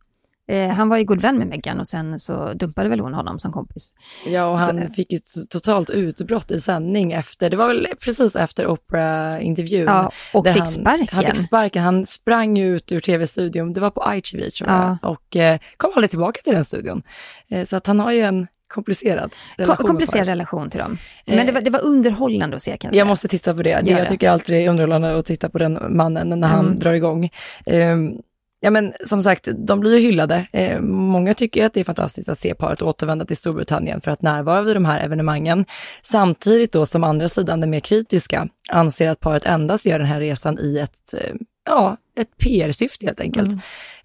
Eh, 0.47 0.69
han 0.69 0.89
var 0.89 0.97
ju 0.97 1.03
god 1.03 1.21
vän 1.21 1.37
med 1.37 1.47
Meghan 1.47 1.79
och 1.79 1.87
sen 1.87 2.19
så 2.19 2.53
dumpade 2.53 2.89
väl 2.89 2.99
hon 2.99 3.13
honom 3.13 3.39
som 3.39 3.51
kompis. 3.51 3.93
Ja, 4.25 4.45
och 4.45 4.61
han 4.61 4.87
så, 4.87 4.93
fick 4.93 5.13
ett 5.13 5.49
totalt 5.49 5.89
utbrott 5.89 6.51
i 6.51 6.61
sändning 6.61 7.11
efter, 7.11 7.49
det 7.49 7.57
var 7.57 7.67
väl 7.67 7.87
precis 7.99 8.35
efter 8.35 8.67
Oprah-intervjun. 8.67 9.85
Ja, 9.87 10.11
och 10.33 10.47
fick 10.47 10.57
han, 10.57 10.67
sparken. 10.67 11.07
Han 11.11 11.23
fick 11.23 11.37
sparken, 11.37 11.83
han 11.83 12.05
sprang 12.05 12.57
ut 12.57 12.91
ur 12.91 12.99
tv-studion, 12.99 13.73
det 13.73 13.79
var 13.79 13.91
på 13.91 14.13
ITV 14.15 14.49
tror 14.49 14.69
jag, 14.69 14.97
ja. 15.01 15.09
och 15.09 15.35
eh, 15.35 15.59
kom 15.77 15.91
aldrig 15.95 16.09
tillbaka 16.09 16.41
till 16.43 16.53
den 16.53 16.65
studion. 16.65 17.03
Eh, 17.47 17.63
så 17.63 17.75
att 17.75 17.87
han 17.87 17.99
har 17.99 18.11
ju 18.11 18.21
en 18.21 18.47
komplicerad 18.67 19.33
relation. 19.57 19.87
Komplicerad 19.87 20.27
relation 20.27 20.69
till 20.69 20.79
dem. 20.79 20.97
Men 21.25 21.45
det 21.45 21.51
var, 21.51 21.61
det 21.61 21.69
var 21.69 21.85
underhållande 21.85 22.55
att 22.55 22.61
se 22.61 22.71
kan 22.71 22.87
jag 22.87 22.93
säga. 22.93 23.01
Jag 23.01 23.07
måste 23.07 23.27
titta 23.27 23.53
på 23.53 23.63
det. 23.63 23.81
det 23.83 23.91
jag 23.91 24.07
tycker 24.07 24.29
alltid 24.29 24.55
det 24.55 24.65
är 24.65 24.69
underhållande 24.69 25.17
att 25.17 25.25
titta 25.25 25.49
på 25.49 25.57
den 25.57 25.97
mannen 25.97 26.29
när 26.29 26.35
mm. 26.35 26.49
han 26.49 26.79
drar 26.79 26.93
igång. 26.93 27.29
Um, 27.65 28.21
Ja 28.59 28.71
men 28.71 28.93
som 29.05 29.21
sagt, 29.21 29.47
de 29.57 29.79
blir 29.79 29.95
ju 29.95 29.99
hyllade. 29.99 30.47
Eh, 30.51 30.81
många 30.81 31.33
tycker 31.33 31.65
att 31.65 31.73
det 31.73 31.79
är 31.79 31.83
fantastiskt 31.83 32.29
att 32.29 32.39
se 32.39 32.55
paret 32.55 32.81
återvända 32.81 33.25
till 33.25 33.37
Storbritannien 33.37 34.01
för 34.01 34.11
att 34.11 34.21
närvara 34.21 34.61
vid 34.61 34.75
de 34.75 34.85
här 34.85 35.05
evenemangen. 35.05 35.65
Samtidigt 36.01 36.71
då 36.71 36.85
som 36.85 37.03
andra 37.03 37.27
sidan, 37.27 37.59
den 37.59 37.69
mer 37.69 37.79
kritiska, 37.79 38.47
anser 38.69 39.09
att 39.09 39.19
paret 39.19 39.45
endast 39.45 39.85
gör 39.85 39.99
den 39.99 40.07
här 40.07 40.19
resan 40.19 40.59
i 40.59 40.77
ett, 40.77 41.13
eh, 41.13 41.35
ja, 41.65 41.97
ett 42.19 42.37
PR-syfte 42.37 43.05
helt 43.05 43.19
enkelt. 43.19 43.47
Mm. 43.47 43.59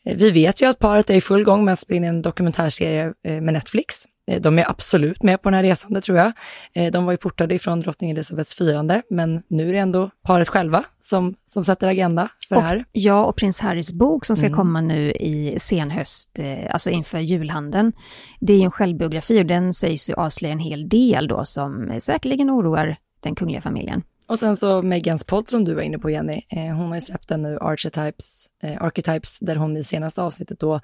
Eh, 0.04 0.16
vi 0.16 0.30
vet 0.30 0.62
ju 0.62 0.66
att 0.66 0.78
paret 0.78 1.10
är 1.10 1.14
i 1.14 1.20
full 1.20 1.44
gång 1.44 1.64
med 1.64 1.72
att 1.72 1.80
spela 1.80 1.96
in 1.96 2.04
en 2.04 2.22
dokumentärserie 2.22 3.12
eh, 3.24 3.40
med 3.40 3.54
Netflix 3.54 4.06
de 4.40 4.58
är 4.58 4.70
absolut 4.70 5.22
med 5.22 5.42
på 5.42 5.50
den 5.50 5.56
här 5.56 5.62
resan, 5.62 5.92
det 5.92 6.00
tror 6.00 6.18
jag. 6.18 6.32
Eh, 6.72 6.92
de 6.92 7.04
var 7.04 7.12
ju 7.12 7.16
portade 7.16 7.54
ifrån 7.54 7.80
drottning 7.80 8.10
Elizabeths 8.10 8.54
firande, 8.54 9.02
men 9.10 9.42
nu 9.48 9.68
är 9.68 9.72
det 9.72 9.78
ändå 9.78 10.10
paret 10.22 10.48
själva 10.48 10.84
som, 11.00 11.34
som 11.46 11.64
sätter 11.64 11.88
agenda 11.88 12.28
för 12.48 12.56
och, 12.56 12.62
det 12.62 12.68
här. 12.68 12.84
Ja, 12.92 13.24
och 13.24 13.36
prins 13.36 13.60
Harrys 13.60 13.92
bok 13.92 14.24
som 14.24 14.36
ska 14.36 14.46
mm. 14.46 14.56
komma 14.56 14.80
nu 14.80 15.12
i 15.12 15.58
senhöst, 15.58 16.38
eh, 16.38 16.72
alltså 16.74 16.90
inför 16.90 17.18
julhandeln. 17.18 17.92
Det 18.40 18.52
är 18.52 18.56
ju 18.56 18.64
en 18.64 18.70
självbiografi 18.70 19.42
och 19.42 19.46
den 19.46 19.72
sägs 19.72 20.10
ju 20.10 20.14
avslöja 20.14 20.52
en 20.52 20.58
hel 20.58 20.88
del 20.88 21.28
då 21.28 21.44
som 21.44 21.98
säkerligen 22.00 22.50
oroar 22.50 22.96
den 23.20 23.34
kungliga 23.34 23.60
familjen. 23.60 24.02
Och 24.26 24.38
sen 24.38 24.56
så 24.56 24.82
Megans 24.82 25.24
podd 25.24 25.48
som 25.48 25.64
du 25.64 25.74
var 25.74 25.82
inne 25.82 25.98
på 25.98 26.10
Jenny, 26.10 26.40
hon 26.50 26.86
har 26.86 26.94
ju 26.94 27.00
släppt 27.00 27.28
den 27.28 27.42
nu, 27.42 27.58
Archetypes, 27.60 28.46
Archetypes, 28.80 29.38
där 29.38 29.56
hon 29.56 29.76
i 29.76 29.82
senaste 29.82 30.22
avsnittet 30.22 30.60
då 30.60 30.80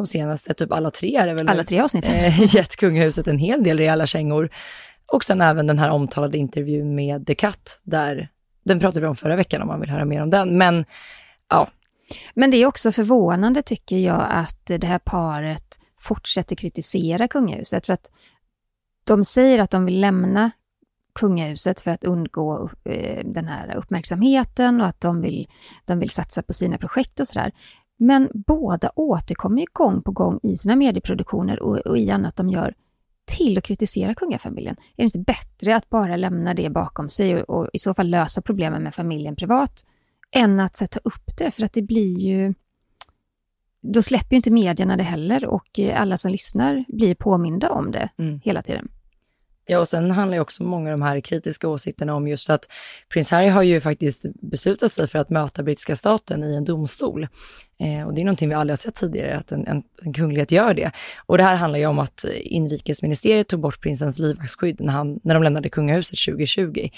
de 0.00 0.06
senaste, 0.06 0.54
typ 0.54 0.72
alla 0.72 0.90
tre 0.90 1.16
är 1.16 1.26
det 1.26 1.34
väl? 1.34 1.48
Alla 1.48 1.64
tre 1.64 1.80
avsnitt. 1.80 2.04
Eh, 2.04 2.40
gett 2.54 2.76
kungahuset 2.76 3.26
en 3.26 3.38
hel 3.38 3.64
del 3.64 3.78
rejäla 3.78 4.06
kängor. 4.06 4.50
Och 5.06 5.24
sen 5.24 5.40
även 5.40 5.66
den 5.66 5.78
här 5.78 5.90
omtalade 5.90 6.38
intervjun 6.38 6.94
med 6.94 7.26
The 7.26 7.34
Cut, 7.34 7.80
där, 7.82 8.28
den 8.64 8.80
pratade 8.80 9.00
vi 9.00 9.06
om 9.06 9.16
förra 9.16 9.36
veckan 9.36 9.62
om 9.62 9.68
man 9.68 9.80
vill 9.80 9.90
höra 9.90 10.04
mer 10.04 10.22
om 10.22 10.30
den. 10.30 10.58
Men 10.58 10.84
ja. 11.48 11.68
Men 12.34 12.50
det 12.50 12.56
är 12.56 12.66
också 12.66 12.92
förvånande 12.92 13.62
tycker 13.62 13.98
jag 13.98 14.26
att 14.30 14.66
det 14.66 14.86
här 14.86 14.98
paret 14.98 15.80
fortsätter 15.98 16.56
kritisera 16.56 17.28
kungahuset. 17.28 17.86
För 17.86 17.92
att 17.92 18.10
de 19.04 19.24
säger 19.24 19.58
att 19.58 19.70
de 19.70 19.84
vill 19.84 20.00
lämna 20.00 20.50
kungahuset 21.14 21.80
för 21.80 21.90
att 21.90 22.04
undgå 22.04 22.70
eh, 22.84 23.24
den 23.24 23.48
här 23.48 23.76
uppmärksamheten 23.76 24.80
och 24.80 24.86
att 24.86 25.00
de 25.00 25.20
vill, 25.20 25.48
de 25.84 25.98
vill 25.98 26.10
satsa 26.10 26.42
på 26.42 26.52
sina 26.52 26.78
projekt 26.78 27.20
och 27.20 27.26
sådär. 27.26 27.52
Men 28.02 28.30
båda 28.34 28.92
återkommer 28.94 29.60
ju 29.60 29.66
gång 29.72 30.02
på 30.02 30.12
gång 30.12 30.40
i 30.42 30.56
sina 30.56 30.76
medieproduktioner 30.76 31.62
och, 31.62 31.76
och 31.76 31.98
i 31.98 32.10
annat 32.10 32.36
de 32.36 32.48
gör 32.48 32.74
till 33.24 33.58
att 33.58 33.64
kritisera 33.64 34.14
kungafamiljen. 34.14 34.76
Är 34.78 34.96
det 34.96 35.02
inte 35.02 35.18
bättre 35.18 35.76
att 35.76 35.90
bara 35.90 36.16
lämna 36.16 36.54
det 36.54 36.70
bakom 36.70 37.08
sig 37.08 37.42
och, 37.42 37.58
och 37.58 37.70
i 37.72 37.78
så 37.78 37.94
fall 37.94 38.08
lösa 38.10 38.42
problemen 38.42 38.82
med 38.82 38.94
familjen 38.94 39.36
privat 39.36 39.84
än 40.30 40.60
att 40.60 40.76
sätta 40.76 41.00
upp 41.04 41.36
det? 41.38 41.50
För 41.50 41.62
att 41.64 41.72
det 41.72 41.82
blir 41.82 42.18
ju... 42.18 42.54
Då 43.80 44.02
släpper 44.02 44.30
ju 44.30 44.36
inte 44.36 44.50
medierna 44.50 44.96
det 44.96 45.02
heller 45.02 45.44
och 45.44 45.78
eh, 45.78 46.00
alla 46.00 46.16
som 46.16 46.30
lyssnar 46.30 46.84
blir 46.88 47.14
påminda 47.14 47.70
om 47.70 47.90
det 47.90 48.10
mm. 48.18 48.40
hela 48.44 48.62
tiden. 48.62 48.88
Ja, 49.70 49.78
och 49.78 49.88
sen 49.88 50.10
handlar 50.10 50.36
ju 50.36 50.40
också 50.40 50.62
många 50.62 50.92
av 50.92 50.98
de 50.98 51.02
här 51.02 51.20
kritiska 51.20 51.68
åsikterna 51.68 52.14
om 52.14 52.28
just 52.28 52.50
att 52.50 52.68
prins 53.08 53.30
Harry 53.30 53.48
har 53.48 53.62
ju 53.62 53.80
faktiskt 53.80 54.24
beslutat 54.34 54.92
sig 54.92 55.06
för 55.06 55.18
att 55.18 55.30
möta 55.30 55.62
brittiska 55.62 55.96
staten 55.96 56.44
i 56.44 56.56
en 56.56 56.64
domstol. 56.64 57.28
Eh, 57.78 58.06
och 58.06 58.14
det 58.14 58.20
är 58.20 58.24
någonting 58.24 58.48
vi 58.48 58.54
aldrig 58.54 58.72
har 58.72 58.76
sett 58.76 58.94
tidigare, 58.94 59.36
att 59.36 59.52
en, 59.52 59.66
en, 59.66 59.82
en 60.02 60.12
kunglighet 60.12 60.52
gör 60.52 60.74
det. 60.74 60.90
Och 61.26 61.38
det 61.38 61.44
här 61.44 61.56
handlar 61.56 61.78
ju 61.78 61.86
om 61.86 61.98
att 61.98 62.24
inrikesministeriet 62.42 63.48
tog 63.48 63.60
bort 63.60 63.80
prinsens 63.80 64.18
livvaktsskydd 64.18 64.80
när, 64.80 64.92
han, 64.92 65.20
när 65.22 65.34
de 65.34 65.42
lämnade 65.42 65.68
kungahuset 65.68 66.18
2020. 66.26 66.88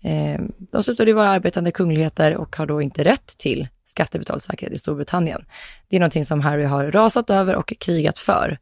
Eh, 0.00 0.40
de 0.58 0.82
slutade 0.82 1.10
ju 1.10 1.14
vara 1.14 1.28
arbetande 1.28 1.70
kungligheter 1.70 2.36
och 2.36 2.56
har 2.56 2.66
då 2.66 2.82
inte 2.82 3.04
rätt 3.04 3.38
till 3.38 3.68
skattebetald 3.84 4.42
säkerhet 4.42 4.74
i 4.74 4.78
Storbritannien. 4.78 5.44
Det 5.88 5.96
är 5.96 6.00
någonting 6.00 6.24
som 6.24 6.40
Harry 6.40 6.64
har 6.64 6.90
rasat 6.90 7.30
över 7.30 7.56
och 7.56 7.72
krigat 7.78 8.18
för. 8.18 8.58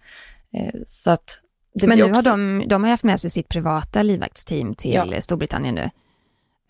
Eh, 0.55 0.75
så 0.87 1.11
att 1.11 1.41
men 1.87 1.99
nu 1.99 2.05
också... 2.05 2.15
har 2.15 2.23
de, 2.23 2.65
de 2.69 2.85
har 2.85 2.91
haft 2.91 3.05
med 3.05 3.21
sig 3.21 3.31
sitt 3.31 3.49
privata 3.49 4.03
livvaktsteam 4.03 4.75
till 4.75 4.93
ja. 4.95 5.21
Storbritannien 5.21 5.75
nu. 5.75 5.91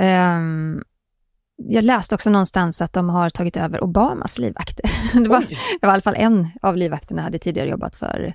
Um, 0.06 0.84
jag 1.56 1.84
läste 1.84 2.14
också 2.14 2.30
någonstans 2.30 2.80
att 2.80 2.92
de 2.92 3.08
har 3.08 3.30
tagit 3.30 3.56
över 3.56 3.84
Obamas 3.84 4.38
livvakter. 4.38 4.84
Det 5.22 5.28
var, 5.28 5.40
det 5.80 5.86
var 5.86 5.88
i 5.88 5.92
alla 5.92 6.02
fall 6.02 6.16
en 6.16 6.48
av 6.62 6.76
livvakterna 6.76 7.22
hade 7.22 7.38
tidigare 7.38 7.68
jobbat 7.68 7.96
för 7.96 8.34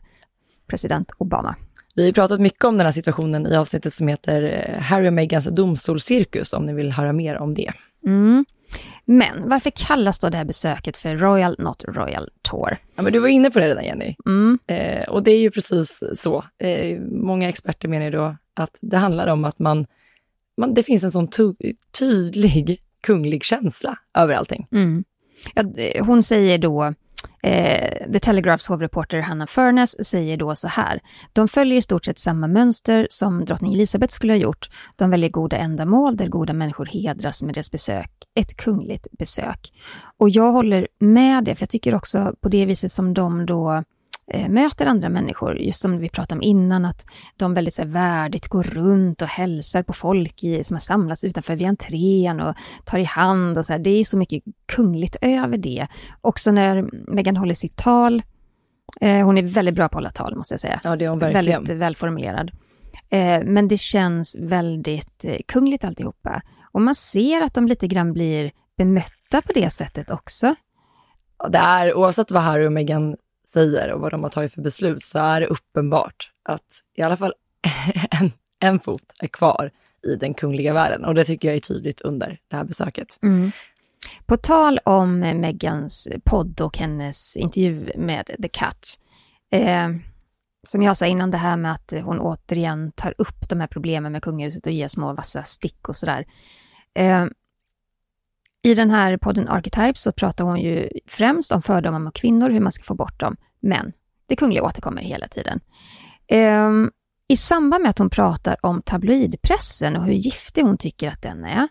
president 0.67 1.11
Obama. 1.17 1.55
Vi 1.95 2.05
har 2.05 2.11
pratat 2.11 2.41
mycket 2.41 2.63
om 2.65 2.77
den 2.77 2.85
här 2.85 2.91
situationen 2.91 3.47
i 3.47 3.55
avsnittet 3.55 3.93
som 3.93 4.07
heter 4.07 4.43
eh, 4.43 4.81
Harry 4.81 5.09
och 5.09 5.13
Meghans 5.13 5.45
domstolscirkus, 5.45 6.53
om 6.53 6.65
ni 6.65 6.73
vill 6.73 6.91
höra 6.91 7.13
mer 7.13 7.37
om 7.37 7.53
det. 7.53 7.71
Mm. 8.05 8.45
Men 9.05 9.49
varför 9.49 9.69
kallas 9.69 10.19
då 10.19 10.29
det 10.29 10.37
här 10.37 10.45
besöket 10.45 10.97
för 10.97 11.15
Royal 11.15 11.55
Not 11.59 11.83
Royal 11.87 12.29
Tour? 12.41 12.77
Ja, 12.95 13.01
men 13.01 13.13
du 13.13 13.19
var 13.19 13.27
inne 13.27 13.51
på 13.51 13.59
det 13.59 13.67
redan 13.67 13.85
Jenny. 13.85 14.15
Mm. 14.25 14.59
Eh, 14.67 15.09
och 15.09 15.23
det 15.23 15.31
är 15.31 15.39
ju 15.39 15.51
precis 15.51 16.03
så. 16.15 16.45
Eh, 16.57 16.99
många 16.99 17.49
experter 17.49 17.87
menar 17.87 18.05
ju 18.05 18.11
då 18.11 18.35
att 18.53 18.77
det 18.81 18.97
handlar 18.97 19.27
om 19.27 19.45
att 19.45 19.59
man, 19.59 19.85
man 20.57 20.73
det 20.73 20.83
finns 20.83 21.03
en 21.03 21.11
sån 21.11 21.27
tydlig 21.99 22.81
kunglig 23.01 23.43
känsla 23.43 23.97
över 24.13 24.33
allting. 24.33 24.67
Mm. 24.71 25.03
Ja, 25.53 25.63
hon 26.03 26.23
säger 26.23 26.57
då 26.57 26.93
Eh, 27.43 28.11
The 28.11 28.19
Telegraphs 28.19 28.67
hovreporter 28.67 29.19
Hanna 29.19 29.47
Furness 29.47 30.07
säger 30.07 30.37
då 30.37 30.55
så 30.55 30.67
här. 30.67 30.99
De 31.33 31.47
följer 31.47 31.77
i 31.77 31.81
stort 31.81 32.05
sett 32.05 32.19
samma 32.19 32.47
mönster 32.47 33.07
som 33.09 33.45
drottning 33.45 33.73
Elizabeth 33.73 34.13
skulle 34.13 34.33
ha 34.33 34.37
gjort. 34.37 34.69
De 34.95 35.09
väljer 35.09 35.29
goda 35.29 35.57
ändamål 35.57 36.17
där 36.17 36.27
goda 36.27 36.53
människor 36.53 36.85
hedras 36.85 37.43
med 37.43 37.53
deras 37.53 37.71
besök. 37.71 38.11
Ett 38.35 38.57
kungligt 38.57 39.07
besök. 39.11 39.71
Och 40.17 40.29
jag 40.29 40.51
håller 40.51 40.87
med 40.99 41.43
det, 41.43 41.55
för 41.55 41.63
jag 41.63 41.69
tycker 41.69 41.95
också 41.95 42.33
på 42.41 42.49
det 42.49 42.65
viset 42.65 42.91
som 42.91 43.13
de 43.13 43.45
då 43.45 43.73
eh, 43.73 43.81
möter 44.49 44.85
andra 44.85 45.09
människor, 45.09 45.57
just 45.57 45.81
som 45.81 45.97
vi 45.97 46.09
pratade 46.09 46.39
om 46.39 46.41
innan, 46.41 46.85
att 46.85 47.05
de 47.37 47.53
väldigt 47.53 47.73
så 47.73 47.81
här, 47.81 47.89
värdigt 47.89 48.47
går 48.47 48.63
runt 48.63 49.21
och 49.21 49.27
hälsar 49.27 49.83
på 49.83 49.93
folk 49.93 50.43
i, 50.43 50.63
som 50.63 50.75
har 50.75 50.79
samlats 50.79 51.23
utanför 51.23 51.55
vid 51.55 51.67
entrén 51.67 52.39
och 52.39 52.55
tar 52.85 52.99
i 52.99 53.03
hand 53.03 53.57
och 53.57 53.65
så 53.65 53.73
här. 53.73 53.79
Det 53.79 53.89
är 53.89 54.03
så 54.03 54.17
mycket 54.17 54.43
kungligt 54.65 55.15
över 55.21 55.57
det. 55.57 55.87
Också 56.21 56.51
när 56.51 56.89
Meghan 57.11 57.37
håller 57.37 57.53
sitt 57.53 57.75
tal, 57.75 58.23
eh, 59.01 59.25
hon 59.25 59.37
är 59.37 59.43
väldigt 59.43 59.75
bra 59.75 59.89
på 59.89 59.97
att 59.97 60.03
hålla 60.03 60.11
tal 60.11 60.35
måste 60.35 60.53
jag 60.53 60.59
säga. 60.59 60.79
Ja, 60.83 60.95
det 60.95 61.05
är 61.05 61.09
hon 61.09 61.19
verkligen. 61.19 61.63
Väldigt 61.63 61.77
välformulerad. 61.77 62.51
Eh, 63.09 63.43
men 63.43 63.67
det 63.67 63.77
känns 63.77 64.37
väldigt 64.39 65.25
eh, 65.25 65.37
kungligt 65.47 65.83
alltihopa. 65.83 66.41
Och 66.71 66.81
man 66.81 66.95
ser 66.95 67.41
att 67.41 67.53
de 67.53 67.67
lite 67.67 67.87
grann 67.87 68.13
blir 68.13 68.51
bemötta 68.77 69.41
på 69.45 69.53
det 69.53 69.69
sättet 69.69 70.11
också. 70.11 70.55
Det 71.49 71.57
är, 71.57 71.97
oavsett 71.97 72.31
vad 72.31 72.43
Harry 72.43 72.67
och 72.67 72.73
Meghan 72.73 73.15
säger 73.47 73.91
och 73.91 74.01
vad 74.01 74.11
de 74.11 74.23
har 74.23 74.29
tagit 74.29 74.53
för 74.53 74.61
beslut, 74.61 75.03
så 75.03 75.19
är 75.19 75.41
det 75.41 75.47
uppenbart 75.47 76.31
att 76.43 76.81
i 76.95 77.01
alla 77.01 77.17
fall 77.17 77.33
en, 78.11 78.31
en 78.59 78.79
fot 78.79 79.13
är 79.19 79.27
kvar 79.27 79.71
i 80.07 80.15
den 80.15 80.33
kungliga 80.33 80.73
världen. 80.73 81.05
Och 81.05 81.15
det 81.15 81.23
tycker 81.23 81.47
jag 81.47 81.57
är 81.57 81.61
tydligt 81.61 82.01
under 82.01 82.39
det 82.47 82.55
här 82.55 82.63
besöket. 82.63 83.19
Mm. 83.23 83.51
På 84.25 84.37
tal 84.37 84.79
om 84.85 85.23
eh, 85.23 85.35
Megans 85.35 86.09
podd 86.23 86.61
och 86.61 86.77
hennes 86.77 87.37
intervju 87.37 87.91
med 87.97 88.25
The 88.25 88.49
Cut. 88.49 88.99
Eh, 89.51 89.89
som 90.63 90.83
jag 90.83 90.97
sa 90.97 91.05
innan, 91.05 91.31
det 91.31 91.37
här 91.37 91.57
med 91.57 91.71
att 91.71 91.93
hon 92.03 92.19
återigen 92.19 92.91
tar 92.91 93.13
upp 93.17 93.49
de 93.49 93.59
här 93.59 93.67
problemen 93.67 94.11
med 94.11 94.21
kungahuset 94.21 94.65
och 94.65 94.71
ger 94.71 94.87
små 94.87 95.13
vassa 95.13 95.43
stick 95.43 95.89
och 95.89 95.95
sådär. 95.95 96.25
Eh, 96.93 97.25
i 98.65 98.75
den 98.75 98.91
här 98.91 99.17
podden 99.17 99.47
Archetypes 99.47 100.01
så 100.01 100.11
pratar 100.11 100.45
hon 100.45 100.61
ju 100.61 100.89
främst 101.07 101.51
om 101.51 101.61
fördomar 101.61 101.99
mot 101.99 102.13
kvinnor, 102.13 102.49
hur 102.49 102.59
man 102.59 102.71
ska 102.71 102.83
få 102.83 102.95
bort 102.95 103.19
dem. 103.19 103.37
Men 103.59 103.93
det 104.27 104.35
kungliga 104.35 104.63
återkommer 104.63 105.01
hela 105.01 105.27
tiden. 105.27 105.59
Um, 106.31 106.91
I 107.27 107.35
samband 107.35 107.81
med 107.81 107.89
att 107.89 107.99
hon 107.99 108.09
pratar 108.09 108.55
om 108.61 108.81
tabloidpressen 108.81 109.95
och 109.95 110.03
hur 110.03 110.13
giftig 110.13 110.61
hon 110.61 110.77
tycker 110.77 111.11
att 111.11 111.21
den 111.21 111.45
är, 111.45 111.67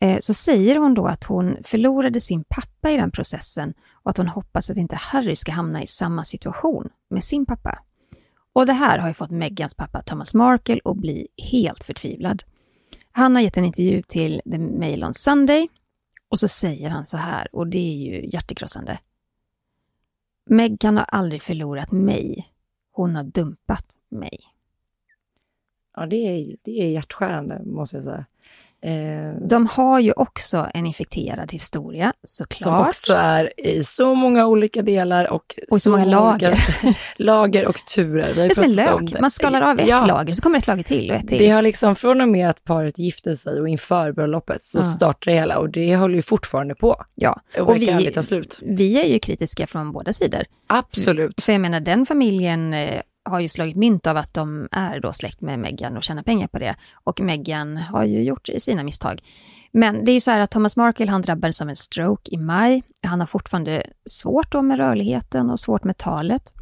eh, 0.00 0.18
så 0.20 0.34
säger 0.34 0.76
hon 0.76 0.94
då 0.94 1.06
att 1.06 1.24
hon 1.24 1.56
förlorade 1.64 2.20
sin 2.20 2.44
pappa 2.44 2.90
i 2.90 2.96
den 2.96 3.10
processen 3.10 3.74
och 3.92 4.10
att 4.10 4.16
hon 4.16 4.28
hoppas 4.28 4.70
att 4.70 4.76
inte 4.76 4.96
Harry 4.96 5.36
ska 5.36 5.52
hamna 5.52 5.82
i 5.82 5.86
samma 5.86 6.24
situation 6.24 6.88
med 7.10 7.24
sin 7.24 7.46
pappa. 7.46 7.78
Och 8.52 8.66
det 8.66 8.72
här 8.72 8.98
har 8.98 9.08
ju 9.08 9.14
fått 9.14 9.30
Meghans 9.30 9.74
pappa 9.74 10.02
Thomas 10.02 10.34
Markle 10.34 10.80
att 10.84 10.96
bli 10.96 11.28
helt 11.52 11.84
förtvivlad. 11.84 12.42
Han 13.12 13.34
har 13.34 13.42
gett 13.42 13.56
en 13.56 13.64
intervju 13.64 14.02
till 14.02 14.40
The 14.50 14.58
Mail 14.58 15.04
on 15.04 15.14
Sunday 15.14 15.68
och 16.32 16.38
så 16.38 16.48
säger 16.48 16.90
han 16.90 17.06
så 17.06 17.16
här, 17.16 17.54
och 17.56 17.66
det 17.66 17.78
är 17.78 17.96
ju 17.96 18.26
hjärtekrossande. 18.26 18.98
Meghan 20.44 20.96
har 20.96 21.04
aldrig 21.04 21.42
förlorat 21.42 21.92
mig. 21.92 22.52
Hon 22.92 23.16
har 23.16 23.22
dumpat 23.22 23.98
mig. 24.08 24.40
Ja, 25.96 26.06
det 26.06 26.16
är, 26.16 26.56
det 26.62 26.70
är 26.70 26.90
hjärtskärande, 26.90 27.62
måste 27.64 27.96
jag 27.96 28.04
säga. 28.04 28.26
Eh, 28.84 29.48
de 29.48 29.66
har 29.66 30.00
ju 30.00 30.12
också 30.12 30.70
en 30.74 30.86
infekterad 30.86 31.52
historia, 31.52 32.12
såklart. 32.22 32.58
Som 32.58 32.88
också 32.88 33.14
är 33.14 33.60
i 33.66 33.84
så 33.84 34.14
många 34.14 34.46
olika 34.46 34.82
delar 34.82 35.32
och, 35.32 35.54
och 35.70 35.76
så, 35.76 35.78
så 35.80 35.90
många 35.90 36.04
lager. 36.04 36.64
lager 37.16 37.66
och 37.66 37.76
turer. 37.76 38.32
det 38.34 38.42
är 38.42 38.54
som 38.54 38.64
en 38.64 38.74
lök, 38.74 39.20
man 39.20 39.30
skalar 39.30 39.62
av 39.62 39.80
ett 39.80 39.88
ja. 39.88 40.06
lager, 40.06 40.32
så 40.32 40.42
kommer 40.42 40.58
ett 40.58 40.66
lager 40.66 40.82
till 40.82 41.10
och 41.10 41.16
ett 41.16 41.28
till. 41.28 41.38
Det 41.38 41.48
har 41.48 41.62
liksom 41.62 41.96
från 41.96 42.20
och 42.20 42.28
med 42.28 42.50
att 42.50 42.64
paret 42.64 42.98
gifte 42.98 43.36
sig 43.36 43.60
och 43.60 43.68
inför 43.68 44.12
bröllopet 44.12 44.64
så 44.64 44.78
ja. 44.78 44.82
startar 44.82 45.30
det 45.30 45.36
hela 45.36 45.58
och 45.58 45.70
det 45.70 45.96
håller 45.96 46.14
ju 46.14 46.22
fortfarande 46.22 46.74
på. 46.74 47.04
Ja, 47.14 47.40
och, 47.58 47.68
och 47.68 47.76
vi, 47.76 48.12
ta 48.14 48.22
slut. 48.22 48.58
vi 48.62 49.00
är 49.00 49.06
ju 49.06 49.18
kritiska 49.18 49.66
från 49.66 49.92
båda 49.92 50.12
sidor. 50.12 50.42
Absolut. 50.66 51.42
För 51.42 51.52
jag 51.52 51.60
menar, 51.60 51.80
den 51.80 52.06
familjen 52.06 52.74
eh, 52.74 53.00
har 53.24 53.40
ju 53.40 53.48
slagit 53.48 53.76
mynt 53.76 54.06
av 54.06 54.16
att 54.16 54.34
de 54.34 54.68
är 54.72 55.00
då 55.00 55.12
släkt 55.12 55.40
med 55.40 55.58
Meghan 55.58 55.96
och 55.96 56.02
tjänar 56.02 56.22
pengar 56.22 56.46
på 56.46 56.58
det. 56.58 56.76
Och 56.92 57.20
Meghan 57.20 57.76
har 57.76 58.04
ju 58.04 58.22
gjort 58.22 58.48
sina 58.58 58.82
misstag. 58.82 59.22
Men 59.72 60.04
det 60.04 60.10
är 60.10 60.14
ju 60.14 60.20
så 60.20 60.30
här 60.30 60.40
att 60.40 60.50
Thomas 60.50 60.76
Markle, 60.76 61.10
han 61.10 61.22
drabbades 61.22 61.60
av 61.60 61.68
en 61.68 61.76
stroke 61.76 62.34
i 62.34 62.36
maj. 62.36 62.82
Han 63.02 63.20
har 63.20 63.26
fortfarande 63.26 63.86
svårt 64.04 64.52
då 64.52 64.62
med 64.62 64.78
rörligheten 64.78 65.50
och 65.50 65.60
svårt 65.60 65.84
med 65.84 65.96
talet. 65.96 66.54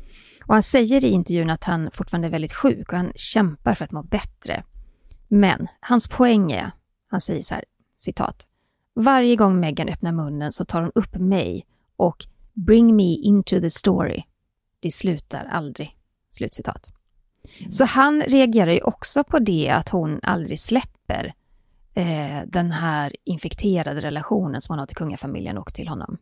Och 0.46 0.54
han 0.54 0.62
säger 0.62 1.04
i 1.04 1.08
intervjun 1.08 1.50
att 1.50 1.64
han 1.64 1.90
fortfarande 1.92 2.28
är 2.28 2.30
väldigt 2.30 2.52
sjuk 2.52 2.92
och 2.92 2.98
han 2.98 3.12
kämpar 3.14 3.74
för 3.74 3.84
att 3.84 3.92
må 3.92 4.02
bättre. 4.02 4.64
Men 5.28 5.68
hans 5.80 6.08
poäng 6.08 6.52
är, 6.52 6.72
han 7.11 7.20
säger 7.20 7.42
så 7.42 7.54
här, 7.54 7.64
citat. 7.96 8.46
Varje 8.94 9.36
gång 9.36 9.61
Meghan 9.61 9.88
öppnar 9.88 10.12
munnen 10.12 10.52
så 10.52 10.64
tar 10.64 10.82
hon 10.82 10.92
upp 10.94 11.14
mig 11.14 11.66
och 11.96 12.26
bring 12.52 12.96
me 12.96 13.14
into 13.14 13.61
the 13.61 13.70
story. 13.70 14.22
Det 14.80 14.90
slutar 14.90 15.44
aldrig. 15.44 15.96
Slutcitat. 16.30 16.92
Mm. 17.58 17.70
Så 17.70 17.84
han 17.84 18.20
reagerar 18.20 18.72
ju 18.72 18.80
också 18.80 19.24
på 19.24 19.38
det 19.38 19.70
att 19.70 19.88
hon 19.88 20.20
aldrig 20.22 20.60
släpper 20.60 21.34
eh, 21.94 22.38
den 22.46 22.70
här 22.72 23.16
infekterade 23.24 24.00
relationen 24.00 24.60
som 24.60 24.72
hon 24.72 24.78
har 24.78 24.86
till 24.86 24.96
kungafamiljen 24.96 25.58
och 25.58 25.74
till 25.74 25.88
honom. 25.88 26.18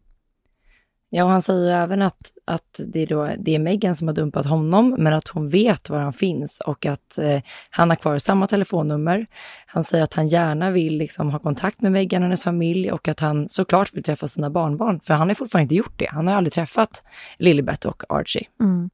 Ja, 1.10 1.24
och 1.24 1.30
han 1.30 1.42
säger 1.42 1.82
även 1.82 2.02
att, 2.02 2.32
att 2.44 2.80
det, 2.86 3.00
är 3.00 3.06
då, 3.06 3.34
det 3.38 3.54
är 3.54 3.58
Meghan 3.58 3.94
som 3.94 4.08
har 4.08 4.14
dumpat 4.14 4.46
honom, 4.46 4.96
men 4.98 5.12
att 5.12 5.28
hon 5.28 5.48
vet 5.48 5.90
var 5.90 5.98
han 5.98 6.12
finns 6.12 6.60
och 6.60 6.86
att 6.86 7.18
eh, 7.18 7.42
han 7.70 7.90
har 7.90 7.96
kvar 7.96 8.18
samma 8.18 8.46
telefonnummer. 8.46 9.26
Han 9.66 9.82
säger 9.82 10.04
att 10.04 10.14
han 10.14 10.28
gärna 10.28 10.70
vill 10.70 10.98
liksom, 10.98 11.30
ha 11.30 11.38
kontakt 11.38 11.80
med 11.80 11.92
Meghan 11.92 12.22
och 12.22 12.26
hennes 12.26 12.44
familj 12.44 12.92
och 12.92 13.08
att 13.08 13.20
han 13.20 13.48
såklart 13.48 13.94
vill 13.94 14.02
träffa 14.02 14.26
sina 14.28 14.50
barnbarn, 14.50 15.00
för 15.00 15.14
han 15.14 15.28
har 15.28 15.34
fortfarande 15.34 15.62
inte 15.62 15.74
gjort 15.74 15.98
det. 15.98 16.08
Han 16.10 16.26
har 16.26 16.34
aldrig 16.34 16.52
träffat 16.52 17.02
Lilibet 17.38 17.84
och 17.84 18.02
Archie. 18.08 18.48
Mm. 18.60 18.90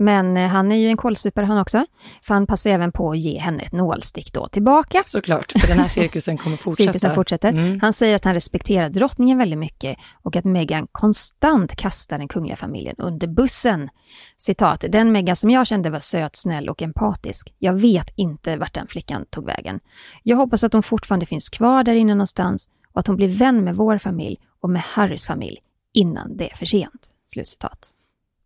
Men 0.00 0.36
eh, 0.36 0.48
han 0.48 0.72
är 0.72 0.76
ju 0.76 0.88
en 0.88 0.96
kålsupare 0.96 1.44
han 1.46 1.58
också, 1.58 1.86
för 2.22 2.34
han 2.34 2.46
passar 2.46 2.70
även 2.70 2.92
på 2.92 3.10
att 3.10 3.18
ge 3.18 3.38
henne 3.38 3.62
ett 3.62 3.72
nålstick 3.72 4.32
då 4.32 4.46
tillbaka. 4.46 5.02
Såklart, 5.06 5.52
för 5.52 5.68
den 5.68 5.78
här 5.78 5.88
cirkusen 5.88 6.38
kommer 6.38 6.56
fortsätta. 6.56 6.92
cirkusen 6.92 7.14
fortsätter. 7.14 7.48
Mm. 7.48 7.80
Han 7.80 7.92
säger 7.92 8.16
att 8.16 8.24
han 8.24 8.34
respekterar 8.34 8.88
drottningen 8.88 9.38
väldigt 9.38 9.58
mycket 9.58 9.98
och 10.22 10.36
att 10.36 10.44
Meghan 10.44 10.86
konstant 10.92 11.76
kastar 11.76 12.18
den 12.18 12.28
kungliga 12.28 12.56
familjen 12.56 12.94
under 12.98 13.26
bussen. 13.26 13.90
Citat, 14.36 14.84
den 14.88 15.12
Meghan 15.12 15.36
som 15.36 15.50
jag 15.50 15.66
kände 15.66 15.90
var 15.90 15.98
söt, 15.98 16.36
snäll 16.36 16.68
och 16.68 16.82
empatisk. 16.82 17.54
Jag 17.58 17.80
vet 17.80 18.12
inte 18.16 18.56
vart 18.56 18.74
den 18.74 18.86
flickan 18.86 19.24
tog 19.30 19.46
vägen. 19.46 19.80
Jag 20.22 20.36
hoppas 20.36 20.64
att 20.64 20.72
hon 20.72 20.82
fortfarande 20.82 21.26
finns 21.26 21.48
kvar 21.48 21.84
där 21.84 21.94
inne 21.94 22.14
någonstans 22.14 22.68
och 22.92 23.00
att 23.00 23.06
hon 23.06 23.16
blir 23.16 23.28
vän 23.28 23.64
med 23.64 23.76
vår 23.76 23.98
familj 23.98 24.36
och 24.60 24.70
med 24.70 24.82
Harrys 24.82 25.26
familj 25.26 25.58
innan 25.92 26.36
det 26.36 26.50
är 26.50 26.56
för 26.56 26.66
sent. 26.66 27.10
Slutcitat. 27.24 27.92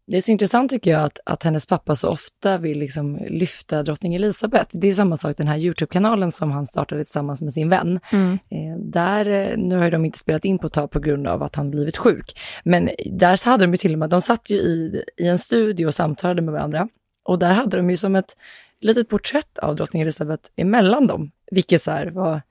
Det 0.06 0.16
är 0.16 0.20
så 0.20 0.32
intressant 0.32 0.70
tycker 0.70 0.90
jag 0.90 1.02
att, 1.02 1.18
att 1.26 1.42
hennes 1.42 1.66
pappa 1.66 1.94
så 1.94 2.08
ofta 2.08 2.58
vill 2.58 2.78
liksom 2.78 3.16
lyfta 3.16 3.82
drottning 3.82 4.14
Elizabeth. 4.14 4.66
Det 4.72 4.88
är 4.88 4.92
samma 4.92 5.16
sak 5.16 5.36
den 5.36 5.46
här 5.46 5.58
Youtube-kanalen 5.58 6.32
som 6.32 6.50
han 6.50 6.66
startade 6.66 7.04
tillsammans 7.04 7.42
med 7.42 7.52
sin 7.52 7.68
vän. 7.68 8.00
Mm. 8.12 8.32
Eh, 8.32 8.78
där, 8.78 9.26
eh, 9.30 9.58
nu 9.58 9.78
har 9.78 9.90
de 9.90 10.04
inte 10.04 10.18
spelat 10.18 10.44
in 10.44 10.58
på 10.58 10.66
ett 10.66 10.72
tag 10.72 10.90
på 10.90 11.00
grund 11.00 11.26
av 11.26 11.42
att 11.42 11.56
han 11.56 11.70
blivit 11.70 11.96
sjuk. 11.96 12.40
Men 12.64 12.90
där 13.10 13.36
så 13.36 13.50
hade 13.50 13.64
de 13.64 13.72
ju 13.72 13.76
till 13.76 13.92
och 13.92 13.98
med, 13.98 14.10
de 14.10 14.20
satt 14.20 14.50
ju 14.50 14.56
i, 14.56 15.04
i 15.16 15.26
en 15.26 15.38
studio 15.38 15.86
och 15.86 15.94
samtalade 15.94 16.42
med 16.42 16.52
varandra. 16.52 16.88
Och 17.24 17.38
där 17.38 17.54
hade 17.54 17.76
de 17.76 17.90
ju 17.90 17.96
som 17.96 18.16
ett 18.16 18.36
litet 18.80 19.08
porträtt 19.08 19.58
av 19.58 19.76
drottning 19.76 20.02
Elizabeth 20.02 20.50
emellan 20.56 21.06
dem. 21.06 21.30
Vilket 21.50 21.82
så 21.82 21.90
här 21.90 22.06
var 22.06 22.42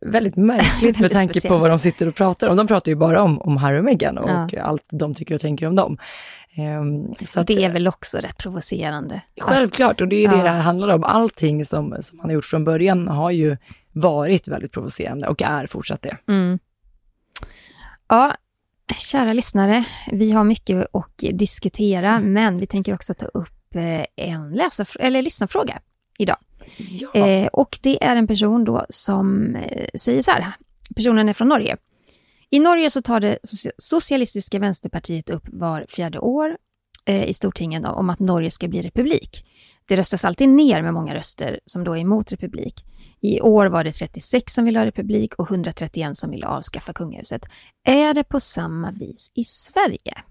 väldigt 0.00 0.36
märkligt 0.36 1.00
med 1.00 1.10
tanke 1.10 1.48
på 1.48 1.56
vad 1.56 1.70
de 1.70 1.78
sitter 1.78 2.08
och 2.08 2.14
pratar 2.14 2.48
om. 2.48 2.56
De 2.56 2.66
pratar 2.66 2.90
ju 2.90 2.96
bara 2.96 3.22
om, 3.22 3.40
om 3.40 3.56
Harry 3.56 3.78
och 3.78 3.84
Meghan 3.84 4.18
och 4.18 4.52
ja. 4.52 4.62
allt 4.62 4.84
de 4.90 5.14
tycker 5.14 5.34
och 5.34 5.40
tänker 5.40 5.66
om 5.66 5.76
dem. 5.76 5.98
Um, 6.56 7.14
att, 7.36 7.46
det 7.46 7.64
är 7.64 7.72
väl 7.72 7.88
också 7.88 8.18
rätt 8.18 8.38
provocerande? 8.38 9.22
Självklart, 9.40 10.00
och 10.00 10.08
det 10.08 10.24
är 10.24 10.28
det 10.28 10.36
ja. 10.36 10.42
det 10.42 10.48
här 10.48 10.60
handlar 10.60 10.88
om. 10.88 11.04
Allting 11.04 11.64
som, 11.64 11.96
som 12.00 12.18
han 12.18 12.30
har 12.30 12.34
gjort 12.34 12.44
från 12.44 12.64
början 12.64 13.08
har 13.08 13.30
ju 13.30 13.56
varit 13.92 14.48
väldigt 14.48 14.72
provocerande 14.72 15.28
och 15.28 15.42
är 15.42 15.66
fortsatt 15.66 16.02
det. 16.02 16.16
Mm. 16.28 16.58
Ja, 18.08 18.34
kära 18.96 19.32
lyssnare, 19.32 19.84
vi 20.12 20.32
har 20.32 20.44
mycket 20.44 20.86
att 20.92 21.18
diskutera, 21.32 22.08
mm. 22.08 22.32
men 22.32 22.58
vi 22.58 22.66
tänker 22.66 22.94
också 22.94 23.14
ta 23.14 23.26
upp 23.26 23.74
eh, 23.74 24.04
en 24.16 24.60
eller 24.98 25.22
lyssnarfråga 25.22 25.80
idag. 26.18 26.36
Ja. 26.76 27.14
Eh, 27.14 27.46
och 27.46 27.78
det 27.82 28.04
är 28.04 28.16
en 28.16 28.26
person 28.26 28.64
då 28.64 28.86
som 28.88 29.56
eh, 29.56 29.86
säger 29.94 30.22
så 30.22 30.30
här, 30.30 30.44
personen 30.96 31.28
är 31.28 31.32
från 31.32 31.48
Norge. 31.48 31.76
I 32.50 32.58
Norge 32.58 32.90
så 32.90 33.02
tar 33.02 33.20
det 33.20 33.38
socialistiska 33.78 34.58
vänsterpartiet 34.58 35.30
upp 35.30 35.48
var 35.52 35.86
fjärde 35.88 36.18
år 36.18 36.56
eh, 37.04 37.28
i 37.28 37.32
Stortingen 37.32 37.84
om 37.84 38.10
att 38.10 38.18
Norge 38.18 38.50
ska 38.50 38.68
bli 38.68 38.82
republik. 38.82 39.46
Det 39.86 39.96
röstas 39.96 40.24
alltid 40.24 40.48
ner 40.48 40.82
med 40.82 40.94
många 40.94 41.14
röster 41.14 41.60
som 41.64 41.84
då 41.84 41.96
är 41.96 42.00
emot 42.00 42.32
republik. 42.32 42.84
I 43.20 43.40
år 43.40 43.66
var 43.66 43.84
det 43.84 43.92
36 43.92 44.52
som 44.52 44.64
ville 44.64 44.78
ha 44.78 44.86
republik 44.86 45.34
och 45.34 45.50
131 45.50 46.16
som 46.16 46.30
ville 46.30 46.46
avskaffa 46.46 46.92
kungahuset. 46.92 47.42
Är 47.84 48.14
det 48.14 48.24
på 48.24 48.40
samma 48.40 48.90
vis 48.90 49.30
i 49.34 49.44
Sverige? 49.44 50.22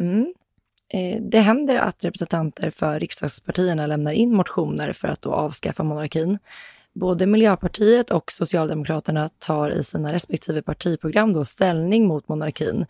Mm. 0.00 0.34
Eh, 0.88 1.22
det 1.22 1.40
händer 1.40 1.76
att 1.76 2.04
representanter 2.04 2.70
för 2.70 3.00
riksdagspartierna 3.00 3.86
lämnar 3.86 4.12
in 4.12 4.34
motioner 4.34 4.92
för 4.92 5.08
att 5.08 5.20
då 5.20 5.32
avskaffa 5.32 5.82
monarkin. 5.82 6.38
Både 6.94 7.26
Miljöpartiet 7.26 8.10
och 8.10 8.32
Socialdemokraterna 8.32 9.28
tar 9.38 9.70
i 9.70 9.82
sina 9.82 10.12
respektive 10.12 10.62
partiprogram 10.62 11.32
då 11.32 11.44
ställning 11.44 12.06
mot 12.06 12.28
monarkin. 12.28 12.86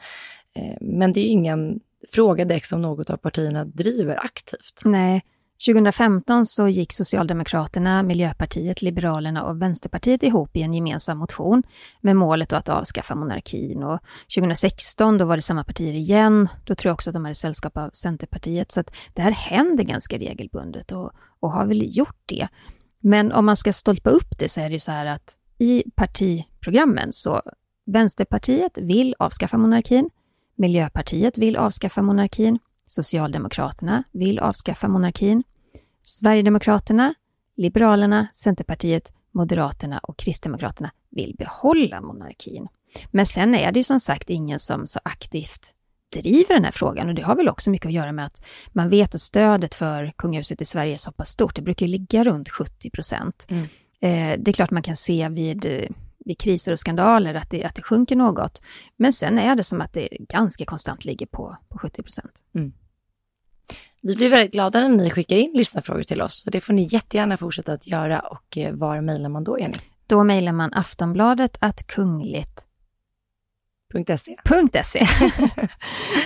Eh, 0.55 0.77
men 0.81 1.13
det 1.13 1.21
är 1.21 1.29
ingen 1.29 1.81
fråga 2.13 2.45
direkt 2.45 2.67
som 2.67 2.83
något 2.83 3.11
av 3.11 3.17
partierna 3.17 3.65
driver 3.65 4.25
aktivt. 4.25 4.81
Nej, 4.85 5.23
2015 5.67 6.47
så 6.47 6.69
gick 6.69 6.93
Socialdemokraterna, 6.93 8.03
Miljöpartiet, 8.03 8.83
Liberalerna 8.83 9.45
och 9.45 9.63
Vänsterpartiet 9.63 10.23
ihop 10.23 10.57
i 10.57 10.63
en 10.63 10.75
gemensam 10.75 11.19
motion 11.19 11.63
med 12.01 12.17
målet 12.17 12.53
att 12.53 12.69
avskaffa 12.69 13.15
monarkin. 13.15 13.83
Och 13.83 14.01
2016 14.35 15.19
då 15.19 15.25
var 15.25 15.37
det 15.37 15.43
samma 15.43 15.65
partier 15.65 15.93
igen. 15.93 16.49
Då 16.65 16.75
tror 16.75 16.91
jag 16.91 16.95
också 16.95 17.11
att 17.11 17.15
de 17.15 17.25
hade 17.25 17.35
sällskap 17.35 17.77
av 17.77 17.91
Centerpartiet. 17.93 18.73
Så 18.73 18.81
att 18.81 18.93
det 19.15 19.23
här 19.23 19.31
händer 19.31 19.85
ganska 19.85 20.19
regelbundet. 20.19 20.93
Och, 20.93 21.13
och 21.41 21.53
har 21.53 21.67
väl 21.67 21.97
gjort 21.97 22.23
det. 22.27 22.49
Men 23.07 23.33
om 23.33 23.47
man 23.47 23.57
ska 23.57 23.73
stolpa 23.73 24.11
upp 24.11 24.39
det 24.39 24.49
så 24.49 24.61
är 24.61 24.71
det 24.71 24.81
så 24.81 24.91
här 24.91 25.07
att 25.07 25.37
i 25.59 25.85
partiprogrammen 25.95 27.13
så 27.13 27.43
Vänsterpartiet 27.87 28.79
vill 28.79 29.15
avskaffa 29.19 29.59
monarkin, 29.59 30.11
Miljöpartiet 30.57 31.39
vill 31.39 31.57
avskaffa 31.57 32.03
monarkin, 32.03 32.59
Socialdemokraterna 32.87 34.05
vill 34.13 34.39
avskaffa 34.39 34.89
monarkin, 34.89 35.43
Sverigedemokraterna, 36.03 37.15
Liberalerna, 37.57 38.27
Centerpartiet, 38.33 39.13
Moderaterna 39.33 39.99
och 39.99 40.17
Kristdemokraterna 40.17 40.91
vill 41.11 41.35
behålla 41.39 42.01
monarkin. 42.01 42.69
Men 43.11 43.27
sen 43.27 43.55
är 43.55 43.73
det 43.73 43.79
ju 43.79 43.85
som 43.85 44.01
sagt 44.01 44.31
ingen 44.31 44.59
som 44.59 44.87
så 44.87 45.01
aktivt 45.05 45.75
driver 46.15 46.55
den 46.55 46.65
här 46.65 46.73
frågan 46.73 47.09
och 47.09 47.15
det 47.15 47.23
har 47.23 47.37
väl 47.37 47.49
också 47.49 47.71
mycket 47.71 47.87
att 47.87 47.93
göra 47.93 48.12
med 48.12 48.27
att 48.27 48.45
man 48.73 48.89
vet 48.89 49.15
att 49.15 49.21
stödet 49.21 49.75
för 49.75 50.12
kungahuset 50.17 50.61
i 50.61 50.65
Sverige 50.65 50.93
är 50.93 50.97
så 50.97 51.12
pass 51.12 51.29
stort. 51.29 51.57
Det 51.57 51.62
brukar 51.62 51.87
ligga 51.87 52.25
runt 52.25 52.49
70 52.49 52.91
procent. 52.91 53.47
Mm. 53.49 53.62
Eh, 54.01 54.41
det 54.43 54.51
är 54.51 54.53
klart 54.53 54.71
man 54.71 54.83
kan 54.83 54.97
se 54.97 55.29
vid, 55.29 55.89
vid 56.25 56.39
kriser 56.39 56.73
och 56.73 56.79
skandaler 56.79 57.35
att 57.35 57.51
det, 57.51 57.65
att 57.65 57.75
det 57.75 57.83
sjunker 57.83 58.17
något. 58.17 58.62
Men 58.97 59.12
sen 59.12 59.39
är 59.39 59.57
det 59.57 59.65
som 59.65 59.81
att 59.81 59.93
det 59.93 60.09
ganska 60.11 60.65
konstant 60.65 61.05
ligger 61.05 61.27
på, 61.27 61.57
på 61.69 61.79
70 61.79 62.03
procent. 62.03 62.33
Mm. 62.55 62.73
Vi 64.03 64.17
blir 64.17 64.31
väldigt 64.31 64.53
glada 64.53 64.81
när 64.81 64.89
ni 64.89 65.11
skickar 65.11 65.37
in 65.37 65.53
lyssnarfrågor 65.55 66.03
till 66.03 66.23
oss. 66.23 66.43
Så 66.43 66.51
det 66.51 66.61
får 66.61 66.73
ni 66.73 66.89
jättegärna 66.91 67.37
fortsätta 67.37 67.73
att 67.73 67.87
göra. 67.87 68.21
Och 68.21 68.59
eh, 68.59 68.75
var 68.75 69.01
mejlar 69.01 69.29
man 69.29 69.45
då, 69.45 69.59
Jenny? 69.59 69.75
Då 70.07 70.25
mejlar 70.25 70.53
man 70.53 70.75
Aftonbladet 70.75 71.57
att 71.61 71.87
kungligt 71.87 72.67
.se. 73.95 74.36
.se. 74.84 75.07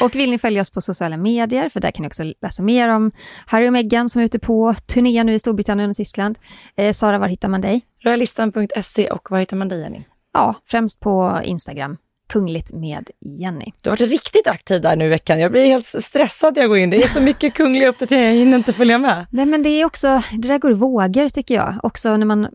och 0.04 0.14
vill 0.14 0.30
ni 0.30 0.38
följa 0.38 0.60
oss 0.60 0.70
på 0.70 0.80
sociala 0.80 1.16
medier, 1.16 1.68
för 1.68 1.80
där 1.80 1.90
kan 1.90 2.02
ni 2.02 2.08
också 2.08 2.22
läsa 2.42 2.62
mer 2.62 2.88
om 2.88 3.10
Harry 3.46 3.68
och 3.68 3.72
Meghan 3.72 4.08
som 4.08 4.20
är 4.20 4.24
ute 4.26 4.38
på 4.38 4.74
turné 4.86 5.24
nu 5.24 5.34
i 5.34 5.38
Storbritannien 5.38 5.90
och 5.90 5.96
Tyskland. 5.96 6.38
Eh, 6.76 6.92
Sara, 6.92 7.18
var 7.18 7.28
hittar 7.28 7.48
man 7.48 7.60
dig? 7.60 7.82
Royalistan.se 8.04 9.10
och 9.10 9.30
var 9.30 9.38
hittar 9.38 9.56
man 9.56 9.68
dig, 9.68 9.80
Jenny? 9.80 10.04
Ja, 10.32 10.54
främst 10.66 11.00
på 11.00 11.40
Instagram. 11.44 11.96
Kungligt 12.28 12.72
med 12.72 13.10
Jenny. 13.40 13.72
Du 13.82 13.90
har 13.90 13.96
varit 13.96 14.10
riktigt 14.10 14.46
aktiv 14.46 14.80
där 14.80 14.96
nu 14.96 15.04
i 15.04 15.08
veckan. 15.08 15.40
Jag 15.40 15.52
blir 15.52 15.66
helt 15.66 15.86
stressad 15.86 16.54
när 16.54 16.62
jag 16.62 16.68
går 16.68 16.78
in. 16.78 16.90
Det 16.90 17.02
är 17.02 17.08
så 17.08 17.20
mycket 17.20 17.54
kungliga 17.54 17.88
uppdateringar, 17.88 18.28
jag 18.28 18.36
hinner 18.36 18.56
inte 18.56 18.72
följa 18.72 18.98
med. 18.98 19.26
Nej, 19.30 19.46
men 19.46 19.62
det 19.62 19.68
är 19.68 19.84
också, 19.84 20.22
det 20.32 20.48
där 20.48 20.58
går 20.58 20.70
i 20.70 20.74
vågor 20.74 21.28
tycker 21.28 21.54
jag. 21.54 21.80
Också 21.82 22.16
när 22.16 22.26
man 22.26 22.48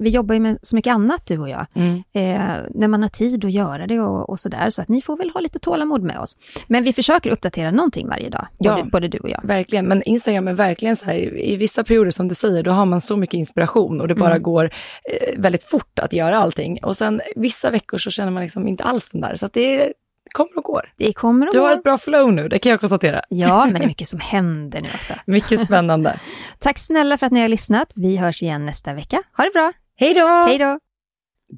vi 0.00 0.10
jobbar 0.10 0.34
ju 0.34 0.40
med 0.40 0.58
så 0.62 0.76
mycket 0.76 0.94
annat 0.94 1.26
du 1.26 1.38
och 1.38 1.48
jag, 1.48 1.66
mm. 1.74 2.02
eh, 2.12 2.56
när 2.74 2.88
man 2.88 3.02
har 3.02 3.08
tid 3.08 3.44
att 3.44 3.52
göra 3.52 3.86
det 3.86 4.00
och, 4.00 4.30
och 4.30 4.40
sådär. 4.40 4.70
Så 4.70 4.82
att 4.82 4.88
ni 4.88 5.02
får 5.02 5.16
väl 5.16 5.30
ha 5.30 5.40
lite 5.40 5.58
tålamod 5.58 6.02
med 6.02 6.18
oss. 6.18 6.38
Men 6.66 6.84
vi 6.84 6.92
försöker 6.92 7.30
uppdatera 7.30 7.70
någonting 7.70 8.08
varje 8.08 8.30
dag, 8.30 8.46
både, 8.58 8.78
ja, 8.78 8.86
både 8.92 9.08
du 9.08 9.18
och 9.18 9.30
jag. 9.30 9.40
Verkligen, 9.44 9.86
men 9.86 10.02
Instagram 10.02 10.48
är 10.48 10.52
verkligen 10.52 10.96
så 10.96 11.04
här, 11.04 11.38
i 11.38 11.56
vissa 11.56 11.84
perioder 11.84 12.10
som 12.10 12.28
du 12.28 12.34
säger, 12.34 12.62
då 12.62 12.70
har 12.70 12.86
man 12.86 13.00
så 13.00 13.16
mycket 13.16 13.38
inspiration 13.38 14.00
och 14.00 14.08
det 14.08 14.14
bara 14.14 14.30
mm. 14.30 14.42
går 14.42 14.64
eh, 14.64 15.40
väldigt 15.40 15.62
fort 15.62 15.98
att 15.98 16.12
göra 16.12 16.38
allting. 16.38 16.78
Och 16.84 16.96
sen 16.96 17.20
vissa 17.36 17.70
veckor 17.70 17.98
så 17.98 18.10
känner 18.10 18.32
man 18.32 18.42
liksom 18.42 18.68
inte 18.68 18.84
alls 18.84 19.08
den 19.08 19.20
där. 19.20 19.36
Så 19.36 19.48
det 19.52 19.80
är 19.80 19.92
kommer 20.32 20.58
och 20.58 20.64
går. 20.64 20.90
Det 20.96 21.12
kommer 21.12 21.46
och 21.46 21.52
du 21.52 21.58
går. 21.58 21.66
har 21.66 21.74
ett 21.74 21.82
bra 21.82 21.98
flow 21.98 22.32
nu, 22.32 22.48
det 22.48 22.58
kan 22.58 22.70
jag 22.70 22.80
konstatera. 22.80 23.22
Ja, 23.28 23.64
men 23.64 23.74
det 23.74 23.82
är 23.82 23.86
mycket 23.94 24.08
som 24.08 24.20
händer 24.20 24.80
nu 24.80 24.88
också. 24.94 25.12
mycket 25.26 25.60
spännande. 25.60 26.20
Tack 26.58 26.78
snälla 26.78 27.18
för 27.18 27.26
att 27.26 27.32
ni 27.32 27.40
har 27.40 27.48
lyssnat. 27.48 27.92
Vi 27.94 28.16
hörs 28.16 28.42
igen 28.42 28.66
nästa 28.66 28.94
vecka. 28.94 29.22
Ha 29.36 29.44
det 29.44 29.50
bra! 29.50 29.72
Hej 29.96 30.14
då! 30.14 30.44
Hej 30.46 30.58
då! 30.58 30.78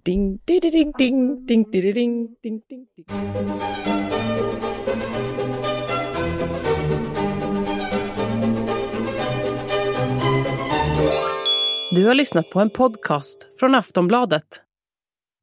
Ding, 0.04 0.38
ding, 0.44 0.60
ding, 0.60 0.92
ding, 0.98 1.46
ding, 1.46 1.70
ding, 1.70 1.92
ding, 1.92 2.36
ding, 2.42 2.60
ding. 2.68 3.44
Du 11.90 12.06
har 12.06 12.14
lyssnat 12.14 12.50
på 12.50 12.60
en 12.60 12.70
podcast 12.70 13.46
från 13.60 13.74
Aftonbladet. 13.74 14.44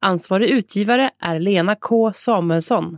Ansvarig 0.01 0.49
utgivare 0.49 1.09
är 1.19 1.39
Lena 1.39 1.75
K 1.75 2.13
Samuelsson. 2.13 2.97